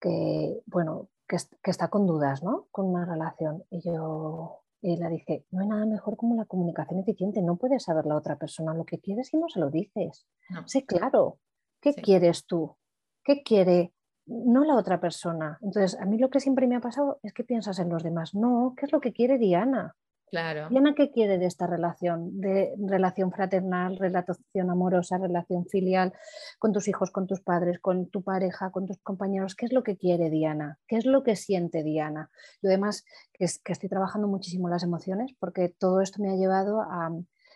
que, 0.00 0.60
bueno, 0.66 1.08
que, 1.26 1.36
está 1.64 1.88
con 1.88 2.06
dudas, 2.06 2.42
¿no? 2.42 2.66
Con 2.70 2.86
una 2.86 3.04
relación. 3.04 3.64
Y 3.70 3.80
yo 3.80 4.62
y 4.82 4.96
le 4.96 5.08
dije, 5.08 5.44
no 5.50 5.62
hay 5.62 5.68
nada 5.68 5.86
mejor 5.86 6.16
como 6.16 6.36
la 6.36 6.44
comunicación 6.44 7.00
eficiente. 7.00 7.42
No 7.42 7.56
puedes 7.56 7.84
saber 7.84 8.06
la 8.06 8.16
otra 8.16 8.38
persona 8.38 8.74
lo 8.74 8.84
que 8.84 9.00
quieres 9.00 9.32
y 9.34 9.38
no 9.38 9.48
se 9.48 9.58
lo 9.58 9.70
dices. 9.70 10.26
Sí, 10.66 10.84
claro. 10.84 11.38
¿Qué 11.80 11.94
quieres 11.94 12.46
tú? 12.46 12.76
¿Qué 13.24 13.42
quiere? 13.42 13.92
No 14.26 14.64
la 14.64 14.76
otra 14.76 15.00
persona. 15.00 15.58
Entonces, 15.60 15.98
a 16.00 16.04
mí 16.04 16.18
lo 16.18 16.30
que 16.30 16.40
siempre 16.40 16.68
me 16.68 16.76
ha 16.76 16.80
pasado 16.80 17.18
es 17.22 17.32
que 17.32 17.44
piensas 17.44 17.78
en 17.78 17.88
los 17.88 18.02
demás. 18.02 18.34
No, 18.34 18.74
¿qué 18.76 18.86
es 18.86 18.92
lo 18.92 19.00
que 19.00 19.12
quiere 19.12 19.38
Diana? 19.38 19.96
Claro. 20.36 20.68
Diana, 20.68 20.94
¿qué 20.94 21.10
quiere 21.10 21.38
de 21.38 21.46
esta 21.46 21.66
relación? 21.66 22.38
De 22.38 22.74
relación 22.78 23.32
fraternal, 23.32 23.96
relación 23.96 24.70
amorosa, 24.70 25.16
relación 25.16 25.64
filial, 25.64 26.12
con 26.58 26.74
tus 26.74 26.88
hijos, 26.88 27.10
con 27.10 27.26
tus 27.26 27.40
padres, 27.40 27.78
con 27.80 28.10
tu 28.10 28.22
pareja, 28.22 28.70
con 28.70 28.86
tus 28.86 28.98
compañeros. 28.98 29.54
¿Qué 29.54 29.64
es 29.64 29.72
lo 29.72 29.82
que 29.82 29.96
quiere 29.96 30.28
Diana? 30.28 30.78
¿Qué 30.86 30.96
es 30.96 31.06
lo 31.06 31.22
que 31.22 31.36
siente 31.36 31.82
Diana? 31.82 32.30
Yo 32.60 32.68
además 32.68 33.06
que, 33.32 33.46
que 33.64 33.72
estoy 33.72 33.88
trabajando 33.88 34.28
muchísimo 34.28 34.68
las 34.68 34.82
emociones 34.82 35.32
porque 35.38 35.70
todo 35.70 36.02
esto 36.02 36.20
me 36.20 36.30
ha 36.30 36.36
llevado 36.36 36.82
a 36.82 37.10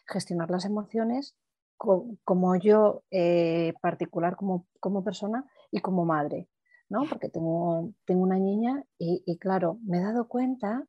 gestionar 0.06 0.50
las 0.50 0.64
emociones 0.64 1.36
como 1.76 2.56
yo 2.56 3.02
eh, 3.10 3.74
particular, 3.80 4.36
como, 4.36 4.66
como 4.80 5.04
persona 5.04 5.44
y 5.70 5.80
como 5.80 6.06
madre, 6.06 6.48
¿no? 6.88 7.04
Porque 7.08 7.28
tengo, 7.28 7.92
tengo 8.06 8.22
una 8.22 8.38
niña 8.38 8.84
y, 8.98 9.22
y, 9.26 9.38
claro, 9.38 9.78
me 9.82 9.98
he 9.98 10.02
dado 10.02 10.28
cuenta 10.28 10.86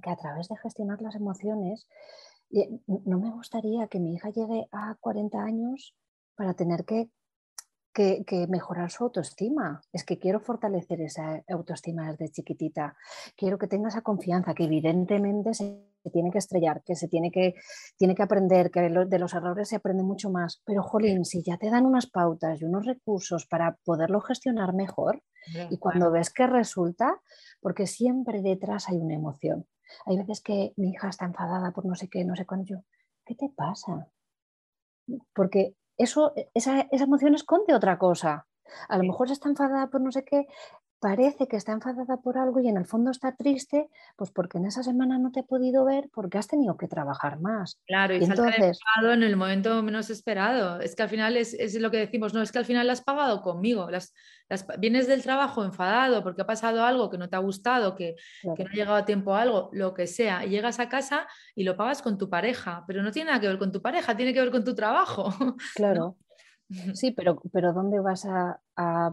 que 0.00 0.10
a 0.10 0.16
través 0.16 0.48
de 0.48 0.56
gestionar 0.56 1.00
las 1.02 1.14
emociones, 1.14 1.86
no 2.86 3.18
me 3.18 3.30
gustaría 3.30 3.86
que 3.88 4.00
mi 4.00 4.14
hija 4.14 4.30
llegue 4.30 4.66
a 4.72 4.96
40 5.00 5.42
años 5.42 5.94
para 6.34 6.54
tener 6.54 6.84
que 6.84 7.10
que, 7.92 8.46
mejorar 8.48 8.90
su 8.90 9.04
autoestima. 9.04 9.80
Es 9.92 10.04
que 10.04 10.18
quiero 10.18 10.40
fortalecer 10.40 11.00
esa 11.00 11.42
autoestima 11.48 12.10
desde 12.10 12.30
chiquitita. 12.30 12.96
Quiero 13.36 13.58
que 13.58 13.66
tenga 13.66 13.88
esa 13.88 14.02
confianza, 14.02 14.54
que 14.54 14.64
evidentemente 14.64 15.54
se 15.54 15.82
tiene 16.12 16.30
que 16.30 16.38
estrellar, 16.38 16.82
que 16.84 16.96
se 16.96 17.08
tiene 17.08 17.30
que, 17.30 17.54
tiene 17.96 18.14
que 18.14 18.22
aprender, 18.22 18.70
que 18.70 18.80
de 18.80 19.18
los 19.18 19.34
errores 19.34 19.68
se 19.68 19.76
aprende 19.76 20.02
mucho 20.02 20.30
más. 20.30 20.62
Pero, 20.64 20.82
Jolín, 20.82 21.24
si 21.24 21.42
ya 21.42 21.56
te 21.58 21.70
dan 21.70 21.86
unas 21.86 22.06
pautas 22.06 22.60
y 22.60 22.64
unos 22.64 22.86
recursos 22.86 23.46
para 23.46 23.76
poderlo 23.84 24.20
gestionar 24.20 24.74
mejor, 24.74 25.22
y 25.70 25.78
cuando 25.78 26.10
ves 26.10 26.30
que 26.30 26.46
resulta, 26.46 27.18
porque 27.60 27.86
siempre 27.86 28.42
detrás 28.42 28.88
hay 28.88 28.98
una 28.98 29.14
emoción. 29.14 29.66
Hay 30.06 30.16
veces 30.16 30.40
que 30.40 30.72
mi 30.76 30.90
hija 30.90 31.08
está 31.08 31.24
enfadada 31.26 31.72
por 31.72 31.86
no 31.86 31.94
sé 31.94 32.08
qué, 32.08 32.24
no 32.24 32.36
sé 32.36 32.46
cuánto. 32.46 32.84
¿Qué 33.24 33.34
te 33.34 33.48
pasa? 33.48 34.08
Porque 35.34 35.74
eso, 35.96 36.32
esa, 36.54 36.80
esa 36.90 37.04
emoción 37.04 37.34
esconde 37.34 37.74
otra 37.74 37.98
cosa. 37.98 38.46
A 38.88 38.96
lo 38.96 39.04
mejor 39.04 39.30
está 39.30 39.48
enfadada 39.48 39.88
por 39.88 40.00
no 40.00 40.12
sé 40.12 40.24
qué, 40.24 40.46
parece 41.00 41.48
que 41.48 41.56
está 41.56 41.72
enfadada 41.72 42.18
por 42.18 42.36
algo 42.36 42.60
y 42.60 42.68
en 42.68 42.76
el 42.76 42.84
fondo 42.84 43.10
está 43.10 43.34
triste, 43.34 43.88
pues 44.16 44.30
porque 44.30 44.58
en 44.58 44.66
esa 44.66 44.82
semana 44.82 45.18
no 45.18 45.32
te 45.32 45.40
he 45.40 45.42
podido 45.42 45.84
ver 45.84 46.10
porque 46.12 46.38
has 46.38 46.46
tenido 46.46 46.76
que 46.76 46.88
trabajar 46.88 47.40
más. 47.40 47.80
Claro, 47.86 48.14
y, 48.14 48.22
entonces 48.22 48.78
en 49.02 49.22
el 49.22 49.36
momento 49.36 49.82
menos 49.82 50.10
esperado. 50.10 50.80
Es 50.80 50.94
que 50.94 51.02
al 51.02 51.08
final 51.08 51.36
es, 51.38 51.54
es, 51.54 51.74
lo 51.80 51.90
que 51.90 51.96
decimos, 51.96 52.34
no, 52.34 52.42
es 52.42 52.52
que 52.52 52.58
al 52.58 52.66
final 52.66 52.86
la 52.86 52.92
has 52.92 53.00
pagado 53.00 53.40
conmigo. 53.40 53.90
Las, 53.90 54.12
las, 54.48 54.66
vienes 54.78 55.06
del 55.06 55.22
trabajo 55.22 55.64
enfadado 55.64 56.22
porque 56.22 56.42
ha 56.42 56.46
pasado 56.46 56.84
algo 56.84 57.08
que 57.08 57.18
no 57.18 57.28
te 57.30 57.36
ha 57.36 57.40
gustado, 57.40 57.96
que, 57.96 58.16
que, 58.42 58.64
no 58.64 58.70
ha 58.70 58.74
llegado 58.74 58.96
a 58.96 59.04
tiempo 59.06 59.34
a 59.34 59.40
algo, 59.40 59.70
lo 59.72 59.94
que 59.94 60.06
sea, 60.06 60.44
y 60.44 60.50
llegas 60.50 60.80
a 60.80 60.90
casa 60.90 61.26
y 61.54 61.64
lo 61.64 61.76
pagas 61.76 62.02
con 62.02 62.18
tu 62.18 62.28
pareja, 62.28 62.84
pero 62.86 63.02
no 63.02 63.10
tiene 63.10 63.30
nada 63.30 63.40
que 63.40 63.48
ver 63.48 63.58
con 63.58 63.72
tu 63.72 63.80
pareja, 63.80 64.16
tiene 64.16 64.34
que 64.34 64.40
ver 64.40 64.50
con 64.50 64.64
tu 64.64 64.74
trabajo. 64.74 65.30
Claro. 65.74 66.16
Sí, 66.94 67.10
pero, 67.10 67.42
pero 67.52 67.72
¿dónde 67.72 67.98
vas 68.00 68.26
a, 68.26 68.60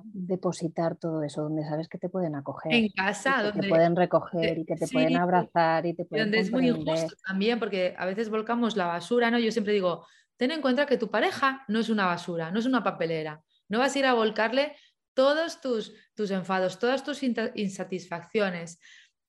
depositar 0.03 0.95
todo 0.95 1.23
eso? 1.23 1.41
Donde 1.41 1.63
sabes 1.65 1.89
que 1.89 1.97
te 1.97 2.07
pueden 2.07 2.35
acoger. 2.35 2.73
En 2.73 2.89
casa, 2.89 3.43
donde 3.43 3.61
te 3.61 3.69
pueden 3.69 3.95
recoger 3.95 4.59
y 4.59 4.65
que 4.65 4.75
te 4.75 4.87
pueden 4.87 5.17
abrazar 5.17 5.85
y 5.85 5.93
te 5.93 6.05
pueden. 6.05 6.27
Donde 6.27 6.39
es 6.39 6.51
muy 6.51 6.69
injusto 6.69 7.15
también, 7.25 7.59
porque 7.59 7.95
a 7.97 8.05
veces 8.05 8.29
volcamos 8.29 8.77
la 8.77 8.85
basura, 8.85 9.31
¿no? 9.31 9.39
Yo 9.39 9.51
siempre 9.51 9.73
digo, 9.73 10.05
ten 10.37 10.51
en 10.51 10.61
cuenta 10.61 10.85
que 10.85 10.97
tu 10.97 11.09
pareja 11.09 11.65
no 11.67 11.79
es 11.79 11.89
una 11.89 12.05
basura, 12.05 12.51
no 12.51 12.59
es 12.59 12.65
una 12.65 12.83
papelera. 12.83 13.43
No 13.69 13.79
vas 13.79 13.95
a 13.95 13.99
ir 13.99 14.05
a 14.05 14.13
volcarle 14.13 14.75
todos 15.13 15.59
tus, 15.59 15.93
tus 16.13 16.31
enfados, 16.31 16.79
todas 16.79 17.03
tus 17.03 17.21
insatisfacciones. 17.23 18.79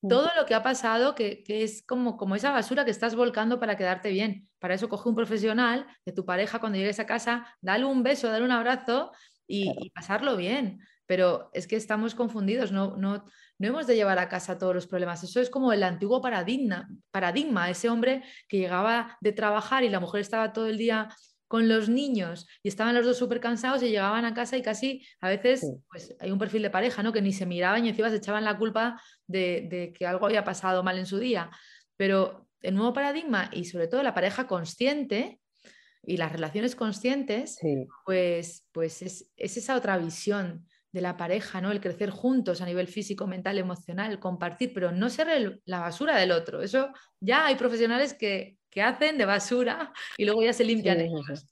Todo 0.00 0.30
lo 0.36 0.46
que 0.46 0.54
ha 0.54 0.62
pasado, 0.62 1.14
que, 1.14 1.42
es 1.46 1.82
como, 1.86 2.16
como 2.16 2.36
esa 2.36 2.52
basura 2.52 2.84
que 2.84 2.90
estás 2.90 3.14
volcando 3.14 3.58
para 3.58 3.76
quedarte 3.76 4.10
bien. 4.10 4.48
Para 4.58 4.74
eso 4.74 4.88
coge 4.88 5.08
un 5.08 5.14
profesional 5.14 5.86
de 6.04 6.12
tu 6.12 6.24
pareja 6.24 6.60
cuando 6.60 6.78
llegues 6.78 7.00
a 7.00 7.06
casa, 7.06 7.46
dale 7.60 7.84
un 7.84 8.02
beso, 8.02 8.28
dale 8.28 8.44
un 8.44 8.52
abrazo 8.52 9.12
y, 9.46 9.90
pasarlo 9.90 10.36
bien. 10.36 10.80
Pero 11.06 11.50
es 11.54 11.66
que 11.66 11.76
estamos 11.76 12.14
confundidos, 12.14 12.70
no, 12.70 12.96
no, 12.96 13.24
no 13.58 13.68
hemos 13.68 13.86
de 13.86 13.96
llevar 13.96 14.18
a 14.18 14.28
casa 14.28 14.58
todos 14.58 14.74
los 14.74 14.86
problemas. 14.86 15.24
Eso 15.24 15.40
es 15.40 15.50
como 15.50 15.72
el 15.72 15.82
antiguo 15.82 16.20
paradigma, 16.20 16.88
paradigma, 17.10 17.70
ese 17.70 17.88
hombre 17.88 18.22
que 18.46 18.58
llegaba 18.58 19.16
de 19.20 19.32
trabajar 19.32 19.84
y 19.84 19.88
la 19.88 20.00
mujer 20.00 20.20
estaba 20.20 20.52
todo 20.52 20.66
el 20.66 20.76
día 20.76 21.08
con 21.48 21.66
los 21.66 21.88
niños 21.88 22.46
y 22.62 22.68
estaban 22.68 22.94
los 22.94 23.04
dos 23.04 23.16
súper 23.16 23.40
cansados 23.40 23.82
y 23.82 23.88
llegaban 23.88 24.24
a 24.26 24.34
casa 24.34 24.56
y 24.56 24.62
casi 24.62 25.04
a 25.20 25.28
veces 25.28 25.66
pues 25.90 26.14
hay 26.20 26.30
un 26.30 26.38
perfil 26.38 26.62
de 26.62 26.70
pareja, 26.70 27.02
¿no? 27.02 27.12
Que 27.12 27.22
ni 27.22 27.32
se 27.32 27.46
miraban 27.46 27.84
y 27.84 27.88
encima 27.88 28.10
se 28.10 28.16
echaban 28.16 28.44
la 28.44 28.58
culpa 28.58 29.02
de, 29.26 29.92
que 29.96 30.06
algo 30.06 30.26
había 30.26 30.44
pasado 30.44 30.82
mal 30.82 30.98
en 30.98 31.06
su 31.06 31.18
día. 31.18 31.50
Pero 31.96 32.46
el 32.60 32.74
nuevo 32.74 32.92
paradigma 32.92 33.50
y 33.52 33.64
sobre 33.64 33.88
todo 33.88 34.02
la 34.02 34.14
pareja 34.14 34.46
consciente 34.46 35.40
y 36.04 36.18
las 36.18 36.30
relaciones 36.30 36.76
conscientes, 36.76 37.58
pues, 38.04 38.66
pues 38.72 39.02
es, 39.02 39.30
es, 39.36 39.56
esa 39.56 39.74
otra 39.74 39.96
visión 39.98 40.66
de 40.92 41.00
la 41.00 41.16
pareja, 41.16 41.60
¿no? 41.60 41.70
El 41.70 41.80
crecer 41.80 42.10
juntos 42.10 42.60
a 42.60 42.66
nivel 42.66 42.88
físico, 42.88 43.26
mental, 43.26 43.58
emocional, 43.58 44.18
compartir, 44.20 44.72
pero 44.74 44.92
no 44.92 45.08
ser 45.10 45.60
la 45.64 45.80
basura 45.80 46.16
del 46.16 46.32
otro. 46.32 46.62
Eso 46.62 46.90
ya 47.20 47.46
hay 47.46 47.56
profesionales 47.56 48.14
que, 48.14 48.57
hacen 48.76 49.18
de 49.18 49.24
basura 49.24 49.92
y 50.16 50.24
luego 50.24 50.42
ya 50.42 50.52
se 50.52 50.64
limpian 50.64 51.00
ellos. 51.00 51.46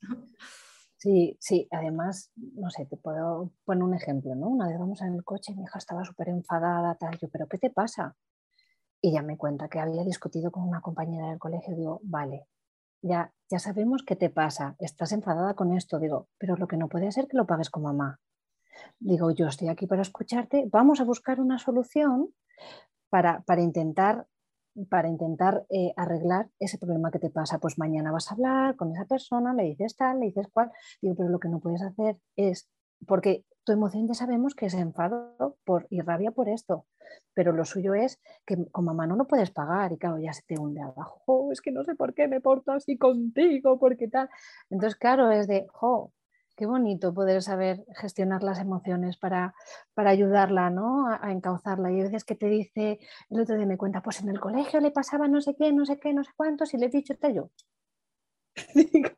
Sí, 0.99 1.37
sí, 1.41 1.69
además, 1.71 2.33
no 2.37 2.71
sé, 2.71 2.87
te 2.87 2.97
puedo 2.97 3.53
poner 3.65 3.85
un 3.85 3.95
ejemplo, 3.95 4.35
¿no? 4.35 4.49
Una 4.49 4.69
vez 4.69 4.79
vamos 4.79 5.03
en 5.03 5.15
el 5.15 5.25
coche, 5.25 5.55
mi 5.55 5.63
hija 5.63 5.79
estaba 5.79 6.05
súper 6.05 6.31
enfadada, 6.31 6.97
tal, 6.97 7.19
yo, 7.19 7.29
pero 7.29 7.47
¿qué 7.47 7.59
te 7.59 7.71
pasa? 7.71 8.17
Y 9.01 9.13
ya 9.13 9.23
me 9.23 9.37
cuenta 9.37 9.69
que 9.69 9.79
había 9.79 10.03
discutido 10.05 10.51
con 10.51 10.65
una 10.65 10.81
compañera 10.81 11.29
del 11.29 11.39
colegio, 11.39 11.77
digo, 11.77 12.01
vale, 12.03 12.49
ya, 13.03 13.33
ya 13.51 13.59
sabemos 13.59 14.03
qué 14.05 14.17
te 14.17 14.31
pasa, 14.31 14.75
estás 14.79 15.13
enfadada 15.13 15.55
con 15.55 15.77
esto, 15.77 15.99
digo, 15.99 16.29
pero 16.39 16.57
lo 16.57 16.67
que 16.67 16.77
no 16.77 16.89
puede 16.89 17.13
ser 17.13 17.29
que 17.29 17.37
lo 17.37 17.47
pagues 17.47 17.71
con 17.71 17.83
mamá. 17.83 18.19
Digo, 18.99 19.31
yo 19.31 19.47
estoy 19.47 19.69
aquí 19.69 19.87
para 19.87 20.03
escucharte, 20.03 20.65
vamos 20.71 21.01
a 21.01 21.05
buscar 21.05 21.41
una 21.41 21.59
solución 21.59 22.35
para, 23.11 23.43
para 23.43 23.63
intentar, 23.63 24.27
para 24.89 25.09
intentar 25.09 25.65
eh, 25.71 25.93
arreglar 25.97 26.49
ese 26.59 26.79
problema 26.79 27.11
que 27.11 27.19
te 27.19 27.31
pasa. 27.31 27.59
Pues 27.59 27.79
mañana 27.79 28.13
vas 28.13 28.31
a 28.31 28.35
hablar 28.35 28.77
con 28.77 28.93
esa 28.93 29.05
persona, 29.05 29.55
le 29.55 29.65
dices 29.65 29.97
tal, 29.97 30.21
le 30.21 30.27
dices 30.27 30.49
cual. 30.53 30.71
Digo, 31.01 31.15
pero 31.17 31.29
lo 31.29 31.41
que 31.41 31.49
no 31.49 31.61
puedes 31.61 31.83
hacer 31.83 32.19
es, 32.37 32.69
porque 33.07 33.45
tu 33.65 33.73
emoción 33.73 34.07
ya 34.07 34.15
sabemos 34.15 34.55
que 34.55 34.67
es 34.67 34.75
enfado 34.75 35.57
por, 35.65 35.87
y 35.91 36.01
rabia 36.01 36.31
por 36.31 36.49
esto, 36.49 36.87
pero 37.35 37.53
lo 37.53 37.65
suyo 37.65 37.95
es 37.95 38.21
que 38.47 38.57
con 38.71 38.85
mamá 38.85 39.07
no 39.07 39.17
lo 39.17 39.27
puedes 39.27 39.51
pagar 39.51 39.93
y 39.93 39.99
claro, 39.99 40.19
ya 40.19 40.33
se 40.33 40.43
te 40.47 40.59
hunde 40.59 40.81
abajo, 40.81 41.21
oh, 41.27 41.53
es 41.53 41.61
que 41.61 41.73
no 41.73 41.83
sé 41.83 41.97
por 41.97 42.15
qué 42.15 42.29
me 42.29 42.41
porto 42.41 42.73
así 42.73 42.97
contigo, 42.97 43.79
porque 43.79 44.07
tal. 44.09 44.31
Entonces, 44.71 44.97
claro, 44.97 45.33
es 45.33 45.49
de, 45.49 45.67
jo, 45.73 46.13
qué 46.57 46.67
bonito 46.67 47.13
poder 47.13 47.43
saber 47.43 47.85
gestionar 47.95 48.43
las 48.43 48.59
emociones 48.59 49.17
para, 49.17 49.55
para 49.95 50.11
ayudarla 50.11 50.71
¿no? 50.71 51.09
a, 51.09 51.31
encauzarla. 51.31 51.93
Y 51.93 52.01
a 52.01 52.05
veces 52.05 52.25
que 52.25 52.35
te 52.35 52.47
dice, 52.47 52.99
el 53.31 53.41
otro 53.41 53.57
día 53.57 53.67
me 53.67 53.77
cuenta, 53.77 54.03
pues 54.03 54.21
en 54.21 54.31
el 54.31 54.41
colegio 54.41 54.81
le 54.81 54.91
pasaba 54.91 55.29
no 55.29 55.41
sé 55.41 55.55
qué, 55.57 55.73
no 55.73 55.85
sé 55.85 55.99
qué, 55.99 56.13
no 56.13 56.25
sé 56.25 56.31
cuántos, 56.35 56.73
y 56.75 56.79
le 56.79 56.87
he 56.87 56.89
dicho 56.89 57.13
esto 57.13 57.29
yo. 57.29 57.51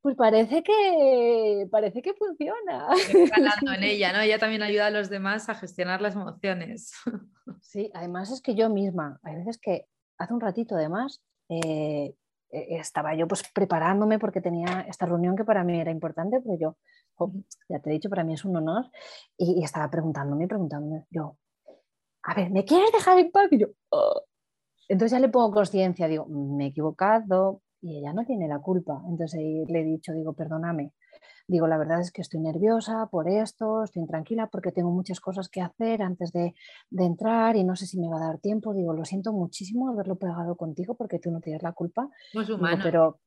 pues 0.00 0.16
parece 0.16 0.62
que 0.62 1.66
parece 1.70 2.00
que 2.02 2.14
funciona. 2.14 2.88
Ganando 3.36 3.72
en 3.76 3.82
ella, 3.82 4.12
¿no? 4.12 4.20
Ella 4.20 4.38
también 4.38 4.62
ayuda 4.62 4.86
a 4.86 4.90
los 4.90 5.10
demás 5.10 5.48
a 5.48 5.56
gestionar 5.56 6.00
las 6.00 6.14
emociones. 6.14 6.92
sí, 7.60 7.90
además 7.94 8.30
es 8.30 8.40
que 8.40 8.54
yo 8.54 8.70
misma, 8.70 9.18
hay 9.22 9.36
veces 9.36 9.58
que 9.58 9.86
hace 10.18 10.32
un 10.32 10.40
ratito 10.40 10.76
además 10.76 11.20
eh, 11.48 12.14
estaba 12.50 13.14
yo 13.14 13.26
pues 13.26 13.42
preparándome 13.52 14.18
porque 14.18 14.40
tenía 14.40 14.86
esta 14.88 15.06
reunión 15.06 15.36
que 15.36 15.44
para 15.44 15.64
mí 15.64 15.80
era 15.80 15.90
importante, 15.90 16.40
pero 16.40 16.56
yo, 16.58 16.76
ya 17.68 17.80
te 17.80 17.90
he 17.90 17.92
dicho, 17.94 18.08
para 18.08 18.24
mí 18.24 18.34
es 18.34 18.44
un 18.44 18.56
honor, 18.56 18.86
y, 19.36 19.62
estaba 19.62 19.90
preguntándome, 19.90 20.46
preguntándome, 20.46 21.06
yo, 21.10 21.36
a 22.22 22.34
ver, 22.34 22.50
¿me 22.50 22.64
quieres 22.64 22.92
dejar 22.92 23.18
en 23.18 23.30
paz? 23.30 23.48
Y 23.50 23.58
yo, 23.58 23.68
oh". 23.90 24.22
entonces 24.88 25.12
ya 25.12 25.20
le 25.20 25.28
pongo 25.28 25.52
conciencia, 25.52 26.08
digo, 26.08 26.26
me 26.26 26.66
he 26.66 26.68
equivocado 26.68 27.62
y 27.80 27.98
ella 27.98 28.12
no 28.12 28.24
tiene 28.24 28.48
la 28.48 28.58
culpa. 28.58 29.00
Entonces 29.08 29.40
le 29.40 29.80
he 29.80 29.84
dicho, 29.84 30.12
digo, 30.12 30.32
perdóname, 30.32 30.92
digo, 31.48 31.66
la 31.66 31.78
verdad 31.78 32.00
es 32.00 32.12
que 32.12 32.22
estoy 32.22 32.40
nerviosa 32.40 33.06
por 33.10 33.28
esto, 33.28 33.84
estoy 33.84 34.02
intranquila 34.02 34.48
porque 34.48 34.72
tengo 34.72 34.90
muchas 34.90 35.20
cosas 35.20 35.48
que 35.48 35.60
hacer 35.60 36.02
antes 36.02 36.32
de, 36.32 36.54
entrar 36.90 37.56
y 37.56 37.64
no 37.64 37.76
sé 37.76 37.86
si 37.86 37.98
me 37.98 38.08
va 38.08 38.16
a 38.16 38.26
dar 38.26 38.38
tiempo. 38.38 38.74
Digo, 38.74 38.92
lo 38.92 39.04
siento 39.04 39.32
muchísimo 39.32 39.88
haberlo 39.88 40.16
pegado 40.16 40.56
contigo 40.56 40.94
porque 40.94 41.18
tú 41.18 41.30
no 41.30 41.40
tienes 41.40 41.62
la 41.62 41.72
culpa. 41.72 42.08
No 42.34 42.42
es 42.42 42.50
humano. 42.50 42.80
pero 42.82 43.20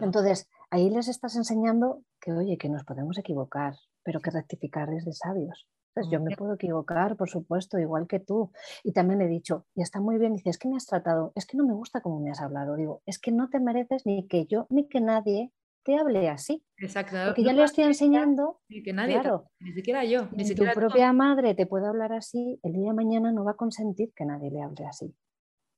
entonces 0.00 0.48
ahí 0.70 0.90
les 0.90 1.08
estás 1.08 1.36
enseñando 1.36 2.02
que, 2.20 2.32
oye, 2.32 2.58
que 2.58 2.68
nos 2.68 2.84
podemos 2.84 3.18
equivocar, 3.18 3.74
pero 4.02 4.20
que 4.20 4.30
rectificar 4.30 4.92
es 4.92 5.04
de 5.04 5.12
sabios. 5.12 5.66
Entonces, 5.94 6.12
yo 6.12 6.20
me 6.20 6.36
puedo 6.36 6.54
equivocar, 6.54 7.16
por 7.16 7.30
supuesto, 7.30 7.78
igual 7.78 8.08
que 8.08 8.18
tú. 8.18 8.50
Y 8.82 8.92
también 8.92 9.20
he 9.20 9.28
dicho, 9.28 9.64
y 9.76 9.82
está 9.82 10.00
muy 10.00 10.18
bien, 10.18 10.32
dice, 10.32 10.50
es 10.50 10.58
que 10.58 10.68
me 10.68 10.76
has 10.76 10.86
tratado, 10.86 11.30
es 11.36 11.46
que 11.46 11.56
no 11.56 11.64
me 11.64 11.72
gusta 11.72 12.00
cómo 12.00 12.18
me 12.18 12.32
has 12.32 12.40
hablado. 12.40 12.74
Digo, 12.74 13.02
es 13.06 13.20
que 13.20 13.30
no 13.30 13.48
te 13.48 13.60
mereces 13.60 14.04
ni 14.04 14.26
que 14.26 14.46
yo 14.46 14.66
ni 14.70 14.88
que 14.88 15.00
nadie 15.00 15.52
te 15.84 15.96
hable 15.96 16.28
así. 16.28 16.64
Exacto. 16.78 17.16
Porque 17.26 17.44
ya 17.44 17.52
le 17.52 17.62
estoy 17.62 17.84
enseñando. 17.84 18.60
que 18.68 18.92
nadie, 18.92 19.20
claro, 19.20 19.50
ni 19.60 19.72
siquiera 19.72 20.04
yo. 20.04 20.28
Ni 20.32 20.52
tu 20.54 20.64
propia 20.74 21.12
madre 21.12 21.54
te 21.54 21.66
puede 21.66 21.86
hablar 21.86 22.12
así, 22.12 22.58
el 22.62 22.72
día 22.72 22.88
de 22.88 22.94
mañana 22.94 23.32
no 23.32 23.44
va 23.44 23.52
a 23.52 23.56
consentir 23.56 24.12
que 24.14 24.24
nadie 24.24 24.50
le 24.50 24.62
hable 24.62 24.86
así. 24.86 25.14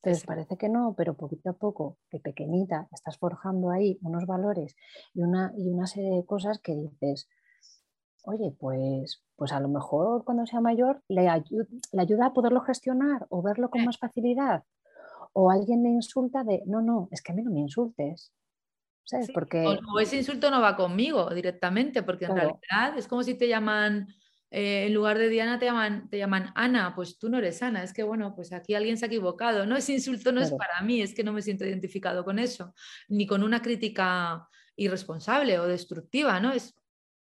Entonces 0.02 0.24
parece 0.24 0.56
que 0.56 0.68
no, 0.68 0.94
pero 0.96 1.16
poquito 1.16 1.50
a 1.50 1.52
poco, 1.54 1.98
de 2.12 2.20
pequeñita, 2.20 2.88
estás 2.92 3.18
forjando 3.18 3.70
ahí 3.70 3.98
unos 4.02 4.24
valores 4.24 4.76
y 5.14 5.22
una, 5.22 5.52
y 5.56 5.68
una 5.68 5.88
serie 5.88 6.10
de 6.10 6.24
cosas 6.24 6.60
que 6.60 6.76
dices, 6.76 7.28
oye, 8.22 8.54
pues, 8.56 9.24
pues 9.34 9.52
a 9.52 9.58
lo 9.58 9.68
mejor 9.68 10.24
cuando 10.24 10.46
sea 10.46 10.60
mayor 10.60 11.02
le, 11.08 11.22
le 11.22 12.00
ayuda 12.00 12.26
a 12.26 12.32
poderlo 12.32 12.60
gestionar 12.60 13.26
o 13.30 13.42
verlo 13.42 13.68
con 13.68 13.84
más 13.84 13.98
facilidad. 13.98 14.62
O 15.32 15.50
alguien 15.50 15.82
le 15.82 15.88
insulta 15.88 16.44
de, 16.44 16.62
no, 16.66 16.82
no, 16.82 17.08
es 17.10 17.20
que 17.20 17.32
a 17.32 17.34
mí 17.34 17.42
no 17.42 17.50
me 17.50 17.60
insultes 17.60 18.32
¿sabes? 19.06 19.30
Porque... 19.32 19.64
O, 19.66 20.00
ese 20.00 20.16
insulto 20.16 20.50
no 20.50 20.60
va 20.60 20.76
conmigo 20.76 21.32
directamente, 21.34 22.02
porque 22.02 22.26
en 22.26 22.34
realidad 22.34 22.98
es 22.98 23.08
como 23.08 23.22
si 23.22 23.34
te 23.34 23.48
llaman, 23.48 24.08
eh, 24.50 24.86
en 24.86 24.94
lugar 24.94 25.18
de 25.18 25.28
Diana 25.28 25.58
te 25.58 25.66
llaman, 25.66 26.10
te 26.10 26.18
llaman 26.18 26.52
Ana, 26.54 26.94
pues 26.94 27.18
tú 27.18 27.30
no 27.30 27.38
eres 27.38 27.62
Ana, 27.62 27.82
es 27.82 27.92
que 27.92 28.02
bueno, 28.02 28.34
pues 28.34 28.52
aquí 28.52 28.74
alguien 28.74 28.98
se 28.98 29.06
ha 29.06 29.08
equivocado, 29.08 29.64
¿no? 29.64 29.76
Ese 29.76 29.92
insulto 29.92 30.32
no 30.32 30.40
es 30.40 30.52
para 30.52 30.82
mí, 30.82 31.00
es 31.00 31.14
que 31.14 31.24
no 31.24 31.32
me 31.32 31.42
siento 31.42 31.64
identificado 31.64 32.24
con 32.24 32.38
eso, 32.38 32.74
ni 33.08 33.26
con 33.26 33.42
una 33.42 33.62
crítica 33.62 34.48
irresponsable 34.76 35.58
o 35.58 35.66
destructiva, 35.66 36.38
¿no? 36.40 36.52
Es, 36.52 36.74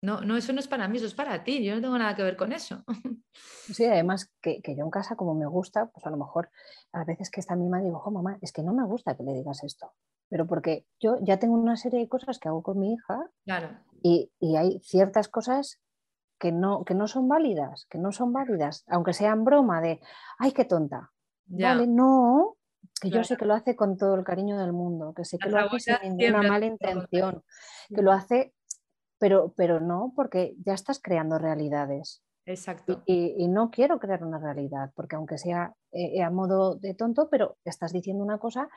no, 0.01 0.21
no, 0.21 0.37
eso 0.37 0.53
no 0.53 0.59
es 0.59 0.67
para 0.67 0.87
mí, 0.87 0.97
eso 0.97 1.05
es 1.05 1.13
para 1.13 1.43
ti, 1.43 1.63
yo 1.63 1.75
no 1.75 1.81
tengo 1.81 1.97
nada 1.97 2.15
que 2.15 2.23
ver 2.23 2.37
con 2.37 2.53
eso. 2.53 2.83
Sí, 3.73 3.85
además 3.85 4.29
que, 4.41 4.61
yo 4.61 4.83
en 4.83 4.89
casa 4.89 5.15
como 5.15 5.33
me 5.33 5.45
gusta, 5.45 5.89
pues 5.89 6.05
a 6.05 6.09
lo 6.09 6.17
mejor 6.17 6.49
a 6.91 7.05
veces 7.05 7.29
que 7.29 7.39
está 7.39 7.55
mi 7.55 7.69
madre 7.69 7.85
digo, 7.85 8.01
oh, 8.03 8.11
mamá, 8.11 8.37
es 8.41 8.51
que 8.51 8.61
no 8.61 8.73
me 8.73 8.83
gusta 8.83 9.15
que 9.15 9.23
le 9.23 9.33
digas 9.33 9.63
esto, 9.63 9.93
pero 10.31 10.47
porque 10.47 10.85
yo 11.01 11.17
ya 11.21 11.37
tengo 11.37 11.55
una 11.55 11.75
serie 11.75 11.99
de 11.99 12.07
cosas 12.07 12.39
que 12.39 12.47
hago 12.47 12.63
con 12.63 12.79
mi 12.79 12.93
hija 12.93 13.29
claro. 13.43 13.77
y, 14.01 14.31
hay 14.55 14.79
ciertas 14.79 15.27
cosas 15.27 15.81
que 16.39 16.53
no, 16.53 16.85
que 16.85 16.95
no 16.95 17.09
son 17.09 17.27
válidas, 17.27 17.85
que 17.89 17.97
no 17.97 18.13
son 18.13 18.31
válidas, 18.31 18.85
aunque 18.87 19.11
sean 19.11 19.43
broma 19.43 19.81
de, 19.81 19.99
ay, 20.39 20.53
qué 20.53 20.63
tonta. 20.63 21.11
Vale, 21.45 21.85
no, 21.85 22.55
que 23.01 23.09
yo 23.09 23.25
sé 23.25 23.35
que 23.35 23.45
lo 23.45 23.53
hace 23.53 23.75
con 23.75 23.97
todo 23.97 24.15
el 24.15 24.23
cariño 24.23 24.57
del 24.57 24.71
mundo, 24.71 25.13
que 25.13 25.25
sé 25.25 25.37
que 25.37 25.49
lo 25.49 25.59
hace 25.59 25.97
sin 26.01 26.15
ninguna 26.15 26.47
mala 26.47 26.65
intención, 26.65 27.43
que 27.93 28.01
lo 28.01 28.13
hace, 28.13 28.53
pero, 29.19 29.53
pero 29.57 29.81
no 29.81 30.13
porque 30.15 30.55
ya 30.65 30.73
estás 30.73 31.01
creando 31.01 31.39
realidades. 31.39 32.23
Exacto. 32.45 33.03
Y, 33.05 33.47
no 33.49 33.69
quiero 33.69 33.99
crear 33.99 34.23
una 34.23 34.39
realidad, 34.39 34.91
porque 34.95 35.17
aunque 35.17 35.37
sea 35.37 35.75
eh, 35.91 36.23
a 36.23 36.31
modo 36.31 36.75
de 36.77 36.95
tonto, 36.95 37.27
pero 37.29 37.57
estás 37.65 37.91
diciendo 37.91 38.23
una 38.23 38.39
cosa 38.39 38.69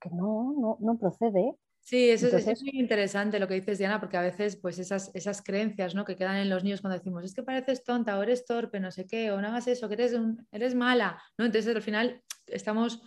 que 0.00 0.10
no, 0.10 0.54
no, 0.58 0.78
no 0.80 0.98
procede. 0.98 1.54
Sí, 1.80 2.10
eso, 2.10 2.26
es, 2.36 2.62
muy 2.62 2.72
interesante 2.80 3.38
lo 3.38 3.46
que 3.46 3.54
dices, 3.54 3.78
Diana, 3.78 4.00
porque 4.00 4.16
a 4.16 4.20
veces 4.20 4.56
pues 4.56 4.80
esas, 4.80 5.12
esas 5.14 5.40
creencias 5.40 5.94
¿no? 5.94 6.04
que 6.04 6.16
quedan 6.16 6.36
en 6.36 6.50
los 6.50 6.64
niños 6.64 6.80
cuando 6.80 6.98
decimos, 6.98 7.24
es 7.24 7.32
que 7.32 7.44
pareces 7.44 7.84
tonta 7.84 8.18
o 8.18 8.22
eres 8.24 8.44
torpe, 8.44 8.80
no 8.80 8.90
sé 8.90 9.06
qué, 9.06 9.30
o 9.30 9.40
no 9.40 9.46
hagas 9.46 9.68
eso, 9.68 9.86
que 9.86 9.94
eres, 9.94 10.12
eres 10.50 10.74
mala, 10.74 11.22
¿no? 11.38 11.44
Entonces 11.44 11.72
al 11.72 11.82
final 11.82 12.24
estamos 12.48 13.02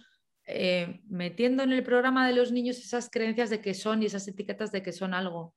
eh, 0.46 1.02
metiendo 1.10 1.64
en 1.64 1.74
el 1.74 1.84
programa 1.84 2.26
de 2.26 2.34
los 2.34 2.54
niños 2.54 2.78
esas 2.78 3.10
creencias 3.10 3.50
de 3.50 3.60
que 3.60 3.74
son 3.74 4.02
y 4.02 4.06
esas 4.06 4.26
etiquetas 4.30 4.72
de 4.72 4.82
que 4.82 4.94
son 4.94 5.14
algo. 5.14 5.56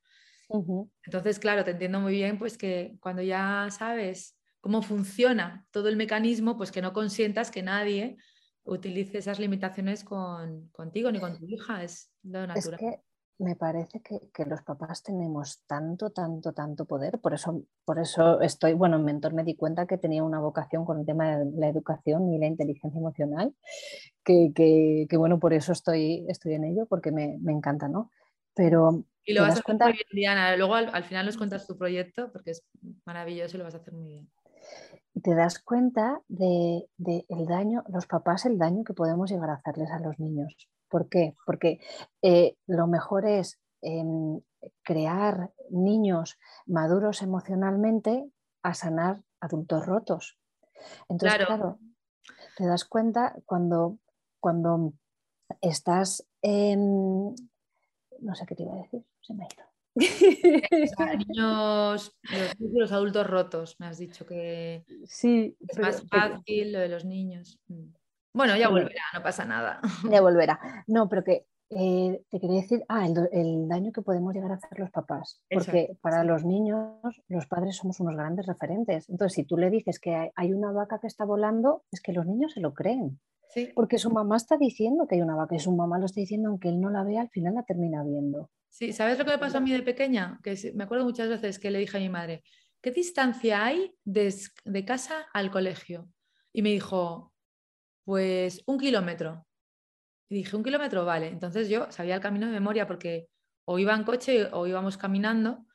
Entonces, 1.05 1.39
claro, 1.39 1.65
te 1.65 1.71
entiendo 1.71 2.01
muy 2.01 2.13
bien, 2.13 2.39
pues 2.39 2.59
que 2.59 2.97
cuando 3.01 3.23
ya 3.23 3.69
sabes 3.71 4.37
cómo 4.61 4.83
funciona 4.83 5.65
todo 5.71 5.89
el 5.89 5.97
mecanismo, 5.97 6.57
pues 6.57 6.71
que 6.71 6.83
no 6.83 6.93
consientas 6.93 7.51
que 7.51 7.63
nadie 7.63 8.17
utilice 8.65 9.19
esas 9.19 9.39
limitaciones 9.39 10.05
con, 10.05 10.69
contigo 10.69 11.11
ni 11.11 11.21
con 11.21 11.39
tu 11.39 11.47
hija, 11.47 11.83
es 11.83 12.11
lo 12.23 12.47
natural. 12.47 12.75
Es 12.75 12.81
que 12.81 13.01
me 13.39 13.57
parece 13.57 14.01
que, 14.01 14.45
los 14.45 14.63
papás 14.63 15.03
tenemos 15.03 15.65
tanto, 15.67 16.11
tanto, 16.11 16.53
tanto 16.53 16.85
poder, 16.85 17.19
por 17.19 17.35
eso, 17.35 17.65
por 17.85 17.99
eso 17.99 18.41
estoy, 18.41 18.73
bueno, 18.75 18.97
en 18.97 19.05
Mentor 19.05 19.35
me 19.35 19.43
di 19.43 19.57
cuenta 19.57 19.87
que 19.87 19.99
tenía 19.99 20.23
una 20.23 20.39
vocación 20.39 20.85
con 20.85 21.01
el 21.01 21.07
tema 21.07 21.39
de 21.39 21.51
la 21.59 21.69
educación 21.69 22.33
y 22.33 22.39
la 22.39 22.47
inteligencia 22.47 22.99
emocional, 22.99 23.55
que, 24.25 24.53
que, 24.55 25.17
bueno, 25.17 25.41
por 25.41 25.53
eso 25.53 25.73
estoy, 25.73 26.25
estoy 26.29 26.55
en 26.55 26.65
ello, 26.65 26.87
porque 26.87 27.11
me, 27.11 27.39
me 27.41 27.53
encanta, 27.53 27.89
¿no? 27.89 28.11
Pero... 28.55 29.05
Y 29.25 29.35
lo 29.35 29.43
vas 29.43 29.57
a 29.57 29.61
hacer 29.61 29.77
muy 29.77 29.93
bien, 29.93 30.07
Diana. 30.13 30.57
Luego 30.57 30.75
al, 30.75 30.91
al 30.93 31.05
final 31.05 31.27
nos 31.27 31.37
cuentas 31.37 31.67
tu 31.67 31.77
proyecto, 31.77 32.31
porque 32.33 32.51
es 32.53 32.65
maravilloso 33.05 33.57
y 33.57 33.59
lo 33.59 33.65
vas 33.65 33.75
a 33.75 33.79
hacer 33.79 33.95
muy 33.95 34.07
bien 34.07 34.31
te 35.23 35.35
das 35.35 35.59
cuenta 35.59 36.21
de, 36.29 36.89
el 36.99 37.47
daño, 37.47 37.85
los 37.89 38.07
papás, 38.07 38.47
el 38.47 38.59
daño 38.59 38.85
que 38.85 38.95
podemos 38.95 39.31
llegar 39.31 39.51
a 39.51 39.55
hacerles 39.55 39.91
a 39.91 40.01
los 40.01 40.19
niños. 40.19 40.69
¿Por 40.89 41.09
qué? 41.09 41.35
Porque 41.47 41.81
eh, 42.23 42.57
lo 42.67 42.87
mejor 42.87 43.27
es 43.27 43.61
em, 43.81 44.41
crear 44.83 45.53
niños 45.71 46.39
maduros 46.67 47.23
emocionalmente 47.23 48.31
a 48.63 48.75
sanar 48.75 49.23
adultos 49.41 49.87
rotos. 49.87 50.39
Entonces, 51.09 51.47
claro, 51.47 51.79
te 52.57 52.67
das 52.67 52.85
cuenta 52.85 53.35
cuando, 53.47 53.99
cuando 54.41 54.93
estás 55.61 56.27
en... 56.43 57.35
No 58.21 58.35
sé 58.35 58.47
qué 58.47 58.55
te 58.55 58.63
iba 58.63 58.75
a 58.75 58.83
decir, 58.83 59.05
se 59.21 59.35
me 59.35 59.45
ha 59.45 59.49
ido. 59.53 59.72
Niños, 59.95 61.37
los, 62.59 62.93
adultos 62.93 63.27
rotos, 63.27 63.77
me 63.79 63.87
has 63.87 63.99
dicho 63.99 64.27
que 64.27 64.85
sí, 65.05 65.57
es 65.69 65.79
más 65.79 66.05
fácil 66.09 66.73
lo 66.73 66.81
de 66.81 66.89
los 66.89 67.05
niños. 67.05 67.61
Mm. 67.69 67.93
Bueno, 68.35 68.57
ya 68.57 68.69
volverá, 68.69 69.03
no 69.13 69.23
pasa 69.23 69.45
nada. 69.45 69.81
Ya 70.11 70.21
volverá. 70.23 70.59
No, 70.87 71.09
pero 71.09 71.23
que 71.23 71.47
eh, 71.71 72.23
te 72.31 72.41
quería 72.41 72.61
decir, 72.61 72.83
ah, 72.89 73.07
el, 73.07 73.69
daño 73.69 73.93
que 73.93 74.03
podemos 74.03 74.35
llegar 74.35 74.53
a 74.53 74.55
hacer 74.55 74.79
los 74.79 74.91
papás, 74.91 75.43
porque 75.51 75.97
para 76.01 76.25
los 76.25 76.45
niños 76.45 77.23
los 77.29 77.47
padres 77.47 77.77
somos 77.77 78.01
unos 78.01 78.15
grandes 78.15 78.47
referentes. 78.47 79.09
Entonces, 79.09 79.35
si 79.35 79.45
tú 79.45 79.57
le 79.57 79.71
dices 79.71 79.99
que 79.99 80.33
hay 80.35 80.53
una 80.53 80.73
vaca 80.73 80.99
que 80.99 81.07
está 81.07 81.25
volando, 81.25 81.85
es 81.91 82.01
que 82.01 82.13
los 82.13 82.27
niños 82.27 82.53
se 82.53 82.61
lo 82.61 82.75
creen. 82.75 83.21
Porque 83.75 83.99
su 83.99 84.11
mamá 84.11 84.37
está 84.37 84.57
diciendo 84.57 85.07
que 85.07 85.17
hay 85.17 85.21
una 85.21 85.37
vaca 85.37 85.55
y 85.55 85.59
su 85.59 85.73
mamá 85.73 85.99
lo 85.99 86.07
está 86.07 86.21
diciendo, 86.21 86.49
aunque 86.49 86.69
él 86.69 86.81
no 86.81 86.89
la 86.89 87.05
vea, 87.05 87.21
al 87.21 87.29
final 87.29 87.55
la 87.55 87.65
termina 87.65 88.03
viendo. 88.03 88.49
Sí, 88.73 88.95
¿sabes 88.95 89.19
lo 89.19 89.27
que 89.27 89.33
me 89.33 89.39
pasó 89.39 89.59
a 89.59 89.61
mí 89.61 89.71
de 89.71 89.83
pequeña? 89.83 90.41
Que 90.43 90.73
me 90.75 90.85
acuerdo 90.85 91.05
muchas 91.05 91.29
veces 91.29 91.59
que 91.59 91.71
le 91.71 91.79
dije 91.79 91.99
a 91.99 92.01
mi 92.01 92.09
madre, 92.09 92.43
¿qué 92.81 92.91
distancia 92.91 93.67
hay 93.67 93.95
de, 94.03 94.35
casa 94.87 95.27
al 95.35 95.51
colegio? 95.51 96.09
Y 96.55 96.63
me 96.63 96.71
dijo, 96.71 97.35
pues 98.03 98.63
un 98.65 98.79
kilómetro. 98.79 99.47
Y 100.31 100.37
dije, 100.37 100.57
un 100.57 100.65
kilómetro, 100.65 101.05
vale. 101.05 101.29
Entonces 101.29 101.69
yo 101.69 101.93
sabía 101.93 102.15
el 102.15 102.23
camino 102.23 102.47
de 102.47 102.53
memoria 102.53 102.87
porque 102.87 103.29
o 103.67 103.79
iba 103.79 103.95
en 103.95 104.05
coche 104.05 104.49
o 104.53 104.67
íbamos 104.67 104.97
caminando. 104.97 105.67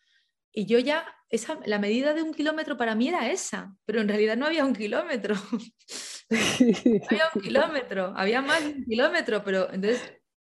Y 0.51 0.65
yo 0.65 0.79
ya, 0.79 1.05
esa, 1.29 1.59
la 1.67 1.77
medida 1.77 2.15
de 2.15 2.23
un 2.23 2.33
kilómetro 2.33 2.77
para 2.77 2.95
mí 2.95 3.09
era 3.09 3.29
esa, 3.29 3.75
pero 3.85 4.01
en 4.01 4.07
realidad 4.07 4.37
no 4.37 4.47
había 4.47 4.65
un 4.65 4.73
kilómetro. 4.73 5.35
había 6.31 7.29
un 7.35 7.41
kilómetro, 7.43 8.13
había 8.17 8.41
más 8.41 8.63
de 8.63 8.69
un 8.69 8.85
kilómetro, 8.85 9.43
pero 9.43 9.71
entonces, 9.71 10.01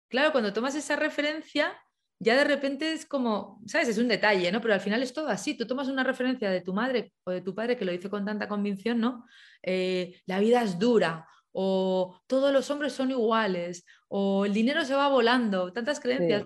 claro, 0.09 0.33
cuando 0.33 0.53
tomas 0.53 0.75
esa 0.75 0.97
referencia, 0.97 1.75
ya 2.23 2.37
de 2.37 2.45
repente 2.45 2.93
es 2.93 3.05
como, 3.05 3.61
¿sabes? 3.67 3.89
Es 3.89 3.99
un 3.99 4.07
detalle, 4.07 4.53
¿no? 4.53 4.61
Pero 4.61 4.75
al 4.75 4.81
final 4.81 5.03
es 5.03 5.13
todo 5.13 5.27
así. 5.29 5.57
Tú 5.57 5.67
tomas 5.67 5.89
una 5.89 6.05
referencia 6.05 6.51
de 6.51 6.61
tu 6.61 6.73
madre 6.73 7.13
o 7.25 7.33
de 7.33 7.41
tu 7.41 7.53
padre 7.53 7.77
que 7.77 7.85
lo 7.85 7.91
dice 7.91 8.09
con 8.09 8.25
tanta 8.25 8.47
convicción, 8.47 9.01
¿no? 9.01 9.25
Eh, 9.61 10.15
la 10.27 10.39
vida 10.39 10.63
es 10.63 10.79
dura, 10.79 11.27
o 11.51 12.21
todos 12.29 12.53
los 12.53 12.71
hombres 12.71 12.93
son 12.93 13.11
iguales, 13.11 13.85
o 14.07 14.45
el 14.45 14.55
dinero 14.55 14.85
se 14.85 14.95
va 14.95 15.09
volando, 15.09 15.73
tantas 15.73 15.99
creencias. 15.99 16.45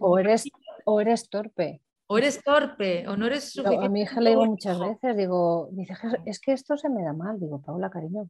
o, 0.00 0.18
eres, 0.18 0.50
o 0.84 1.00
eres 1.00 1.30
torpe. 1.30 1.80
O 2.08 2.18
eres 2.18 2.42
torpe, 2.44 3.08
o 3.08 3.16
no 3.16 3.26
eres 3.26 3.52
suficiente. 3.52 3.86
a 3.86 3.88
mi 3.88 4.02
hija 4.02 4.20
le 4.20 4.30
digo 4.30 4.44
muchas 4.44 4.78
veces, 4.78 5.16
digo, 5.16 5.70
dice, 5.72 5.94
es 6.26 6.40
que 6.40 6.52
esto 6.52 6.76
se 6.76 6.90
me 6.90 7.02
da 7.02 7.14
mal. 7.14 7.40
Digo, 7.40 7.62
Paula, 7.62 7.88
cariño, 7.88 8.28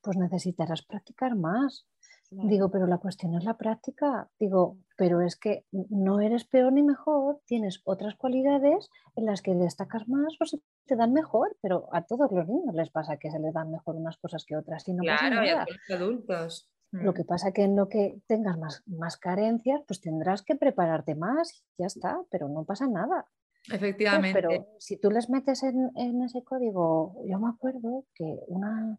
pues 0.00 0.16
necesitarás 0.16 0.82
practicar 0.82 1.34
más. 1.34 1.84
Digo, 2.30 2.70
pero 2.70 2.86
la 2.86 2.98
cuestión 2.98 3.34
es 3.34 3.44
la 3.44 3.56
práctica. 3.56 4.28
Digo, 4.38 4.76
pero 4.96 5.22
es 5.22 5.36
que 5.36 5.64
no 5.72 6.20
eres 6.20 6.44
peor 6.44 6.72
ni 6.72 6.82
mejor, 6.82 7.40
tienes 7.46 7.80
otras 7.84 8.16
cualidades 8.16 8.90
en 9.16 9.24
las 9.24 9.40
que 9.40 9.54
destacas 9.54 10.08
más 10.08 10.36
o 10.40 10.44
se 10.44 10.58
te 10.86 10.96
dan 10.96 11.12
mejor, 11.12 11.56
pero 11.62 11.88
a 11.92 12.02
todos 12.02 12.30
los 12.30 12.46
niños 12.46 12.74
les 12.74 12.90
pasa 12.90 13.16
que 13.16 13.30
se 13.30 13.38
les 13.38 13.54
dan 13.54 13.70
mejor 13.70 13.96
unas 13.96 14.18
cosas 14.18 14.44
que 14.44 14.56
otras 14.56 14.86
y 14.88 14.92
no 14.92 15.02
claro, 15.02 15.18
pasa 15.18 15.30
nada. 15.30 15.46
Y 15.46 15.48
a 15.48 15.64
los 15.64 16.00
adultos. 16.00 16.70
Lo 16.90 17.12
mm. 17.12 17.14
que 17.14 17.24
pasa 17.24 17.52
que 17.52 17.64
en 17.64 17.76
lo 17.76 17.88
que 17.88 18.20
tengas 18.26 18.58
más, 18.58 18.82
más 18.86 19.16
carencias, 19.16 19.82
pues 19.86 20.00
tendrás 20.00 20.42
que 20.42 20.56
prepararte 20.56 21.14
más 21.14 21.52
y 21.76 21.82
ya 21.82 21.86
está, 21.86 22.20
pero 22.30 22.48
no 22.48 22.64
pasa 22.64 22.86
nada. 22.86 23.26
Efectivamente. 23.70 24.40
pero 24.40 24.66
si 24.78 24.96
tú 24.98 25.10
les 25.10 25.28
metes 25.28 25.62
en, 25.62 25.90
en, 25.96 26.22
ese 26.22 26.42
código, 26.42 27.16
yo 27.26 27.38
me 27.38 27.50
acuerdo 27.50 28.04
que 28.14 28.38
una 28.46 28.98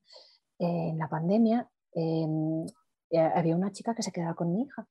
en 0.60 0.98
la 0.98 1.08
pandemia 1.08 1.70
em, 1.94 2.65
eh, 2.65 2.72
había 3.17 3.56
una 3.56 3.72
chica 3.72 3.95
que 3.95 4.04
se 4.04 4.12
quedaba 4.12 4.36
con 4.36 4.52
mi 4.52 4.63
hija. 4.63 4.88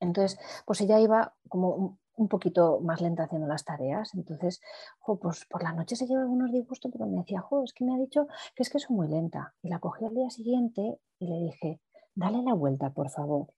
Entonces, 0.00 0.38
pues 0.66 0.80
ella 0.80 1.00
iba 1.00 1.34
como 1.48 1.98
un, 2.16 2.28
poquito 2.28 2.80
más 2.80 3.00
lenta 3.00 3.24
haciendo 3.24 3.46
las 3.46 3.64
tareas. 3.64 4.14
Entonces, 4.14 4.60
pues 5.04 5.46
por 5.46 5.62
la 5.62 5.72
noche 5.72 5.96
se 5.96 6.06
lleva 6.06 6.22
algunos 6.22 6.52
disgustos, 6.52 6.90
pero 6.92 7.06
me 7.06 7.18
decía, 7.18 7.44
es 7.64 7.72
que 7.72 7.84
me 7.84 7.94
ha 7.94 7.98
dicho 7.98 8.26
que 8.54 8.62
es 8.62 8.70
que 8.70 8.78
soy 8.78 8.96
muy 8.96 9.08
lenta. 9.08 9.54
Y 9.62 9.68
la 9.68 9.78
cogí 9.78 10.04
al 10.04 10.14
día 10.14 10.30
siguiente 10.30 10.98
y 11.18 11.26
le 11.28 11.36
dije, 11.44 11.80
dale 12.14 12.42
la 12.42 12.54
vuelta, 12.54 12.90
por 12.90 13.10
favor. 13.10 13.48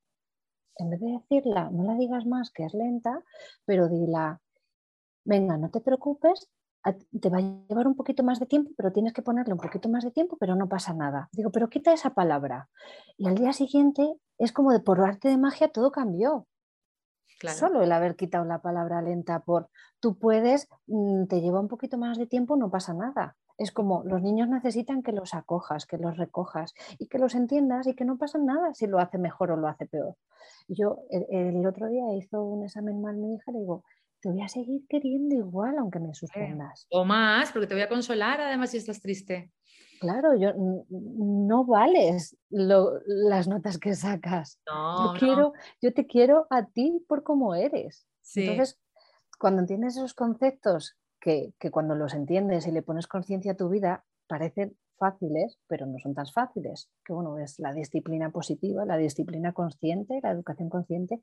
En 0.77 0.90
vez 0.90 1.01
de 1.01 1.12
decirla, 1.12 1.70
no 1.70 1.85
la 1.85 1.94
digas 1.94 2.24
más 2.27 2.51
que 2.51 2.64
es 2.64 2.74
lenta, 2.74 3.22
pero 3.64 3.88
dila, 3.88 4.40
venga, 5.24 5.57
no 5.57 5.70
te 5.70 5.81
preocupes, 5.81 6.48
te 6.92 7.29
va 7.29 7.38
a 7.38 7.40
llevar 7.40 7.87
un 7.87 7.94
poquito 7.94 8.22
más 8.22 8.40
de 8.40 8.46
tiempo, 8.46 8.70
pero 8.77 8.92
tienes 8.92 9.12
que 9.12 9.22
ponerle 9.22 9.53
un 9.53 9.61
poquito 9.61 9.88
más 9.88 10.05
de 10.05 10.11
tiempo, 10.11 10.37
pero 10.38 10.55
no 10.55 10.68
pasa 10.68 10.94
nada. 10.94 11.29
Digo, 11.33 11.51
pero 11.51 11.68
quita 11.68 11.92
esa 11.92 12.11
palabra. 12.11 12.68
Y 13.16 13.27
al 13.27 13.35
día 13.35 13.53
siguiente 13.53 14.14
es 14.38 14.53
como 14.53 14.72
de 14.72 14.81
por 14.81 15.01
arte 15.01 15.29
de 15.29 15.38
magia 15.38 15.68
todo 15.68 15.90
cambió. 15.90 16.46
Solo 17.46 17.83
el 17.83 17.92
haber 17.92 18.16
quitado 18.16 18.44
la 18.44 18.61
palabra 18.61 19.01
lenta 19.01 19.40
por 19.40 19.68
tú 20.01 20.18
puedes, 20.18 20.68
mm, 20.87 21.27
te 21.27 21.40
lleva 21.40 21.61
un 21.61 21.68
poquito 21.68 21.96
más 21.98 22.18
de 22.18 22.27
tiempo, 22.27 22.57
no 22.57 22.70
pasa 22.70 22.94
nada. 22.94 23.37
Es 23.59 23.72
como 23.72 24.05
los 24.05 24.22
niños 24.22 24.48
necesitan 24.48 25.03
que 25.03 25.12
los 25.12 25.35
acojas, 25.35 25.87
que 25.87 25.98
los 25.98 26.16
recojas 26.16 26.74
y 26.98 27.09
que 27.09 27.18
los 27.18 27.35
entiendas 27.35 27.87
y 27.87 27.94
que 27.94 28.05
no 28.05 28.16
pasa 28.16 28.38
nada 28.38 28.74
si 28.74 28.87
lo 28.87 28.98
hace 28.98 29.18
mejor 29.18 29.51
o 29.51 29.57
lo 29.57 29.68
hace 29.68 29.87
peor. 29.87 30.16
Yo 30.68 30.98
el, 31.11 31.66
otro 31.66 31.88
día 31.88 32.14
hizo 32.14 32.42
un 32.42 32.64
examen 32.64 33.01
mal 33.01 33.16
mi 33.16 33.35
hija 33.35 33.51
y 33.51 33.55
le 33.55 33.61
digo, 33.61 33.85
te 34.20 34.31
voy 34.31 34.42
a 34.42 34.48
seguir 34.48 34.83
queriendo 34.88 35.35
igual 35.35 35.78
aunque 35.78 36.00
me 36.00 36.14
suspendas. 36.14 36.87
O 36.90 37.04
más, 37.04 37.52
porque 37.52 37.66
te 37.66 37.74
voy 37.74 37.83
a 37.83 37.88
consolar 37.88 38.40
además 38.40 38.70
si 38.70 38.78
estás 38.78 39.00
triste. 39.00 39.52
Claro, 40.00 40.37
yo 40.37 40.52
no 40.88 41.64
vales 41.64 42.37
las 42.50 43.48
notas 43.48 43.78
que 43.78 43.94
sacas. 43.94 44.61
yo, 44.66 45.12
quiero, 45.18 45.52
yo 45.81 45.92
te 45.92 46.07
quiero 46.07 46.46
a 46.50 46.66
ti 46.66 47.04
por 47.09 47.22
cómo 47.22 47.54
eres. 47.54 48.07
Entonces, 48.35 48.78
cuando 49.38 49.61
entiendes 49.61 49.96
esos 49.96 50.14
conceptos 50.14 50.96
que, 51.20 51.52
cuando 51.70 51.94
los 51.94 52.14
entiendes 52.14 52.66
y 52.66 52.72
le 52.72 52.83
pones 52.83 53.07
conciencia 53.07 53.52
a 53.52 53.57
tu 53.57 53.68
vida, 53.68 54.04
parecen 54.28 54.76
fáciles, 54.98 55.58
pero 55.66 55.87
no 55.87 55.98
son 55.98 56.14
tan 56.14 56.26
fáciles. 56.26 56.90
Que 57.04 57.12
bueno, 57.12 57.38
es 57.38 57.58
la 57.58 57.72
disciplina 57.72 58.30
positiva, 58.30 58.84
la 58.84 58.96
disciplina 58.96 59.52
consciente, 59.52 60.20
la 60.22 60.32
educación 60.32 60.68
consciente, 60.68 61.22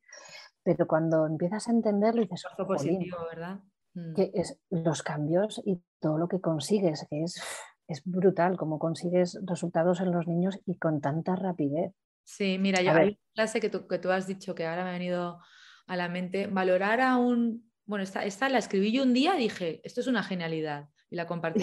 pero 0.63 0.88
cuando 0.88 1.25
empiezas 1.27 1.67
a 1.67 1.71
entenderlo 1.71 2.21
dices, 2.21 2.45
positivo, 2.67 3.17
¿verdad? 3.29 3.59
Mm. 3.93 4.13
Que 4.13 4.31
es 4.33 4.59
los 4.69 5.03
cambios 5.03 5.61
y 5.63 5.81
todo 5.99 6.17
lo 6.17 6.27
que 6.27 6.41
consigues, 6.41 7.05
que 7.09 7.23
es, 7.23 7.41
es 7.88 8.01
brutal, 8.05 8.57
como 8.57 8.79
consigues 8.79 9.39
resultados 9.43 10.01
en 10.01 10.11
los 10.11 10.27
niños 10.27 10.59
y 10.65 10.77
con 10.77 11.01
tanta 11.01 11.35
rapidez. 11.35 11.93
Sí, 12.23 12.57
mira, 12.59 12.81
yo 12.81 12.91
hay 12.91 13.09
una 13.09 13.17
clase 13.35 13.59
que 13.59 13.69
tú, 13.69 13.88
que 13.88 13.99
tú 13.99 14.09
has 14.09 14.25
dicho 14.25 14.55
que 14.55 14.65
ahora 14.65 14.83
me 14.83 14.89
ha 14.89 14.93
venido 14.93 15.39
a 15.85 15.95
la 15.95 16.09
mente, 16.09 16.47
valorar 16.47 16.99
a 17.01 17.17
un 17.17 17.65
bueno, 17.85 18.03
esta, 18.03 18.49
la 18.49 18.57
escribí 18.57 18.91
yo 18.91 19.03
un 19.03 19.13
día 19.13 19.35
y 19.35 19.43
dije, 19.43 19.81
esto 19.83 20.01
es 20.01 20.07
una 20.07 20.23
genialidad 20.23 20.89
y 21.09 21.15
la 21.15 21.27
compartí. 21.27 21.61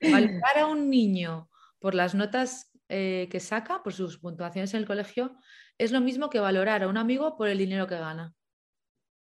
Valorar 0.00 0.58
a 0.58 0.66
un 0.66 0.90
niño 0.90 1.48
por 1.78 1.94
las 1.94 2.14
notas 2.14 2.72
eh, 2.88 3.28
que 3.30 3.40
saca, 3.40 3.82
por 3.82 3.92
sus 3.92 4.18
puntuaciones 4.18 4.72
en 4.74 4.80
el 4.80 4.86
colegio, 4.86 5.36
es 5.76 5.92
lo 5.92 6.00
mismo 6.00 6.30
que 6.30 6.40
valorar 6.40 6.82
a 6.82 6.88
un 6.88 6.96
amigo 6.96 7.36
por 7.36 7.48
el 7.48 7.58
dinero 7.58 7.86
que 7.86 7.98
gana. 7.98 8.34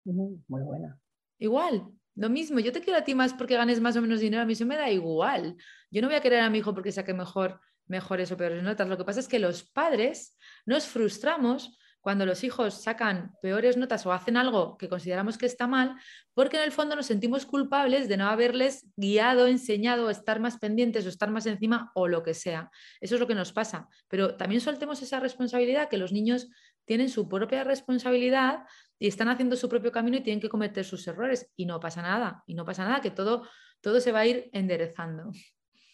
Muy 0.04 0.42
buena. 0.48 1.00
Igual, 1.40 1.92
lo 2.16 2.30
mismo. 2.30 2.60
Yo 2.60 2.72
te 2.72 2.82
quiero 2.82 3.00
a 3.00 3.04
ti 3.04 3.16
más 3.16 3.34
porque 3.34 3.56
ganes 3.56 3.80
más 3.80 3.96
o 3.96 4.02
menos 4.02 4.20
dinero, 4.20 4.44
a 4.44 4.46
mí 4.46 4.54
eso 4.54 4.66
me 4.66 4.78
da 4.78 4.90
igual. 4.90 5.56
Yo 5.90 6.02
no 6.02 6.08
voy 6.08 6.16
a 6.18 6.22
querer 6.22 6.42
a 6.42 6.50
mi 6.50 6.60
hijo 6.60 6.74
porque 6.74 6.92
saque 6.92 7.14
mejor, 7.14 7.60
mejores 7.86 8.32
o 8.32 8.38
peores 8.38 8.64
notas. 8.64 8.88
Lo 8.88 8.98
que 8.98 9.06
pasa 9.06 9.20
es 9.20 9.28
que 9.28 9.40
los 9.40 9.64
padres 9.64 10.38
nos 10.66 10.88
frustramos 10.88 11.78
cuando 12.02 12.26
los 12.26 12.44
hijos 12.44 12.74
sacan 12.74 13.36
peores 13.42 13.78
notas 13.78 14.06
o 14.06 14.12
hacen 14.12 14.36
algo 14.36 14.78
que 14.78 14.90
consideramos 14.90 15.38
que 15.38 15.46
está 15.46 15.68
mal, 15.68 15.96
porque 16.34 16.58
en 16.58 16.64
el 16.64 16.72
fondo 16.72 16.96
nos 16.96 17.06
sentimos 17.06 17.46
culpables 17.46 18.10
de 18.10 18.18
no 18.18 18.28
haberles 18.28 18.88
guiado, 18.96 19.48
enseñado, 19.48 20.10
estar 20.10 20.40
más 20.40 20.58
pendientes 20.58 21.06
o 21.06 21.10
estar 21.10 21.30
más 21.30 21.46
encima 21.46 21.92
o 21.94 22.08
lo 22.08 22.24
que 22.24 22.34
sea. 22.34 22.72
Eso 23.00 23.16
es 23.16 23.22
lo 23.22 23.28
que 23.28 23.36
nos 23.36 23.54
pasa. 23.54 23.88
Pero 24.08 24.36
también 24.36 24.62
soltemos 24.62 25.02
esa 25.02 25.20
responsabilidad, 25.20 25.90
que 25.90 25.98
los 25.98 26.12
niños 26.12 26.50
tienen 26.86 27.10
su 27.10 27.30
propia 27.30 27.64
responsabilidad 27.64 28.66
y 28.98 29.08
están 29.08 29.30
haciendo 29.30 29.56
su 29.56 29.70
propio 29.70 29.92
camino 29.92 30.18
y 30.18 30.22
tienen 30.22 30.42
que 30.42 30.50
cometer 30.50 30.84
sus 30.84 31.08
errores 31.08 31.52
y 31.56 31.66
no 31.66 31.80
pasa 31.80 32.02
nada, 32.02 32.44
y 32.48 32.56
no 32.56 32.66
pasa 32.66 32.84
nada, 32.84 33.02
que 33.02 33.12
todo, 33.12 33.44
todo 33.80 34.00
se 34.00 34.12
va 34.12 34.20
a 34.20 34.26
ir 34.26 34.50
enderezando. 34.54 35.32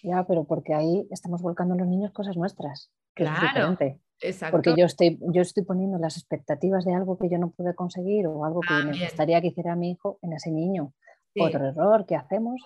Ya, 0.04 0.26
pero 0.26 0.46
porque 0.46 0.74
ahí 0.74 1.06
estamos 1.12 1.42
volcando 1.42 1.74
a 1.74 1.78
los 1.78 1.88
niños 1.88 2.12
cosas 2.12 2.38
nuestras. 2.38 2.92
claro. 3.14 3.78
Porque 4.52 4.74
yo 4.76 4.86
estoy, 4.86 5.20
yo 5.32 5.42
estoy 5.42 5.64
poniendo 5.64 5.98
las 6.00 6.18
expectativas 6.18 6.86
de 6.86 6.94
algo 6.94 7.18
que 7.18 7.30
yo 7.30 7.38
no 7.38 7.52
pude 7.52 7.76
conseguir 7.76 8.28
o 8.28 8.46
algo 8.46 8.62
que 8.62 8.74
me 8.84 9.00
gustaría 9.00 9.42
que 9.42 9.48
hiciera 9.48 9.76
mi 9.76 9.92
hijo 9.92 10.20
en 10.22 10.34
ese 10.34 10.52
niño. 10.52 10.94
Otro 11.40 11.68
error 11.68 12.06
que 12.06 12.16
hacemos. 12.16 12.62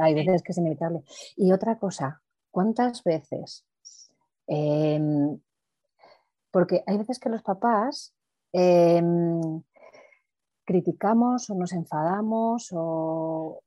hay, 0.00 0.14
veces 0.14 0.42
que 0.42 0.52
es 0.52 0.58
inevitable. 0.58 1.02
Y 1.36 1.50
otra 1.52 1.78
cosa, 1.78 2.22
¿cuántas 2.50 3.02
veces? 3.02 3.64
Em, 4.46 5.40
porque 6.50 6.82
hay 6.86 6.98
veces 6.98 7.18
que 7.18 7.28
los 7.28 7.42
papás 7.42 8.14
em, 8.52 9.62
criticamos 10.64 11.50
o 11.50 11.54
nos 11.54 11.72
enfadamos 11.72 12.68
o, 12.72 13.62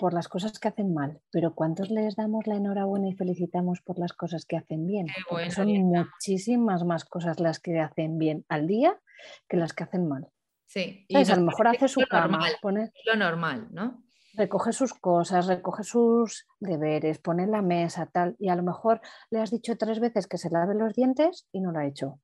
por 0.00 0.14
las 0.14 0.28
cosas 0.28 0.58
que 0.58 0.66
hacen 0.66 0.94
mal, 0.94 1.20
pero 1.30 1.54
¿cuántos 1.54 1.90
les 1.90 2.16
damos 2.16 2.46
la 2.46 2.56
enhorabuena 2.56 3.08
y 3.08 3.12
felicitamos 3.12 3.82
por 3.82 3.98
las 3.98 4.14
cosas 4.14 4.46
que 4.46 4.56
hacen 4.56 4.86
bien? 4.86 5.06
son 5.50 5.68
muchísimas 5.68 6.84
más 6.84 7.04
cosas 7.04 7.38
las 7.38 7.60
que 7.60 7.78
hacen 7.78 8.18
bien 8.18 8.46
al 8.48 8.66
día 8.66 8.98
que 9.46 9.58
las 9.58 9.74
que 9.74 9.84
hacen 9.84 10.08
mal. 10.08 10.26
Sí, 10.66 11.04
y 11.06 11.16
a 11.16 11.36
lo 11.36 11.42
mejor 11.42 11.68
hace 11.68 11.86
su 11.86 12.00
cama, 12.08 12.38
normal, 12.38 12.52
pone, 12.62 12.92
lo 13.04 13.16
normal, 13.16 13.68
¿no? 13.72 14.02
Recoge 14.34 14.72
sus 14.72 14.94
cosas, 14.94 15.48
recoge 15.48 15.82
sus 15.82 16.46
deberes, 16.60 17.18
pone 17.18 17.46
la 17.46 17.60
mesa, 17.60 18.06
tal, 18.06 18.36
y 18.38 18.48
a 18.48 18.56
lo 18.56 18.62
mejor 18.62 19.02
le 19.30 19.40
has 19.40 19.50
dicho 19.50 19.76
tres 19.76 20.00
veces 20.00 20.26
que 20.26 20.38
se 20.38 20.48
lave 20.48 20.74
los 20.74 20.94
dientes 20.94 21.46
y 21.52 21.60
no 21.60 21.72
lo 21.72 21.80
ha 21.80 21.86
hecho. 21.86 22.20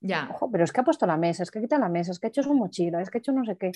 Ya. 0.00 0.28
Ojo, 0.32 0.50
pero 0.50 0.62
es 0.62 0.72
que 0.72 0.80
ha 0.80 0.84
puesto 0.84 1.06
la 1.06 1.16
mesa, 1.16 1.42
es 1.42 1.50
que 1.50 1.60
quita 1.60 1.78
la 1.78 1.88
mesa, 1.88 2.12
es 2.12 2.20
que 2.20 2.28
ha 2.28 2.30
hecho 2.30 2.44
su 2.44 2.54
mochila, 2.54 3.02
es 3.02 3.10
que 3.10 3.18
ha 3.18 3.20
hecho 3.20 3.32
no 3.32 3.44
sé 3.44 3.56
qué. 3.56 3.72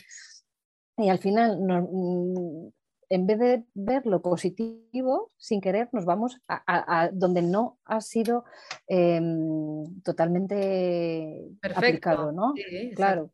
Y 0.99 1.09
al 1.09 1.18
final 1.18 1.66
no, 1.66 1.88
mm, 1.90 2.73
en 3.14 3.27
vez 3.27 3.38
de 3.38 3.64
ver 3.74 4.07
lo 4.07 4.20
positivo, 4.20 5.31
sin 5.37 5.61
querer, 5.61 5.88
nos 5.92 6.05
vamos 6.05 6.40
a, 6.48 7.11
donde 7.12 7.42
no 7.42 7.79
ha 7.85 8.00
sido 8.00 8.44
em, 8.88 9.85
totalmente 10.03 11.44
aplicado, 11.62 12.33
¿no? 12.33 12.55
claro. 12.96 13.33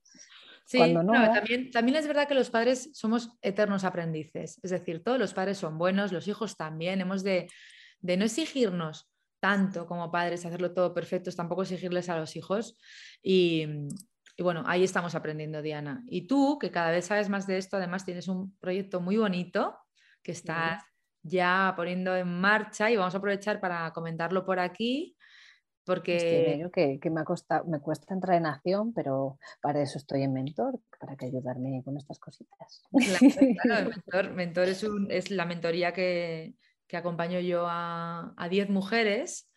Sí, 0.66 0.78
también, 0.78 1.70
también 1.72 1.96
es 1.96 2.06
verdad 2.06 2.28
que 2.28 2.34
los 2.34 2.50
padres 2.50 2.90
somos 2.92 3.30
eternos 3.42 3.82
aprendices, 3.82 4.60
es 4.62 4.70
decir, 4.70 5.02
todos 5.02 5.18
los 5.18 5.32
padres 5.32 5.56
son 5.58 5.78
buenos, 5.78 6.12
los 6.12 6.28
hijos 6.28 6.56
también, 6.56 7.00
hemos 7.00 7.24
de, 7.24 7.48
de 8.00 8.16
no 8.18 8.26
exigirnos 8.26 9.10
tanto 9.40 9.86
como 9.86 10.12
padres, 10.12 10.44
hacerlo 10.44 10.72
todo 10.72 10.92
perfecto, 10.92 11.32
tampoco 11.32 11.62
exigirles 11.62 12.10
a 12.10 12.18
los 12.18 12.36
hijos. 12.36 12.78
Y, 13.22 13.66
y 14.40 14.42
bueno, 14.42 14.62
ahí 14.64 14.85
estamos 14.85 15.14
aprendiendo, 15.14 15.61
Diana. 15.61 16.03
Y 16.09 16.26
tú, 16.26 16.59
que 16.59 16.70
cada 16.70 16.90
vez 16.90 17.05
sabes 17.05 17.29
más 17.29 17.46
de 17.46 17.59
esto, 17.59 17.76
además 17.76 18.07
tienes 18.07 18.26
un 18.26 18.57
proyecto 18.57 18.98
muy 18.98 19.18
bonito 19.18 19.76
que 20.22 20.33
estás 20.33 20.83
ya 21.22 21.74
poniendo 21.76 22.16
en 22.16 22.40
marcha 22.40 22.90
y 22.90 22.96
vamos 22.96 23.14
a 23.14 23.18
aprovechar 23.18 23.61
para 23.61 23.92
comentarlo 23.92 24.46
por 24.46 24.59
aquí. 24.59 25.14
Porque 25.85 26.66
que, 26.72 26.98
que 26.98 27.11
me, 27.11 27.20
ha 27.20 27.62
me 27.66 27.81
cuesta 27.81 28.14
entrar 28.14 28.38
en 28.38 28.46
acción, 28.46 28.94
pero 28.94 29.38
para 29.61 29.83
eso 29.83 29.98
estoy 29.98 30.22
en 30.22 30.33
Mentor, 30.33 30.81
para 30.98 31.16
que 31.16 31.26
ayudarme 31.26 31.83
con 31.85 31.98
estas 31.98 32.18
cositas. 32.18 32.83
Claro, 33.61 33.90
Mentor, 34.35 34.68
es, 34.68 35.31
la 35.31 35.44
mentoría 35.44 35.92
que, 35.92 36.55
que 36.87 36.96
acompaño 36.96 37.40
yo 37.40 37.66
a 37.68 38.48
10 38.48 38.70
mujeres 38.70 39.49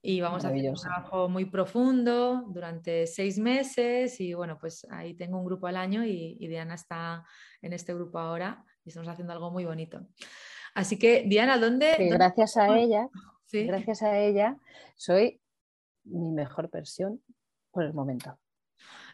y 0.00 0.20
vamos 0.20 0.44
a 0.44 0.48
hacer 0.48 0.70
un 0.70 0.76
trabajo 0.76 1.28
muy 1.28 1.46
profundo 1.46 2.44
durante 2.48 3.06
seis 3.06 3.38
meses 3.38 4.20
y 4.20 4.32
bueno, 4.32 4.58
pues 4.58 4.86
ahí 4.90 5.14
tengo 5.14 5.38
un 5.38 5.44
grupo 5.44 5.66
al 5.66 5.76
año 5.76 6.04
y, 6.04 6.36
Diana 6.38 6.74
está 6.74 7.24
en 7.60 7.72
este 7.72 7.92
grupo 7.94 8.18
ahora 8.18 8.64
y 8.84 8.90
estamos 8.90 9.08
haciendo 9.08 9.32
algo 9.32 9.50
muy 9.50 9.64
bonito. 9.64 10.06
Así 10.74 10.98
que 10.98 11.24
Diana, 11.26 11.58
¿dónde? 11.58 11.96
gracias 12.12 12.56
a 12.56 12.78
ella, 12.78 13.08
gracias 13.52 14.02
a 14.02 14.18
ella, 14.18 14.56
soy 14.96 15.40
mi 16.04 16.30
mejor 16.30 16.70
versión 16.70 17.22
por 17.70 17.84
el 17.84 17.92
momento. 17.92 18.38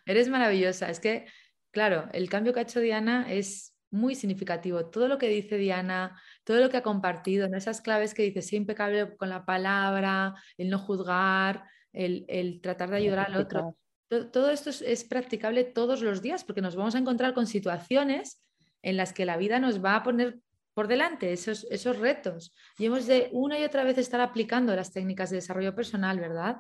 Eres 0.07 0.29
maravillosa. 0.29 0.91
Es 0.91 1.01
que, 1.01 1.27
claro, 1.71 2.09
el 2.13 2.29
cambio 2.29 2.53
que 2.53 2.61
ha 2.61 2.65
hecho 2.65 2.81
Diana 2.81 3.33
es 3.33 3.74
muy 3.95 4.15
significativo. 4.15 4.87
Todo 4.87 5.09
lo 5.09 5.19
que 5.19 5.29
dice 5.29 5.57
Diana, 5.57 6.21
todo 6.43 6.59
lo 6.59 6.69
que 6.69 6.77
ha 6.77 6.83
compartido, 6.83 7.47
en 7.47 7.55
esas 7.55 7.81
claves 7.81 8.13
que 8.13 8.25
dice, 8.25 8.43
ser 8.43 8.59
impecable 8.59 9.17
con 9.17 9.31
la 9.31 9.45
palabra, 9.47 10.35
el 10.59 10.69
no 10.69 10.79
juzgar, 10.79 11.65
el, 11.93 12.61
tratar 12.61 12.91
de 12.91 12.97
ayudar 12.97 13.27
al 13.31 13.37
otro. 13.37 13.77
Todo, 14.09 14.51
esto 14.51 14.71
es, 14.71 15.05
practicable 15.05 15.65
todos 15.65 16.03
los 16.03 16.23
días 16.23 16.45
porque 16.45 16.61
nos 16.61 16.77
vamos 16.77 16.95
a 16.95 16.99
encontrar 16.99 17.35
con 17.35 17.47
situaciones 17.47 18.43
en 18.83 18.97
las 18.97 19.13
que 19.13 19.25
la 19.25 19.37
vida 19.37 19.59
nos 19.59 19.83
va 19.83 19.97
a 19.97 20.03
poner 20.03 20.39
por 20.75 20.89
delante 20.89 21.33
esos, 21.33 21.67
esos 21.71 21.99
retos. 21.99 22.53
Y 22.79 22.87
hemos 22.87 23.07
de 23.07 23.31
una 23.33 23.59
y 23.59 23.65
otra 23.65 23.85
vez 23.85 23.97
estar 23.99 24.21
aplicando 24.21 24.75
las 24.77 24.93
técnicas 24.93 25.31
de 25.31 25.37
desarrollo 25.37 25.75
personal, 25.75 26.21
¿verdad? 26.21 26.59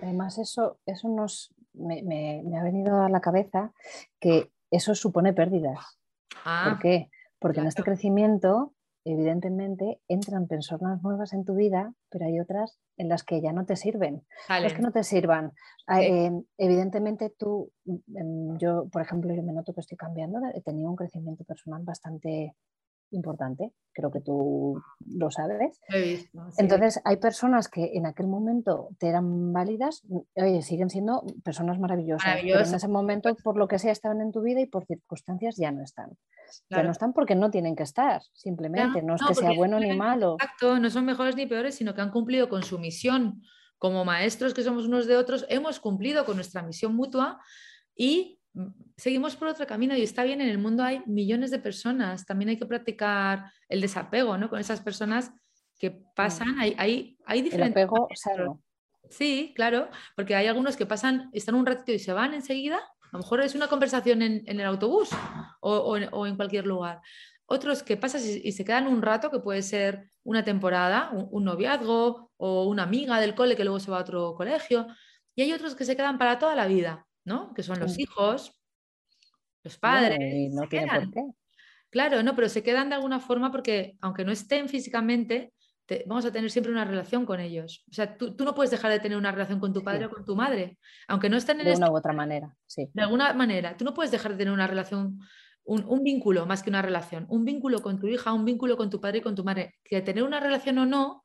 Además, 0.00 0.38
eso, 0.38 0.80
eso 0.84 1.08
nos, 1.08 1.54
me, 1.72 2.02
me 2.02 2.58
ha 2.58 2.64
venido 2.64 3.02
a 3.02 3.08
la 3.08 3.20
cabeza 3.20 3.72
que 4.20 4.50
eso 4.70 4.94
supone 4.94 5.32
pérdidas. 5.32 6.01
Ah, 6.44 6.68
¿Por 6.68 6.78
qué? 6.78 7.10
Porque 7.38 7.60
en 7.60 7.66
este 7.66 7.82
crecimiento, 7.82 8.74
evidentemente, 9.04 10.00
entran 10.08 10.46
personas 10.46 11.02
nuevas 11.02 11.32
en 11.32 11.44
tu 11.44 11.54
vida, 11.54 11.92
pero 12.08 12.26
hay 12.26 12.38
otras 12.38 12.78
en 12.96 13.08
las 13.08 13.24
que 13.24 13.40
ya 13.40 13.52
no 13.52 13.64
te 13.64 13.76
sirven. 13.76 14.24
es 14.48 14.74
que 14.74 14.82
no 14.82 14.92
te 14.92 15.02
sirvan. 15.02 15.52
Ah, 15.86 16.02
em, 16.02 16.44
evidentemente 16.56 17.30
tú, 17.30 17.72
em, 17.86 18.56
yo, 18.58 18.88
por 18.90 19.02
ejemplo, 19.02 19.34
yo 19.34 19.42
me 19.42 19.52
noto 19.52 19.72
que 19.72 19.80
estoy 19.80 19.96
cambiando, 19.96 20.38
he 20.54 20.60
tenido 20.60 20.90
un 20.90 20.96
crecimiento 20.96 21.44
personal 21.44 21.82
bastante 21.82 22.54
importante 23.12 23.72
creo 23.92 24.10
que 24.10 24.20
tú 24.20 24.82
lo 25.06 25.30
sabes. 25.30 25.80
Entonces, 26.58 27.00
hay 27.04 27.16
personas 27.16 27.68
que 27.68 27.92
en 27.94 28.06
aquel 28.06 28.26
momento 28.26 28.88
te 28.98 29.08
eran 29.08 29.52
válidas, 29.52 30.02
oye, 30.34 30.62
siguen 30.62 30.90
siendo 30.90 31.24
personas 31.44 31.78
maravillosas, 31.78 32.38
pero 32.42 32.60
en 32.60 32.74
ese 32.74 32.88
momento, 32.88 33.34
por 33.36 33.56
lo 33.56 33.68
que 33.68 33.78
sea, 33.78 33.92
estaban 33.92 34.20
en 34.20 34.32
tu 34.32 34.42
vida 34.42 34.60
y 34.60 34.66
por 34.66 34.86
circunstancias 34.86 35.56
ya 35.56 35.70
no 35.70 35.82
están. 35.82 36.10
Ya 36.70 36.82
no 36.82 36.90
están 36.90 37.12
porque 37.12 37.34
no 37.34 37.50
tienen 37.50 37.76
que 37.76 37.82
estar, 37.82 38.22
simplemente, 38.32 39.02
no, 39.02 39.14
es 39.14 39.22
que 39.26 39.34
sea 39.34 39.52
bueno 39.52 39.78
ni 39.78 39.96
malo. 39.96 40.36
Exacto, 40.40 40.78
no 40.78 40.90
son 40.90 41.04
mejores 41.04 41.36
ni 41.36 41.46
peores, 41.46 41.74
sino 41.74 41.94
que 41.94 42.00
han 42.00 42.10
cumplido 42.10 42.48
con 42.48 42.62
su 42.62 42.78
misión. 42.78 43.42
Como 43.78 44.04
maestros 44.04 44.54
que 44.54 44.62
somos 44.62 44.86
unos 44.86 45.06
de 45.06 45.16
otros, 45.16 45.44
hemos 45.48 45.80
cumplido 45.80 46.24
con 46.24 46.36
nuestra 46.36 46.62
misión 46.62 46.94
mutua 46.94 47.40
y 47.96 48.38
seguimos 48.96 49.36
por 49.36 49.48
otro 49.48 49.66
camino 49.66 49.96
y 49.96 50.02
está 50.02 50.24
bien, 50.24 50.40
en 50.40 50.48
el 50.48 50.58
mundo 50.58 50.82
hay 50.82 51.02
millones 51.06 51.50
de 51.50 51.58
personas, 51.58 52.26
también 52.26 52.50
hay 52.50 52.58
que 52.58 52.66
practicar 52.66 53.50
el 53.68 53.80
desapego 53.80 54.36
¿no? 54.36 54.48
con 54.48 54.58
esas 54.58 54.80
personas 54.80 55.32
que 55.78 55.90
pasan, 56.14 56.58
hay, 56.60 56.74
hay, 56.78 57.18
hay 57.24 57.42
diferentes... 57.42 57.76
El 57.76 57.88
apego 57.88 58.08
Sí, 59.12 59.52
claro, 59.54 59.88
porque 60.16 60.34
hay 60.34 60.46
algunos 60.46 60.76
que 60.76 60.86
pasan, 60.86 61.28
están 61.34 61.54
un 61.54 61.66
ratito 61.66 61.92
y 61.92 61.98
se 61.98 62.14
van 62.14 62.32
enseguida, 62.32 62.78
a 62.78 63.08
lo 63.12 63.18
mejor 63.18 63.42
es 63.42 63.54
una 63.54 63.68
conversación 63.68 64.22
en, 64.22 64.42
el 64.46 64.66
autobús 64.66 65.10
o, 65.60 65.96
en 66.26 66.36
cualquier 66.36 66.66
lugar. 66.66 67.02
Otros 67.44 67.82
que 67.82 67.98
pasan 67.98 68.22
y, 68.24 68.52
se 68.52 68.64
quedan 68.64 68.86
un 68.86 69.02
rato, 69.02 69.30
que 69.30 69.40
puede 69.40 69.60
ser 69.60 70.08
una 70.24 70.42
temporada, 70.44 71.10
un 71.12 71.44
noviazgo 71.44 72.30
o 72.38 72.64
una 72.64 72.84
amiga 72.84 73.20
del 73.20 73.34
cole 73.34 73.54
que 73.54 73.64
luego 73.64 73.80
se 73.80 73.90
va 73.90 73.98
a 73.98 74.00
otro 74.00 74.34
colegio. 74.34 74.86
Y 75.34 75.42
hay 75.42 75.52
otros 75.52 75.74
que 75.74 75.84
se 75.84 75.94
quedan 75.94 76.16
para 76.16 76.38
toda 76.38 76.54
la 76.54 76.66
vida. 76.66 77.06
¿No? 77.24 77.52
Que 77.54 77.62
son 77.62 77.78
los 77.80 77.98
hijos, 77.98 78.52
los 79.62 79.78
padres. 79.78 80.52
no 80.52 80.68
tiene 80.68 80.86
por 80.88 81.10
qué. 81.10 81.24
Claro, 81.90 82.22
no, 82.22 82.34
pero 82.34 82.48
se 82.48 82.62
quedan 82.62 82.88
de 82.88 82.94
alguna 82.94 83.20
forma 83.20 83.50
porque 83.50 83.96
aunque 84.00 84.24
no 84.24 84.32
estén 84.32 84.68
físicamente, 84.68 85.52
vamos 86.06 86.24
a 86.24 86.32
tener 86.32 86.50
siempre 86.50 86.72
una 86.72 86.84
relación 86.84 87.26
con 87.26 87.40
ellos. 87.40 87.84
O 87.90 87.94
sea, 87.94 88.16
tú, 88.16 88.34
no 88.38 88.54
puedes 88.54 88.70
dejar 88.70 88.90
de 88.90 89.00
tener 89.00 89.18
una 89.18 89.32
relación 89.32 89.60
con 89.60 89.72
tu 89.72 89.82
padre 89.82 90.06
o 90.06 90.10
con 90.10 90.24
tu 90.24 90.36
madre, 90.36 90.78
aunque 91.08 91.28
no 91.28 91.36
estén 91.36 91.60
en 91.60 91.66
De 91.66 91.74
una 91.74 91.90
u 91.90 91.96
otra 91.96 92.12
manera, 92.12 92.54
sí. 92.66 92.88
De 92.92 93.02
alguna 93.02 93.32
manera, 93.34 93.76
tú 93.76 93.84
no 93.84 93.94
puedes 93.94 94.10
dejar 94.10 94.32
de 94.32 94.38
tener 94.38 94.52
una 94.52 94.66
relación, 94.66 95.20
un, 95.64 95.84
un, 95.86 96.02
vínculo 96.02 96.46
más 96.46 96.62
que 96.62 96.70
una 96.70 96.82
relación, 96.82 97.26
un 97.28 97.44
vínculo 97.44 97.80
con 97.80 97.98
tu 97.98 98.06
hija, 98.06 98.32
un 98.32 98.44
vínculo 98.44 98.76
con 98.76 98.90
tu 98.90 99.00
padre 99.00 99.18
y 99.18 99.22
con 99.22 99.34
tu 99.34 99.44
madre. 99.44 99.74
Que 99.84 100.00
tener 100.02 100.24
una 100.24 100.40
relación 100.40 100.78
o 100.78 100.86
no, 100.86 101.22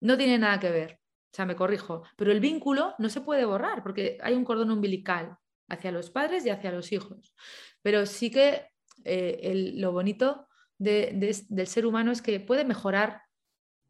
no 0.00 0.16
tiene 0.16 0.38
nada 0.38 0.60
que 0.60 0.70
ver. 0.70 1.00
O 1.34 1.36
sea, 1.36 1.46
me 1.46 1.56
corrijo, 1.56 2.04
pero 2.14 2.30
el 2.30 2.38
vínculo 2.38 2.94
no 3.00 3.08
se 3.08 3.20
puede 3.20 3.44
borrar 3.44 3.82
porque 3.82 4.18
hay 4.22 4.34
un 4.34 4.44
cordón 4.44 4.70
umbilical 4.70 5.36
hacia 5.68 5.90
los 5.90 6.08
padres 6.08 6.46
y 6.46 6.50
hacia 6.50 6.70
los 6.70 6.92
hijos. 6.92 7.34
Pero 7.82 8.06
sí 8.06 8.30
que 8.30 8.68
eh, 9.02 9.72
lo 9.74 9.90
bonito 9.90 10.46
del 10.78 11.66
ser 11.66 11.86
humano 11.86 12.12
es 12.12 12.22
que 12.22 12.38
puede 12.38 12.64
mejorar, 12.64 13.22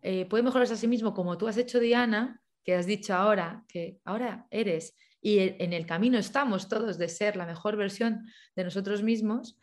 eh, 0.01 0.25
puede 0.25 0.43
mejorarse 0.43 0.73
a 0.73 0.79
sí 0.79 0.89
mismo 0.89 1.13
como 1.13 1.37
tú 1.37 1.47
has 1.47 1.59
hecho, 1.59 1.81
Diana, 1.81 2.41
que 2.65 2.77
has 2.77 2.87
dicho 2.87 3.13
ahora, 3.13 3.63
que 3.69 3.99
ahora 4.07 4.47
eres 4.51 4.97
y 5.21 5.39
en 5.39 5.75
el 5.75 5.85
camino 5.85 6.17
estamos 6.17 6.67
todos 6.67 6.97
de 6.97 7.09
ser 7.09 7.37
la 7.37 7.45
mejor 7.45 7.77
versión 7.77 8.27
de 8.57 8.65
nosotros 8.65 9.03
mismos 9.03 9.59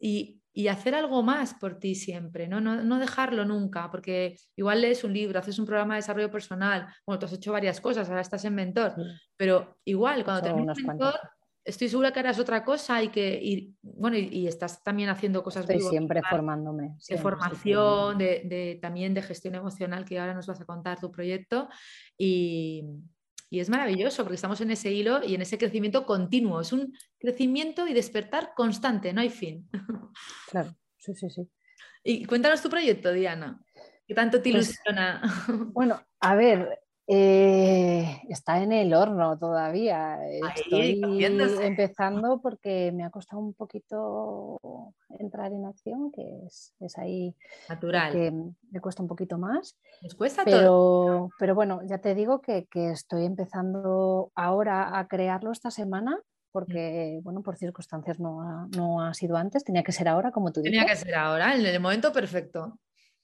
y, 0.00 0.40
y 0.56 0.68
hacer 0.68 0.94
algo 0.94 1.22
más 1.22 1.52
por 1.52 1.78
ti 1.78 1.94
siempre, 1.94 2.48
¿no? 2.48 2.62
¿no? 2.62 2.98
dejarlo 2.98 3.44
nunca, 3.44 3.90
porque 3.90 4.38
igual 4.56 4.80
lees 4.80 5.04
un 5.04 5.12
libro, 5.12 5.38
haces 5.38 5.58
un 5.58 5.66
programa 5.66 5.94
de 5.94 5.98
desarrollo 5.98 6.30
personal, 6.30 6.86
bueno, 7.06 7.18
tú 7.18 7.26
has 7.26 7.34
hecho 7.34 7.52
varias 7.52 7.78
cosas, 7.78 8.08
ahora 8.08 8.22
estás 8.22 8.42
en 8.46 8.54
mentor, 8.54 8.94
pero 9.36 9.76
igual 9.84 10.24
cuando 10.24 10.42
termines 10.42 10.82
mentor, 10.82 11.14
estoy 11.62 11.90
segura 11.90 12.10
que 12.10 12.20
harás 12.20 12.38
otra 12.38 12.64
cosa 12.64 13.02
y 13.02 13.10
que, 13.10 13.38
y, 13.42 13.74
bueno, 13.82 14.16
y, 14.16 14.46
estás 14.46 14.82
también 14.82 15.10
haciendo 15.10 15.42
cosas 15.42 15.68
Estoy 15.68 15.90
siempre 15.90 16.22
formándome. 16.22 16.96
de 17.06 17.18
formación, 17.18 18.16
de, 18.16 18.42
de, 18.46 18.78
también 18.80 19.12
de 19.12 19.20
gestión 19.20 19.56
emocional, 19.56 20.06
que 20.06 20.18
ahora 20.18 20.32
nos 20.32 20.46
vas 20.46 20.62
a 20.62 20.64
contar 20.64 20.98
tu 20.98 21.10
proyecto. 21.10 21.68
Y, 22.16 22.82
y 23.56 23.60
es 23.60 23.70
maravilloso 23.70 24.22
porque 24.22 24.34
estamos 24.34 24.60
en 24.60 24.70
ese 24.70 24.92
hilo 24.92 25.24
y 25.24 25.34
en 25.34 25.40
ese 25.40 25.56
crecimiento 25.56 26.04
continuo. 26.04 26.60
Es 26.60 26.74
un 26.74 26.94
crecimiento 27.18 27.88
y 27.88 27.94
despertar 27.94 28.52
constante, 28.54 29.14
no 29.14 29.22
hay 29.22 29.30
fin. 29.30 29.68
Claro, 30.50 30.76
sí, 30.98 31.14
sí, 31.14 31.30
sí. 31.30 31.48
Y 32.04 32.26
cuéntanos 32.26 32.62
tu 32.62 32.68
proyecto, 32.68 33.12
Diana. 33.12 33.58
¿Qué 34.06 34.14
tanto 34.14 34.42
te 34.42 34.50
pues, 34.50 34.68
ilusiona? 34.68 35.22
bueno, 35.72 36.02
a 36.20 36.34
ver, 36.34 36.80
eh, 37.08 38.20
está 38.28 38.62
en 38.62 38.72
el 38.72 38.92
horno 38.92 39.38
todavía. 39.38 40.18
Estoy 40.56 41.00
empezando 41.62 42.40
porque 42.40 42.90
me 42.92 43.04
ha 43.04 43.10
costado 43.10 43.40
un 43.40 43.54
poquito 43.54 44.60
entrar 45.18 45.52
en 45.52 45.66
acción, 45.66 46.10
que 46.10 46.24
es, 46.46 46.74
ahí 46.98 47.34
natural. 47.68 48.12
Que 48.12 48.32
me 48.70 48.80
cuesta 48.80 49.02
un 49.02 49.08
poquito 49.08 49.38
más. 49.38 49.76
Nos 50.02 50.16
cuesta 50.16 50.42
pero, 50.44 50.60
todo. 50.62 51.30
Pero 51.38 51.54
bueno, 51.54 51.80
ya 51.84 51.98
te 51.98 52.14
digo 52.14 52.40
que, 52.40 52.66
estoy 52.72 53.24
empezando 53.24 54.32
ahora 54.34 54.98
a 54.98 55.06
crearlo 55.06 55.52
esta 55.52 55.70
semana. 55.70 56.18
Porque, 56.50 57.20
bueno, 57.22 57.42
por 57.42 57.58
circunstancias 57.58 58.18
no 58.18 58.40
ha, 58.40 58.66
no 58.74 59.02
ha 59.02 59.12
sido 59.12 59.36
antes, 59.36 59.62
tenía 59.62 59.82
que 59.82 59.92
ser 59.92 60.08
ahora, 60.08 60.32
como 60.32 60.52
tú 60.52 60.62
dices. 60.62 60.72
Tenía 60.72 60.90
que 60.90 60.96
ser 60.96 61.14
ahora, 61.14 61.54
en 61.54 61.66
el 61.66 61.80
momento 61.80 62.10
perfecto. 62.14 62.78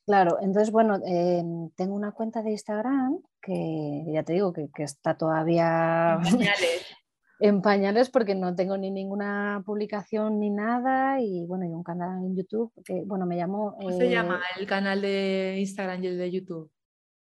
Claro, 0.05 0.39
entonces, 0.41 0.73
bueno, 0.73 0.99
em, 1.05 1.71
tengo 1.77 1.95
una 1.95 2.13
cuenta 2.13 2.43
de 2.43 2.51
Instagram 2.51 3.21
que 3.41 4.05
ya 4.13 4.25
te 4.25 4.33
digo 4.33 4.53
que, 4.53 4.69
está 4.79 5.17
todavía 5.17 6.19
en 7.41 7.63
pañales. 7.63 8.11
porque 8.11 8.35
no 8.35 8.55
tengo 8.55 8.77
ni 8.77 8.91
ninguna 8.91 9.63
publicación 9.65 10.41
ni 10.41 10.51
nada 10.51 11.21
y 11.21 11.47
bueno, 11.47 11.65
y 11.67 11.69
un 11.69 11.85
canal 11.85 12.25
en 12.25 12.37
YouTube 12.37 12.73
que, 12.85 13.03
bueno, 13.07 13.27
me 13.27 13.37
llamo... 13.37 13.77
¿Cómo 13.77 13.97
se 13.97 14.11
llama 14.11 14.39
eh, 14.39 14.61
el 14.61 14.67
canal 14.67 15.01
de 15.01 15.57
Instagram 15.59 16.03
y 16.03 16.07
el 16.09 16.19
de 16.19 16.31
YouTube? 16.31 16.71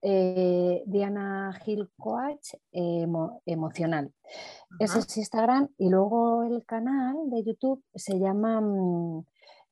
Eh, 0.04 0.82
Diana 0.86 1.52
Gil 1.64 1.88
Coach 1.96 2.54
Emocional. 3.46 4.12
Ese 4.80 4.98
es 4.98 5.16
Instagram 5.16 5.68
y 5.78 5.88
luego 5.88 6.42
el 6.42 6.64
canal 6.64 7.14
de 7.30 7.44
YouTube 7.44 7.84
se 7.94 8.18
llama 8.18 8.60
mm, 8.60 9.24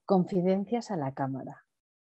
Confidencias 0.04 0.92
a 0.92 0.96
la 0.96 1.12
Cámara. 1.12 1.64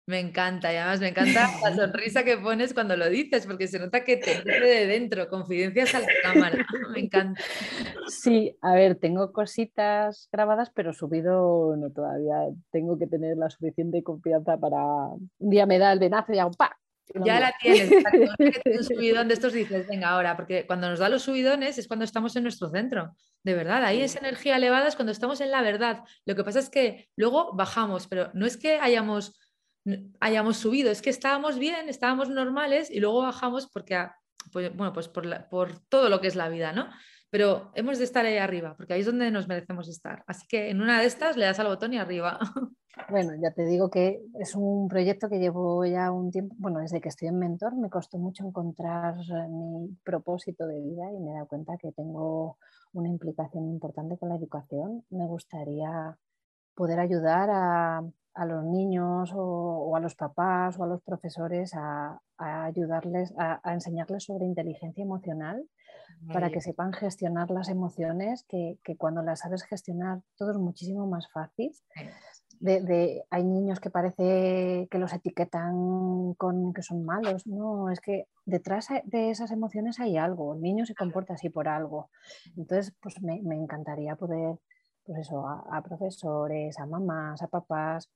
Me 0.09 0.19
encanta 0.19 0.73
y 0.73 0.75
además 0.75 1.01
me 1.01 1.09
encanta 1.09 1.47
la 1.63 1.75
sonrisa 1.75 2.23
que 2.23 2.35
pones 2.37 2.73
cuando 2.73 2.97
lo 2.97 3.07
dices, 3.11 3.45
porque 3.45 3.67
se 3.67 3.77
nota 3.77 4.03
que 4.03 4.17
te 4.17 4.41
viene 4.41 4.65
de 4.65 4.87
dentro, 4.87 5.29
confidencias 5.29 5.93
a 5.93 5.99
la 5.99 6.07
cámara. 6.23 6.65
Me 6.91 7.01
encanta. 7.01 7.39
Sí, 8.07 8.57
a 8.63 8.73
ver, 8.73 8.95
tengo 8.95 9.31
cositas 9.31 10.27
grabadas, 10.31 10.71
pero 10.71 10.93
subido 10.93 11.75
no 11.77 11.91
todavía. 11.91 12.37
Tengo 12.71 12.97
que 12.97 13.05
tener 13.05 13.37
la 13.37 13.51
suficiente 13.51 14.01
confianza 14.01 14.57
para. 14.57 14.79
Un 14.79 15.49
día 15.51 15.67
me 15.67 15.77
da 15.77 15.93
el 15.93 15.99
venazo 15.99 16.33
y 16.33 16.39
hago 16.39 16.53
¡pa! 16.53 16.75
Ya 17.13 17.39
la 17.39 17.53
tienes, 17.61 17.91
un 18.65 18.83
subidón 18.83 19.27
de 19.27 19.33
estos 19.35 19.53
dices, 19.53 19.87
venga 19.87 20.09
ahora, 20.09 20.35
porque 20.35 20.65
cuando 20.65 20.89
nos 20.89 20.99
da 20.99 21.09
los 21.09 21.23
subidones 21.23 21.77
es 21.77 21.87
cuando 21.87 22.05
estamos 22.05 22.35
en 22.35 22.43
nuestro 22.43 22.69
centro, 22.69 23.15
de 23.43 23.53
verdad, 23.55 23.83
ahí 23.83 24.01
esa 24.01 24.19
energía 24.19 24.57
elevada 24.57 24.87
es 24.87 24.95
cuando 24.95 25.11
estamos 25.11 25.41
en 25.41 25.49
la 25.49 25.61
verdad. 25.61 26.03
Lo 26.25 26.35
que 26.35 26.43
pasa 26.43 26.59
es 26.59 26.69
que 26.69 27.09
luego 27.15 27.53
bajamos, 27.53 28.07
pero 28.07 28.29
no 28.33 28.45
es 28.45 28.57
que 28.57 28.79
hayamos 28.79 29.39
hayamos 30.19 30.57
subido, 30.57 30.91
es 30.91 31.01
que 31.01 31.09
estábamos 31.09 31.57
bien, 31.59 31.89
estábamos 31.89 32.29
normales 32.29 32.89
y 32.91 32.99
luego 32.99 33.21
bajamos 33.21 33.67
porque, 33.67 34.07
pues, 34.51 34.75
bueno, 34.75 34.93
pues 34.93 35.07
por, 35.07 35.49
por, 35.49 35.79
todo 35.87 36.09
lo 36.09 36.21
que 36.21 36.27
es 36.27 36.35
la 36.35 36.49
vida, 36.49 36.73
¿no? 36.73 36.89
Pero 37.29 37.71
hemos 37.75 37.99
de 37.99 38.05
estar 38.05 38.25
ahí 38.25 38.37
arriba, 38.37 38.75
porque 38.75 38.93
ahí 38.93 39.01
es 39.01 39.05
donde 39.05 39.29
nos 39.29 39.47
merecemos 39.47 39.87
estar. 39.87 40.23
Así 40.27 40.47
que 40.47 40.69
en 40.69 40.81
una 40.81 40.99
de 40.99 41.05
estas 41.05 41.37
le 41.37 41.45
das 41.45 41.59
al 41.59 41.67
botón 41.67 41.93
y 41.93 41.97
arriba. 41.97 42.39
Bueno, 43.07 43.31
ya 43.41 43.51
te 43.51 43.65
digo 43.65 43.89
que 43.89 44.21
es 44.39 44.55
un 44.55 44.87
proyecto 44.87 45.29
que 45.29 45.39
llevo 45.39 45.85
ya 45.85 46.11
un 46.11 46.31
tiempo, 46.31 46.53
bueno, 46.59 46.79
desde 46.79 46.99
que 46.99 47.09
estoy 47.09 47.29
en 47.29 47.39
Mentor 47.39 47.75
me 47.77 47.89
costó 47.89 48.17
mucho 48.17 48.45
encontrar 48.45 49.15
mi 49.49 49.95
propósito 50.03 50.67
de 50.67 50.81
vida 50.81 51.11
y 51.13 51.19
me 51.19 51.31
he 51.31 51.33
dado 51.35 51.47
cuenta 51.47 51.77
que 51.77 51.91
tengo 51.91 52.57
una 52.93 53.07
implicación 53.07 53.69
importante 53.69 54.17
con 54.17 54.29
la 54.29 54.35
educación. 54.35 55.05
Me 55.09 55.25
gustaría 55.25 56.17
poder 56.75 56.99
ayudar 56.99 57.49
a, 57.51 58.01
a 58.39 58.45
los 58.45 58.63
niños 58.63 59.33
o, 59.35 59.93
a 59.95 59.99
los 59.99 60.15
papás 60.15 60.79
o 60.79 60.83
a 60.85 60.87
los 60.87 61.01
profesores 61.01 61.73
a, 61.75 62.21
ayudarles, 62.37 63.33
a, 63.37 63.73
enseñarles 63.73 64.23
sobre 64.23 64.45
inteligencia 64.45 65.03
emocional 65.03 65.65
para 66.31 66.49
que 66.49 66.61
sepan 66.61 66.93
gestionar 66.93 67.49
las 67.51 67.69
emociones, 67.69 68.45
que, 68.47 68.77
cuando 68.97 69.21
las 69.21 69.39
sabes 69.39 69.63
gestionar 69.63 70.21
todo 70.37 70.51
es 70.51 70.57
muchísimo 70.57 71.05
más 71.05 71.29
fácil. 71.31 71.71
De, 72.59 73.23
hay 73.29 73.43
niños 73.43 73.79
que 73.79 73.89
parece 73.89 74.87
que 74.89 74.97
los 74.99 75.13
etiquetan 75.13 76.33
con 76.35 76.73
que 76.73 76.81
son 76.81 77.05
malos, 77.05 77.47
no, 77.47 77.89
es 77.89 78.01
que 78.01 78.27
detrás 78.45 78.87
de 79.05 79.29
esas 79.29 79.51
emociones 79.51 79.99
hay 79.99 80.17
algo, 80.17 80.55
el 80.55 80.61
niño 80.61 80.85
se 80.85 80.95
comporta 80.95 81.33
así 81.33 81.49
por 81.49 81.67
algo. 81.67 82.09
Entonces, 82.57 82.93
pues 83.01 83.21
me, 83.21 83.35
encantaría 83.55 84.15
poder, 84.15 84.59
pues 85.05 85.19
eso, 85.19 85.47
a, 85.47 85.81
profesores, 85.81 86.77
a 86.79 86.85
mamás, 86.85 87.41
a 87.41 87.47
papás, 87.47 88.09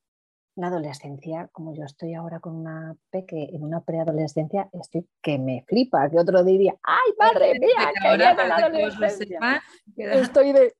la 0.55 0.67
adolescencia, 0.67 1.49
como 1.51 1.73
yo 1.73 1.83
estoy 1.83 2.13
ahora 2.13 2.39
con 2.39 2.55
una 2.55 2.95
peque 3.09 3.49
en 3.51 3.63
una 3.63 3.81
preadolescencia, 3.81 4.69
estoy 4.71 5.07
que 5.21 5.39
me 5.39 5.65
flipa, 5.67 6.09
que 6.09 6.19
otro 6.19 6.43
diría, 6.43 6.75
¡ay, 6.83 7.13
madre 7.17 7.59
mía! 7.59 7.91
Que 7.99 8.07
ahora 8.07 8.33
la 8.33 8.55
adolescencia! 8.55 9.61
Estoy 9.95 10.53
de... 10.53 10.73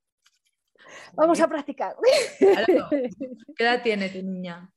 Vamos 1.14 1.40
a 1.40 1.48
practicar. 1.48 1.96
¿Qué 2.40 3.64
edad 3.64 3.82
tiene 3.82 4.08
tu 4.10 4.22
niña? 4.22 4.70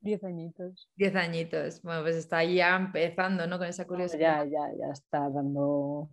Diez 0.00 0.22
añitos. 0.24 0.88
Diez 0.94 1.14
añitos. 1.14 1.82
Bueno, 1.82 2.02
pues 2.02 2.16
está 2.16 2.44
ya 2.44 2.76
empezando, 2.76 3.46
¿no? 3.46 3.58
Con 3.58 3.66
esa 3.66 3.86
curiosidad. 3.86 4.44
Ya, 4.44 4.70
ya, 4.70 4.76
ya 4.78 4.92
está 4.92 5.28
dando 5.30 6.10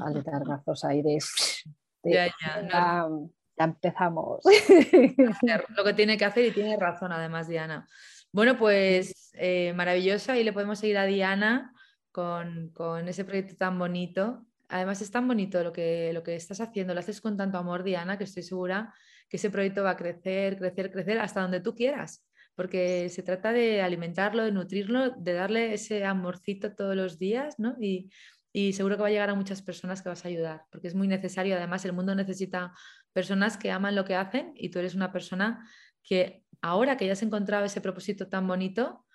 aletargazos 0.00 0.84
aires. 0.84 1.62
Ya, 2.02 2.26
ya, 2.26 2.68
ya, 2.70 3.08
ya 3.58 3.64
empezamos. 3.64 4.42
Lo 5.76 5.84
que 5.84 5.94
tiene 5.94 6.16
que 6.16 6.24
hacer 6.24 6.46
y 6.46 6.50
tiene 6.50 6.76
razón, 6.76 7.12
además, 7.12 7.48
Diana. 7.48 7.86
Bueno, 8.32 8.58
pues 8.58 9.30
eh, 9.34 9.72
maravillosa 9.74 10.36
y 10.38 10.44
le 10.44 10.52
podemos 10.52 10.78
seguir 10.78 10.98
a 10.98 11.06
Diana 11.06 11.72
con, 12.10 12.70
con, 12.70 13.08
ese 13.08 13.24
proyecto 13.24 13.56
tan 13.56 13.78
bonito. 13.78 14.44
Además 14.68 15.00
es 15.02 15.10
tan 15.10 15.28
bonito 15.28 15.62
lo 15.62 15.72
que, 15.72 16.12
lo 16.12 16.22
que 16.22 16.34
estás 16.34 16.60
haciendo, 16.60 16.94
lo 16.94 17.00
haces 17.00 17.20
con 17.20 17.36
tanto 17.36 17.58
amor, 17.58 17.84
Diana, 17.84 18.18
que 18.18 18.24
estoy 18.24 18.42
segura 18.42 18.92
que 19.28 19.36
ese 19.36 19.50
proyecto 19.50 19.82
va 19.82 19.90
a 19.90 19.96
crecer, 19.96 20.58
crecer, 20.58 20.90
crecer 20.90 21.18
hasta 21.18 21.40
donde 21.40 21.60
tú 21.60 21.74
quieras, 21.74 22.24
porque 22.54 23.08
se 23.08 23.22
trata 23.22 23.52
de 23.52 23.82
alimentarlo, 23.82 24.44
de 24.44 24.52
nutrirlo, 24.52 25.10
de 25.10 25.32
darle 25.32 25.74
ese 25.74 26.04
amorcito 26.04 26.74
todos 26.74 26.96
los 26.96 27.18
días, 27.18 27.58
¿no? 27.58 27.76
Y, 27.80 28.10
y 28.52 28.72
seguro 28.74 28.96
que 28.96 29.02
va 29.02 29.08
a 29.08 29.10
llegar 29.10 29.30
a 29.30 29.34
muchas 29.34 29.62
personas 29.62 30.02
que 30.02 30.08
vas 30.08 30.24
a 30.24 30.28
ayudar, 30.28 30.62
porque 30.70 30.86
es 30.86 30.94
muy 30.94 31.08
necesario. 31.08 31.56
Además, 31.56 31.84
el 31.84 31.92
mundo 31.92 32.14
necesita 32.14 32.72
personas 33.14 33.56
que 33.56 33.70
aman 33.70 33.94
lo 33.94 34.04
que 34.04 34.16
hacen 34.16 34.52
y 34.56 34.68
tú 34.68 34.80
eres 34.80 34.94
una 34.94 35.12
persona 35.12 35.66
que 36.02 36.44
ahora 36.60 36.98
que 36.98 37.06
ya 37.06 37.12
has 37.12 37.22
encontrado 37.22 37.64
ese 37.64 37.80
propósito 37.80 38.28
tan 38.28 38.46
bonito 38.46 39.06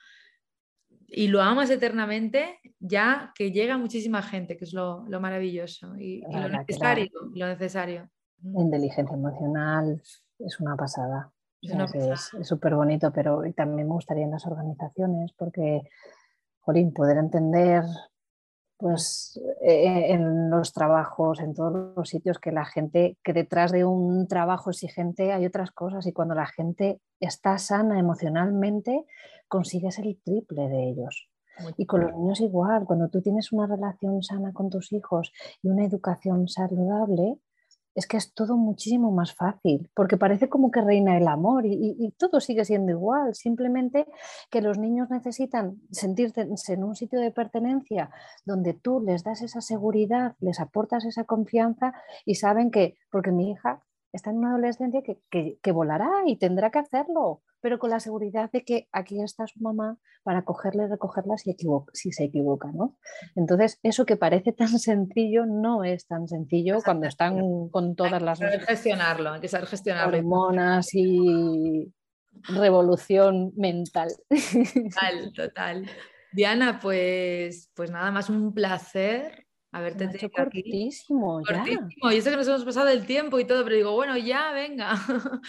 y 1.06 1.28
lo 1.28 1.42
amas 1.42 1.70
eternamente, 1.70 2.60
ya 2.80 3.32
que 3.36 3.52
llega 3.52 3.78
muchísima 3.78 4.22
gente, 4.22 4.58
que 4.58 4.66
es 4.66 4.74
lo, 4.74 5.06
maravilloso 5.20 5.96
y, 5.98 6.22
lo, 6.32 6.50
necesario, 6.50 7.10
lo 7.34 7.48
necesario. 7.48 8.10
Inteligencia 8.44 9.16
emocional 9.16 10.02
es 10.38 10.60
una 10.60 10.76
pasada. 10.76 11.32
Es 11.62 12.32
súper 12.44 12.76
bonito, 12.76 13.12
pero 13.12 13.42
también 13.54 13.88
me 13.88 13.94
gustaría 13.94 14.24
en 14.24 14.32
las 14.32 14.46
organizaciones, 14.46 15.34
porque, 15.34 15.82
Jolín, 16.60 16.94
poder 16.94 17.18
entender 17.18 17.84
pues 18.80 19.38
eh, 19.62 20.14
en 20.14 20.50
los 20.50 20.72
trabajos, 20.72 21.42
en 21.42 21.54
todos 21.54 21.94
los 21.98 22.08
sitios, 22.08 22.40
que 22.40 22.54
la 22.54 22.64
gente, 22.64 23.18
que 23.26 23.34
detrás 23.34 23.74
de 23.74 23.84
un 23.84 24.26
trabajo 24.30 24.70
exigente 24.70 25.34
hay 25.34 25.46
otras 25.46 25.72
cosas 25.72 26.08
y 26.08 26.14
cuando 26.14 26.34
la 26.34 26.46
gente 26.46 27.02
está 27.20 27.58
sana 27.58 28.00
emocionalmente, 28.00 29.06
consigues 29.50 30.00
el 30.00 30.18
triple 30.24 30.70
de 30.70 30.92
ellos. 30.92 31.30
Y 31.76 31.86
con 31.88 32.00
los 32.00 32.16
niños 32.16 32.40
igual, 32.40 32.86
cuando 32.86 33.10
tú 33.10 33.22
tienes 33.22 33.52
una 33.52 33.68
relación 33.68 34.24
sana 34.24 34.54
con 34.54 34.70
tus 34.70 34.94
hijos 34.94 35.34
y 35.62 35.68
una 35.68 35.84
educación 35.84 36.48
saludable, 36.48 37.38
es 37.96 38.08
que 38.08 38.18
es 38.18 38.34
todo 38.34 38.58
muchísimo 38.58 39.12
más 39.12 39.34
fácil, 39.34 39.90
porque 39.94 40.18
parece 40.18 40.50
como 40.50 40.72
que 40.72 40.82
reina 40.82 41.18
el 41.18 41.28
amor 41.28 41.66
y, 41.66 42.14
todo 42.18 42.40
sigue 42.40 42.66
siendo 42.66 42.92
igual, 42.92 43.36
simplemente 43.36 44.08
que 44.50 44.62
los 44.62 44.78
niños 44.78 45.10
necesitan 45.10 45.80
sentirse 45.92 46.48
en 46.68 46.84
un 46.84 46.96
sitio 46.96 47.20
de 47.20 47.32
pertenencia 47.32 48.10
donde 48.46 48.74
tú 48.74 49.02
les 49.02 49.24
das 49.24 49.42
esa 49.42 49.62
seguridad, 49.62 50.36
les 50.40 50.60
aportas 50.60 51.06
esa 51.06 51.24
confianza 51.24 51.94
y 52.26 52.36
saben 52.36 52.72
que, 52.72 52.98
porque 53.12 53.32
mi 53.32 53.52
hija 53.52 53.84
está 54.12 54.32
en 54.32 54.38
una 54.38 54.52
adolescencia 54.52 55.02
que, 55.04 55.72
volará 55.72 56.10
y 56.26 56.38
tendrá 56.38 56.72
que 56.72 56.80
hacerlo, 56.80 57.42
pero 57.62 57.80
con 57.80 57.90
la 57.90 58.00
seguridad 58.00 58.50
de 58.52 58.64
que 58.64 58.88
aquí 58.92 59.22
está 59.22 59.48
su 59.48 59.60
mamá 59.60 59.98
para 60.24 60.44
cogerle 60.44 60.84
y 60.84 60.88
recogerla 60.88 61.38
si, 61.38 61.56
si 61.94 62.12
se 62.12 62.24
equivoca, 62.26 62.72
¿no? 62.72 62.98
Entonces, 63.36 63.80
eso 63.84 64.06
que 64.06 64.18
parece 64.18 64.52
tan 64.52 64.80
sencillo 64.80 65.46
no 65.46 65.84
es 65.84 66.08
tan 66.08 66.28
sencillo 66.28 66.80
cuando 66.84 67.08
están 67.08 67.70
con 67.70 67.96
todas 67.96 68.22
las... 68.22 68.42
Hay 68.42 68.60
que 68.60 68.66
gestionarlo, 68.66 69.32
hay 69.32 69.42
que 69.42 69.48
saber 69.48 69.68
gestionarlo. 69.68 70.18
Hormonas 70.18 70.94
y 70.94 71.92
revolución 72.44 73.52
mental. 73.56 74.10
Total, 74.30 75.34
total. 75.34 75.90
Diana, 76.32 76.80
pues, 76.80 77.72
pues 77.74 77.92
nada 77.92 78.12
más 78.12 78.30
un 78.30 78.54
placer 78.54 79.48
haberte 79.72 80.06
hecho 80.06 80.30
cortísimo, 80.30 81.42
cortísimo. 81.44 82.12
Yo 82.12 82.22
sé 82.22 82.30
que 82.30 82.38
nos 82.38 82.48
hemos 82.48 82.66
pasado 82.66 82.90
el 82.90 83.06
tiempo 83.06 83.40
y 83.40 83.46
todo, 83.46 83.64
pero 83.64 83.76
digo, 83.76 83.94
bueno, 83.94 84.18
ya, 84.18 84.52
venga. 84.52 84.94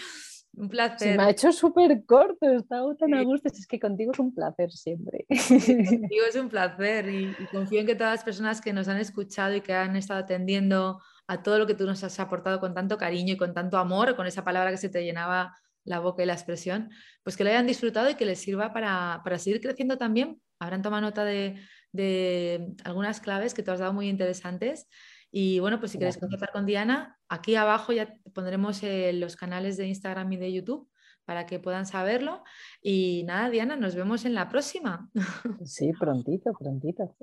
un 0.53 0.69
placer. 0.69 1.11
Se 1.11 1.17
me 1.17 1.23
ha 1.23 1.29
hecho 1.29 1.51
súper 1.51 2.05
corto, 2.05 2.49
estado 2.51 2.95
tan 2.95 3.13
a 3.13 3.23
gusto. 3.23 3.47
Es 3.47 3.65
que 3.67 3.79
contigo 3.79 4.11
es 4.11 4.19
un 4.19 4.33
placer 4.33 4.71
siempre. 4.71 5.25
contigo 5.29 6.25
es 6.27 6.35
un 6.35 6.49
placer 6.49 7.07
y, 7.09 7.33
confío 7.51 7.79
en 7.79 7.87
que 7.87 7.95
todas 7.95 8.13
las 8.13 8.23
personas 8.23 8.61
que 8.61 8.73
nos 8.73 8.87
han 8.87 8.97
escuchado 8.97 9.55
y 9.55 9.61
que 9.61 9.73
han 9.73 9.95
estado 9.95 10.19
atendiendo 10.19 11.01
a 11.27 11.41
todo 11.43 11.59
lo 11.59 11.67
que 11.67 11.75
tú 11.75 11.85
nos 11.85 12.03
has 12.03 12.19
aportado 12.19 12.59
con 12.59 12.73
tanto 12.73 12.97
cariño 12.97 13.33
y 13.33 13.37
con 13.37 13.53
tanto 13.53 13.77
amor, 13.77 14.15
con 14.15 14.27
esa 14.27 14.43
palabra 14.43 14.71
que 14.71 14.77
se 14.77 14.89
te 14.89 15.03
llenaba 15.03 15.55
la 15.83 15.99
boca 15.99 16.21
y 16.21 16.25
la 16.25 16.33
expresión, 16.33 16.91
pues 17.23 17.37
que 17.37 17.43
lo 17.43 17.49
hayan 17.49 17.65
disfrutado 17.65 18.09
y 18.09 18.15
que 18.15 18.25
les 18.25 18.39
sirva 18.39 18.73
para, 18.73 19.21
para 19.23 19.39
seguir 19.39 19.61
creciendo 19.61 19.97
también. 19.97 20.41
Habrán 20.59 20.81
tomado 20.81 21.01
nota 21.01 21.23
de, 21.23 21.55
de 21.91 22.73
algunas 22.83 23.19
claves 23.19 23.53
que 23.53 23.63
te 23.63 23.71
has 23.71 23.79
dado 23.79 23.93
muy 23.93 24.09
interesantes. 24.09 24.87
Y 25.31 25.59
bueno, 25.59 25.79
pues 25.79 25.93
si 25.93 25.97
quieres 25.97 26.17
contactar 26.17 26.51
con 26.51 26.65
Diana, 26.65 27.17
aquí 27.29 27.55
abajo 27.55 27.93
ya 27.93 28.13
pondremos 28.33 28.83
eh, 28.83 29.13
los 29.13 29.35
canales 29.35 29.77
de 29.77 29.87
Instagram 29.87 30.31
y 30.33 30.37
de 30.37 30.51
YouTube 30.51 30.91
para 31.25 31.45
que 31.45 31.59
puedan 31.59 31.85
saberlo. 31.85 32.43
Y 32.81 33.23
nada, 33.25 33.49
Diana, 33.49 33.77
nos 33.77 33.95
vemos 33.95 34.25
en 34.25 34.33
la 34.33 34.49
próxima. 34.49 35.09
Sí, 35.65 35.91
prontito, 35.97 36.51
prontito. 36.53 37.15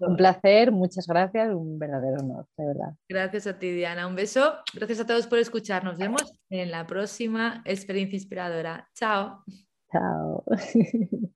un 0.00 0.16
placer, 0.16 0.72
muchas 0.72 1.06
gracias, 1.06 1.54
un 1.54 1.78
verdadero 1.78 2.16
honor, 2.20 2.46
de 2.56 2.66
verdad. 2.66 2.94
Gracias 3.08 3.46
a 3.46 3.58
ti, 3.58 3.70
Diana. 3.70 4.06
Un 4.06 4.16
beso. 4.16 4.54
Gracias 4.74 5.00
a 5.00 5.06
todos 5.06 5.26
por 5.26 5.38
escuchar. 5.38 5.84
Nos 5.84 5.98
vemos 5.98 6.22
en 6.50 6.70
la 6.70 6.86
próxima 6.86 7.62
experiencia 7.64 8.16
inspiradora. 8.16 8.88
Chao. 8.94 9.44
Chao. 9.92 10.44